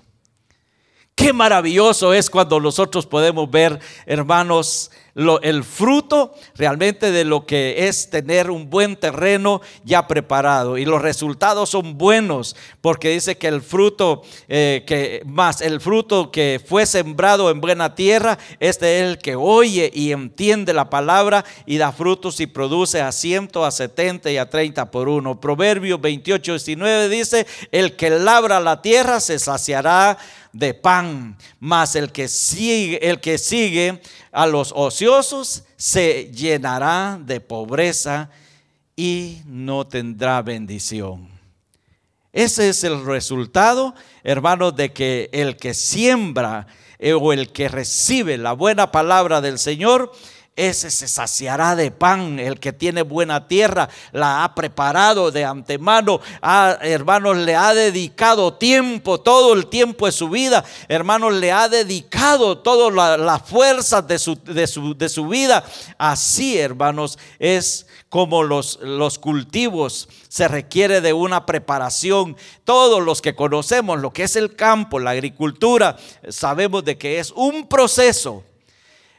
Qué 1.15 1.35
maravilloso 1.35 2.15
es 2.15 2.29
cuando 2.31 2.59
nosotros 2.59 3.07
podemos 3.07 3.51
ver, 3.51 3.81
hermanos, 4.05 4.91
el 5.43 5.65
fruto 5.65 6.35
realmente 6.57 7.11
de 7.11 7.25
lo 7.25 7.47
que 7.47 7.89
es 7.89 8.11
tener 8.11 8.51
un 8.51 8.69
buen 8.69 8.97
terreno 8.97 9.63
ya 9.83 10.07
preparado. 10.07 10.77
Y 10.77 10.85
los 10.85 11.01
resultados 11.01 11.71
son 11.71 11.97
buenos, 11.97 12.55
porque 12.83 13.11
dice 13.11 13.39
que 13.39 13.49
el 13.49 13.63
fruto, 13.63 14.23
eh, 14.49 14.85
que 14.87 15.23
más 15.25 15.63
el 15.63 15.81
fruto 15.81 16.31
que 16.31 16.61
fue 16.65 16.85
sembrado 16.85 17.51
en 17.51 17.63
buena 17.63 17.95
tierra, 17.95 18.39
este 18.61 18.99
es 18.99 19.11
el 19.11 19.19
que 19.19 19.37
oye 19.37 19.91
y 19.95 20.13
entiende 20.13 20.75
la 20.75 20.91
palabra 20.91 21.45
y 21.65 21.79
da 21.79 21.93
frutos 21.93 22.39
y 22.41 22.47
produce 22.47 23.01
a 23.01 23.11
ciento, 23.11 23.65
a 23.65 23.71
setenta 23.71 24.31
y 24.31 24.37
a 24.37 24.51
treinta 24.51 24.91
por 24.91 25.09
uno. 25.09 25.41
Proverbios 25.41 26.01
28, 26.01 26.53
19 26.53 27.09
dice, 27.09 27.47
el 27.73 27.97
que 27.97 28.11
labra 28.11 28.61
la 28.61 28.83
tierra 28.83 29.21
se 29.21 29.39
saciará 29.39 30.19
de 30.53 30.73
pan, 30.73 31.37
mas 31.61 31.97
el 31.97 32.13
que 32.13 32.29
sigue, 32.29 32.99
el 33.07 33.21
que 33.21 33.37
sigue 33.37 34.01
a 34.37 34.47
los 34.47 34.71
ociosos 34.77 35.65
se 35.79 36.31
llenará 36.31 37.19
de 37.19 37.41
pobreza 37.41 38.29
y 38.95 39.39
no 39.47 39.87
tendrá 39.87 40.43
bendición. 40.43 41.31
Ese 42.35 42.69
es 42.69 42.85
el 42.85 43.07
resultado, 43.07 43.95
hermanos, 44.23 44.77
de 44.77 44.93
que 44.93 45.31
el 45.33 45.57
que 45.57 45.73
siembra 45.73 46.67
eh, 46.99 47.15
o 47.15 47.33
el 47.33 47.51
que 47.51 47.69
recibe 47.69 48.37
la 48.37 48.53
buena 48.53 48.93
palabra 48.93 49.41
del 49.41 49.59
Señor, 49.59 50.13
ese 50.57 50.91
se 50.91 51.07
saciará 51.07 51.77
de 51.77 51.91
pan. 51.91 52.39
El 52.39 52.59
que 52.59 52.73
tiene 52.73 53.03
buena 53.03 53.47
tierra 53.47 53.89
la 54.13 54.43
ha 54.43 54.55
preparado 54.55 55.31
de 55.31 55.45
antemano. 55.45 56.21
Ah, 56.41 56.79
hermanos, 56.81 57.37
le 57.37 57.55
ha 57.55 57.75
dedicado 57.75 58.55
tiempo, 58.55 59.21
todo 59.21 59.53
el 59.53 59.67
tiempo 59.67 60.07
de 60.07 60.13
su 60.13 60.31
vida. 60.31 60.65
Hermanos, 60.89 61.35
le 61.35 61.53
ha 61.53 61.69
dedicado 61.69 62.59
todas 62.59 62.93
las 63.19 63.43
fuerzas 63.43 64.09
de 64.09 64.19
su, 64.19 64.35
de, 64.43 64.67
su, 64.67 64.97
de 64.97 65.09
su 65.11 65.29
vida. 65.29 65.63
Así, 65.99 66.59
hermanos, 66.59 67.19
es 67.39 67.87
como 68.09 68.43
los, 68.43 68.79
los 68.81 69.19
cultivos, 69.19 70.09
se 70.29 70.49
requiere 70.49 71.03
de 71.03 71.13
una 71.13 71.45
preparación. 71.45 72.37
Todos 72.65 73.03
los 73.03 73.21
que 73.21 73.35
conocemos 73.35 74.01
lo 74.01 74.13
que 74.13 74.23
es 74.23 74.37
el 74.37 74.57
campo, 74.57 74.99
la 74.99 75.11
agricultura, 75.11 75.99
sabemos 76.31 76.85
de 76.85 76.97
que 76.97 77.19
es 77.19 77.31
un 77.33 77.69
proceso 77.69 78.43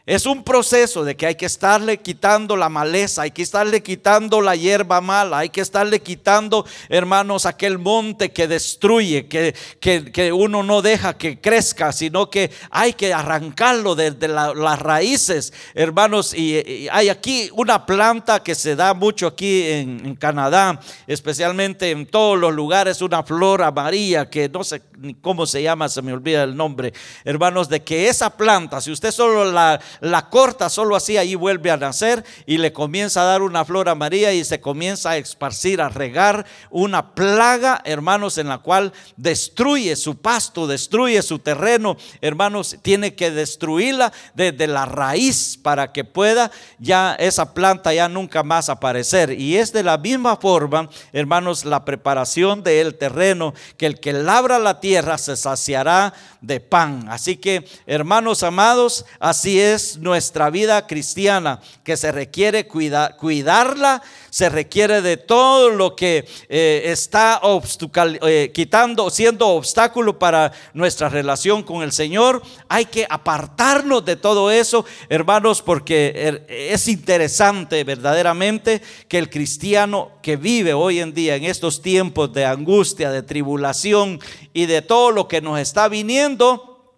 es 0.08 0.26
un 0.26 0.41
proceso 0.41 1.03
de 1.03 1.18
que 1.18 1.26
hay 1.26 1.36
que 1.36 1.45
estarle 1.45 1.97
quitando 1.97 2.55
la 2.55 2.70
maleza, 2.70 3.24
hay 3.24 3.32
que 3.32 3.41
estarle 3.41 3.84
quitando 3.84 4.39
la 4.39 4.55
hierba 4.55 5.01
mala, 5.01 5.39
hay 5.39 5.49
que 5.49 5.60
estarle 5.60 6.01
quitando, 6.01 6.66
hermanos, 6.88 7.45
aquel 7.45 7.78
monte 7.78 8.32
que 8.32 8.47
destruye, 8.47 9.28
que, 9.28 9.53
que, 9.82 10.32
uno 10.32 10.64
no 10.64 10.82
deja 10.82 11.18
que 11.18 11.41
crezca, 11.41 11.91
sino 11.91 12.30
que 12.30 12.51
hay 12.72 12.93
que 12.93 13.14
arrancarlo 13.14 13.95
desde 13.95 14.30
las 14.30 14.80
raíces, 14.80 15.51
hermanos. 15.76 16.34
Y, 16.34 16.88
hay 16.89 17.10
aquí 17.10 17.49
una 17.51 17.86
planta 17.86 18.41
que 18.41 18.55
se 18.55 18.78
da 18.78 18.93
mucho 18.93 19.28
aquí 19.28 19.64
en, 19.64 20.05
en, 20.05 20.16
Canadá, 20.16 20.80
especialmente 21.05 21.91
en 21.91 22.05
todos 22.05 22.39
los 22.39 22.53
lugares, 22.53 23.01
una 23.01 23.24
flor 23.24 23.62
amarilla 23.62 24.30
que 24.30 24.47
no 24.47 24.64
sé 24.64 24.82
cómo 25.20 25.45
se 25.45 25.62
llama, 25.62 25.89
se 25.89 26.01
me 26.01 26.14
olvida 26.14 26.43
el 26.43 26.55
nombre, 26.55 26.93
hermanos, 27.26 27.68
de 27.68 27.84
que 27.84 28.08
esa 28.08 28.30
planta, 28.30 28.80
si 28.80 28.89
usted 28.89 29.12
solo 29.12 29.51
la 29.51 29.82
la 30.00 30.30
corta 30.30 30.70
solo 30.70 30.95
así, 30.95 31.18
ahí 31.18 31.36
vuelve 31.36 31.72
a 31.72 31.78
nacer 31.78 32.24
y 32.45 32.58
le 32.58 32.74
comienza 32.74 33.22
a 33.22 33.26
dar 33.26 33.41
una 33.41 33.66
flor 33.66 33.89
amarilla 33.89 34.32
y 34.34 34.43
se 34.43 34.62
comienza 34.62 35.12
a 35.12 35.18
esparcir, 35.18 35.82
a 35.82 35.89
regar 35.89 36.45
una 36.70 37.14
plaga, 37.16 37.82
hermanos, 37.86 38.38
en 38.38 38.50
la 38.50 38.60
cual 38.60 38.93
destruye 39.16 39.95
su 39.95 40.18
pasto, 40.18 40.68
destruye 40.68 41.22
su 41.22 41.39
terreno, 41.39 41.98
hermanos, 42.22 42.78
tiene 42.82 43.16
que 43.16 43.32
destruirla 43.32 44.12
desde 44.34 44.68
la 44.68 44.86
raíz 44.86 45.58
para 45.62 45.91
que 45.91 46.04
pueda 46.04 46.52
ya 46.80 47.16
esa 47.16 47.54
planta 47.54 47.93
ya 47.93 48.10
nunca 48.10 48.43
más 48.43 48.70
aparecer. 48.70 49.32
Y 49.32 49.58
es 49.58 49.74
de 49.74 49.84
la 49.84 49.98
misma 49.98 50.38
forma, 50.38 50.89
hermanos, 51.14 51.66
la 51.66 51.86
preparación 51.86 52.64
del 52.64 52.95
terreno, 52.95 53.54
que 53.78 53.86
el 53.86 54.00
que 54.00 54.14
labra 54.14 54.60
la 54.60 54.80
tierra 54.80 55.18
se 55.18 55.36
saciará 55.36 56.14
de 56.41 56.60
pan. 56.60 57.08
Así 57.10 57.38
que, 57.38 57.68
hermanos 57.86 58.43
amados, 58.43 59.06
así 59.20 59.60
es 59.60 59.87
nuestra 59.96 60.50
vida 60.50 60.86
cristiana, 60.86 61.62
que 61.86 61.96
se 61.96 62.12
requiere 62.12 62.68
cuidarla, 62.68 64.02
se 64.30 64.50
requiere 64.50 65.02
de 65.02 65.16
todo 65.16 65.70
lo 65.70 65.96
que 65.96 66.28
eh, 66.50 66.82
está 66.86 67.40
eh, 67.42 68.52
quitando, 68.54 69.10
siendo 69.10 69.48
obstáculo 69.48 70.20
para 70.20 70.52
nuestra 70.74 71.08
relación 71.08 71.64
con 71.64 71.82
el 71.82 71.94
Señor. 71.94 72.42
Hay 72.68 72.86
que 72.86 73.08
apartarnos 73.10 74.04
de 74.04 74.18
todo 74.18 74.52
eso, 74.52 74.86
hermanos, 75.08 75.62
porque 75.62 76.14
er, 76.16 76.46
es 76.50 76.88
interesante 76.90 77.84
verdaderamente 77.84 78.82
que 79.08 79.18
el 79.18 79.30
cristiano 79.30 80.12
que 80.22 80.36
vive 80.36 80.74
hoy 80.74 81.00
en 81.00 81.14
día 81.14 81.36
en 81.36 81.46
estos 81.46 81.82
tiempos 81.82 82.34
de 82.34 82.46
angustia, 82.46 83.12
de 83.12 83.24
tribulación 83.24 84.20
y 84.54 84.66
de 84.66 84.82
todo 84.82 85.12
lo 85.12 85.28
que 85.28 85.42
nos 85.42 85.60
está 85.60 85.88
viniendo, 85.88 86.96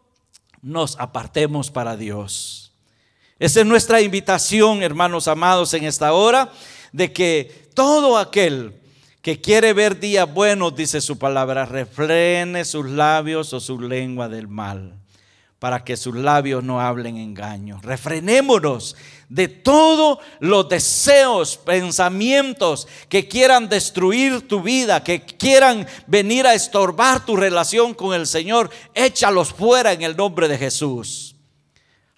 nos 0.61 0.99
apartemos 0.99 1.71
para 1.71 1.95
Dios. 1.95 2.68
Esa 3.39 3.61
es 3.61 3.65
nuestra 3.65 4.01
invitación, 4.01 4.83
hermanos 4.83 5.29
amados, 5.29 5.73
en 5.73 5.85
esta 5.85 6.11
hora, 6.11 6.51
de 6.91 7.13
que 7.13 7.69
todo 7.73 8.17
aquel 8.17 8.73
que 9.21 9.39
quiere 9.39 9.71
ver 9.71 9.97
días 9.97 10.31
buenos, 10.31 10.75
dice 10.75 10.99
su 10.99 11.17
palabra, 11.17 11.65
refrene 11.65 12.65
sus 12.65 12.85
labios 12.85 13.53
o 13.53 13.61
su 13.61 13.79
lengua 13.79 14.27
del 14.27 14.49
mal, 14.49 14.93
para 15.57 15.85
que 15.85 15.95
sus 15.95 16.15
labios 16.15 16.65
no 16.65 16.81
hablen 16.81 17.15
engaño. 17.15 17.79
Refrenémonos 17.81 18.97
de 19.29 19.47
todos 19.47 20.19
los 20.41 20.67
deseos, 20.67 21.55
pensamientos 21.55 22.89
que 23.07 23.29
quieran 23.29 23.69
destruir 23.69 24.49
tu 24.49 24.61
vida, 24.61 25.01
que 25.01 25.21
quieran 25.21 25.87
venir 26.07 26.45
a 26.45 26.55
estorbar 26.55 27.25
tu 27.25 27.37
relación 27.37 27.93
con 27.93 28.13
el 28.13 28.27
Señor. 28.27 28.69
Échalos 28.93 29.53
fuera 29.53 29.93
en 29.93 30.01
el 30.01 30.17
nombre 30.17 30.49
de 30.49 30.57
Jesús. 30.57 31.37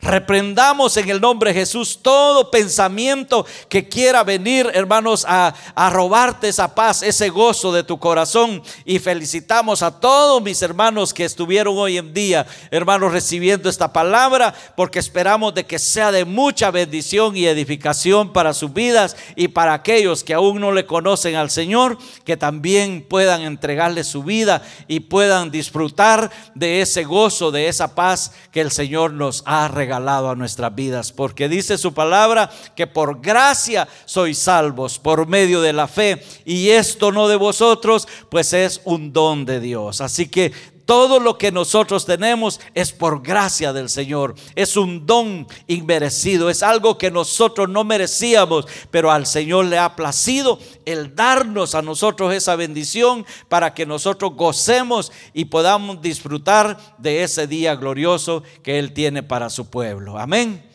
Reprendamos 0.02 0.98
en 0.98 1.12
el 1.12 1.22
nombre 1.22 1.54
de 1.54 1.60
Jesús 1.60 2.00
todo 2.02 2.50
pensamiento 2.50 3.46
que 3.70 3.88
quiera 3.88 4.24
venir, 4.24 4.68
hermanos, 4.74 5.26
a, 5.30 5.54
robarte 5.92 6.48
esa 6.48 6.74
paz, 6.74 7.04
ese 7.04 7.30
gozo 7.30 7.72
de 7.72 7.84
tu 7.84 8.00
corazón. 8.00 8.64
Y 8.84 8.98
felicitamos 8.98 9.84
a 9.84 10.00
todos 10.00 10.42
mis 10.42 10.60
hermanos 10.64 11.14
que 11.14 11.24
estuvieron 11.24 11.78
hoy 11.78 12.00
en 12.00 12.16
día, 12.16 12.48
hermanos, 12.72 13.12
recibiendo 13.12 13.70
esta 13.70 13.94
palabra, 13.94 14.56
porque 14.76 14.98
esperamos 14.98 15.54
de 15.54 15.68
que 15.68 15.78
sea 15.78 16.12
de 16.12 16.26
mucha 16.26 16.72
bendición 16.72 17.38
y 17.38 17.46
edificación 17.46 18.34
para 18.34 18.56
sus 18.56 18.74
vidas 18.74 19.16
y 19.36 19.50
para 19.50 19.74
aquellos 19.74 20.24
que 20.24 20.34
aún 20.34 20.62
no 20.62 20.72
le 20.72 20.88
conocen 20.88 21.36
al 21.36 21.52
Señor, 21.52 22.00
que 22.26 22.38
también 22.38 23.06
puedan 23.08 23.44
entregarle 23.44 24.04
su 24.04 24.24
vida 24.24 24.64
y 24.88 25.02
puedan 25.02 25.52
disfrutar 25.52 26.32
de 26.56 26.82
ese 26.82 27.04
gozo, 27.04 27.52
de 27.52 27.68
esa 27.68 27.94
paz 27.94 28.32
que 28.52 28.62
el 28.62 28.72
Señor 28.72 29.14
nos 29.14 29.44
ha 29.46 29.68
regalado 29.68 29.91
regalado 29.92 30.30
a 30.30 30.36
nuestras 30.36 30.74
vidas, 30.74 31.12
porque 31.12 31.50
dice 31.50 31.78
su 31.78 31.94
palabra 31.94 32.50
que 32.78 32.88
por 32.88 33.20
gracia 33.20 33.90
sois 34.06 34.38
salvos 34.38 34.98
por 34.98 35.28
medio 35.28 35.60
de 35.60 35.74
la 35.74 35.86
fe, 35.86 36.24
y 36.46 36.70
esto 36.70 37.12
no 37.12 37.28
de 37.28 37.36
vosotros, 37.36 38.08
pues 38.30 38.54
es 38.54 38.80
un 38.86 39.12
don 39.12 39.44
de 39.44 39.60
Dios. 39.60 40.00
Así 40.00 40.30
que 40.30 40.54
todo 40.92 41.22
lo 41.22 41.38
que 41.38 41.54
nosotros 41.54 42.06
tenemos 42.06 42.60
es 42.74 42.92
por 42.92 43.24
gracia 43.24 43.72
del 43.72 43.88
Señor. 43.88 44.36
Es 44.56 44.76
un 44.76 45.06
don 45.06 45.48
inmerecido. 45.68 46.50
Es 46.50 46.62
algo 46.62 46.98
que 46.98 47.10
nosotros 47.10 47.70
no 47.70 47.86
merecíamos, 47.86 48.68
pero 48.90 49.10
al 49.10 49.26
Señor 49.26 49.68
le 49.68 49.78
ha 49.78 49.96
placido 49.96 50.60
el 50.84 51.16
darnos 51.16 51.76
a 51.76 51.82
nosotros 51.82 52.34
esa 52.34 52.58
bendición 52.58 53.26
para 53.48 53.74
que 53.74 53.86
nosotros 53.86 54.34
gocemos 54.36 55.14
y 55.34 55.46
podamos 55.46 56.02
disfrutar 56.02 56.78
de 56.98 57.24
ese 57.24 57.48
día 57.48 57.74
glorioso 57.76 58.44
que 58.62 58.78
Él 58.78 58.92
tiene 58.92 59.24
para 59.24 59.50
su 59.50 59.70
pueblo. 59.70 60.20
Amén. 60.20 60.71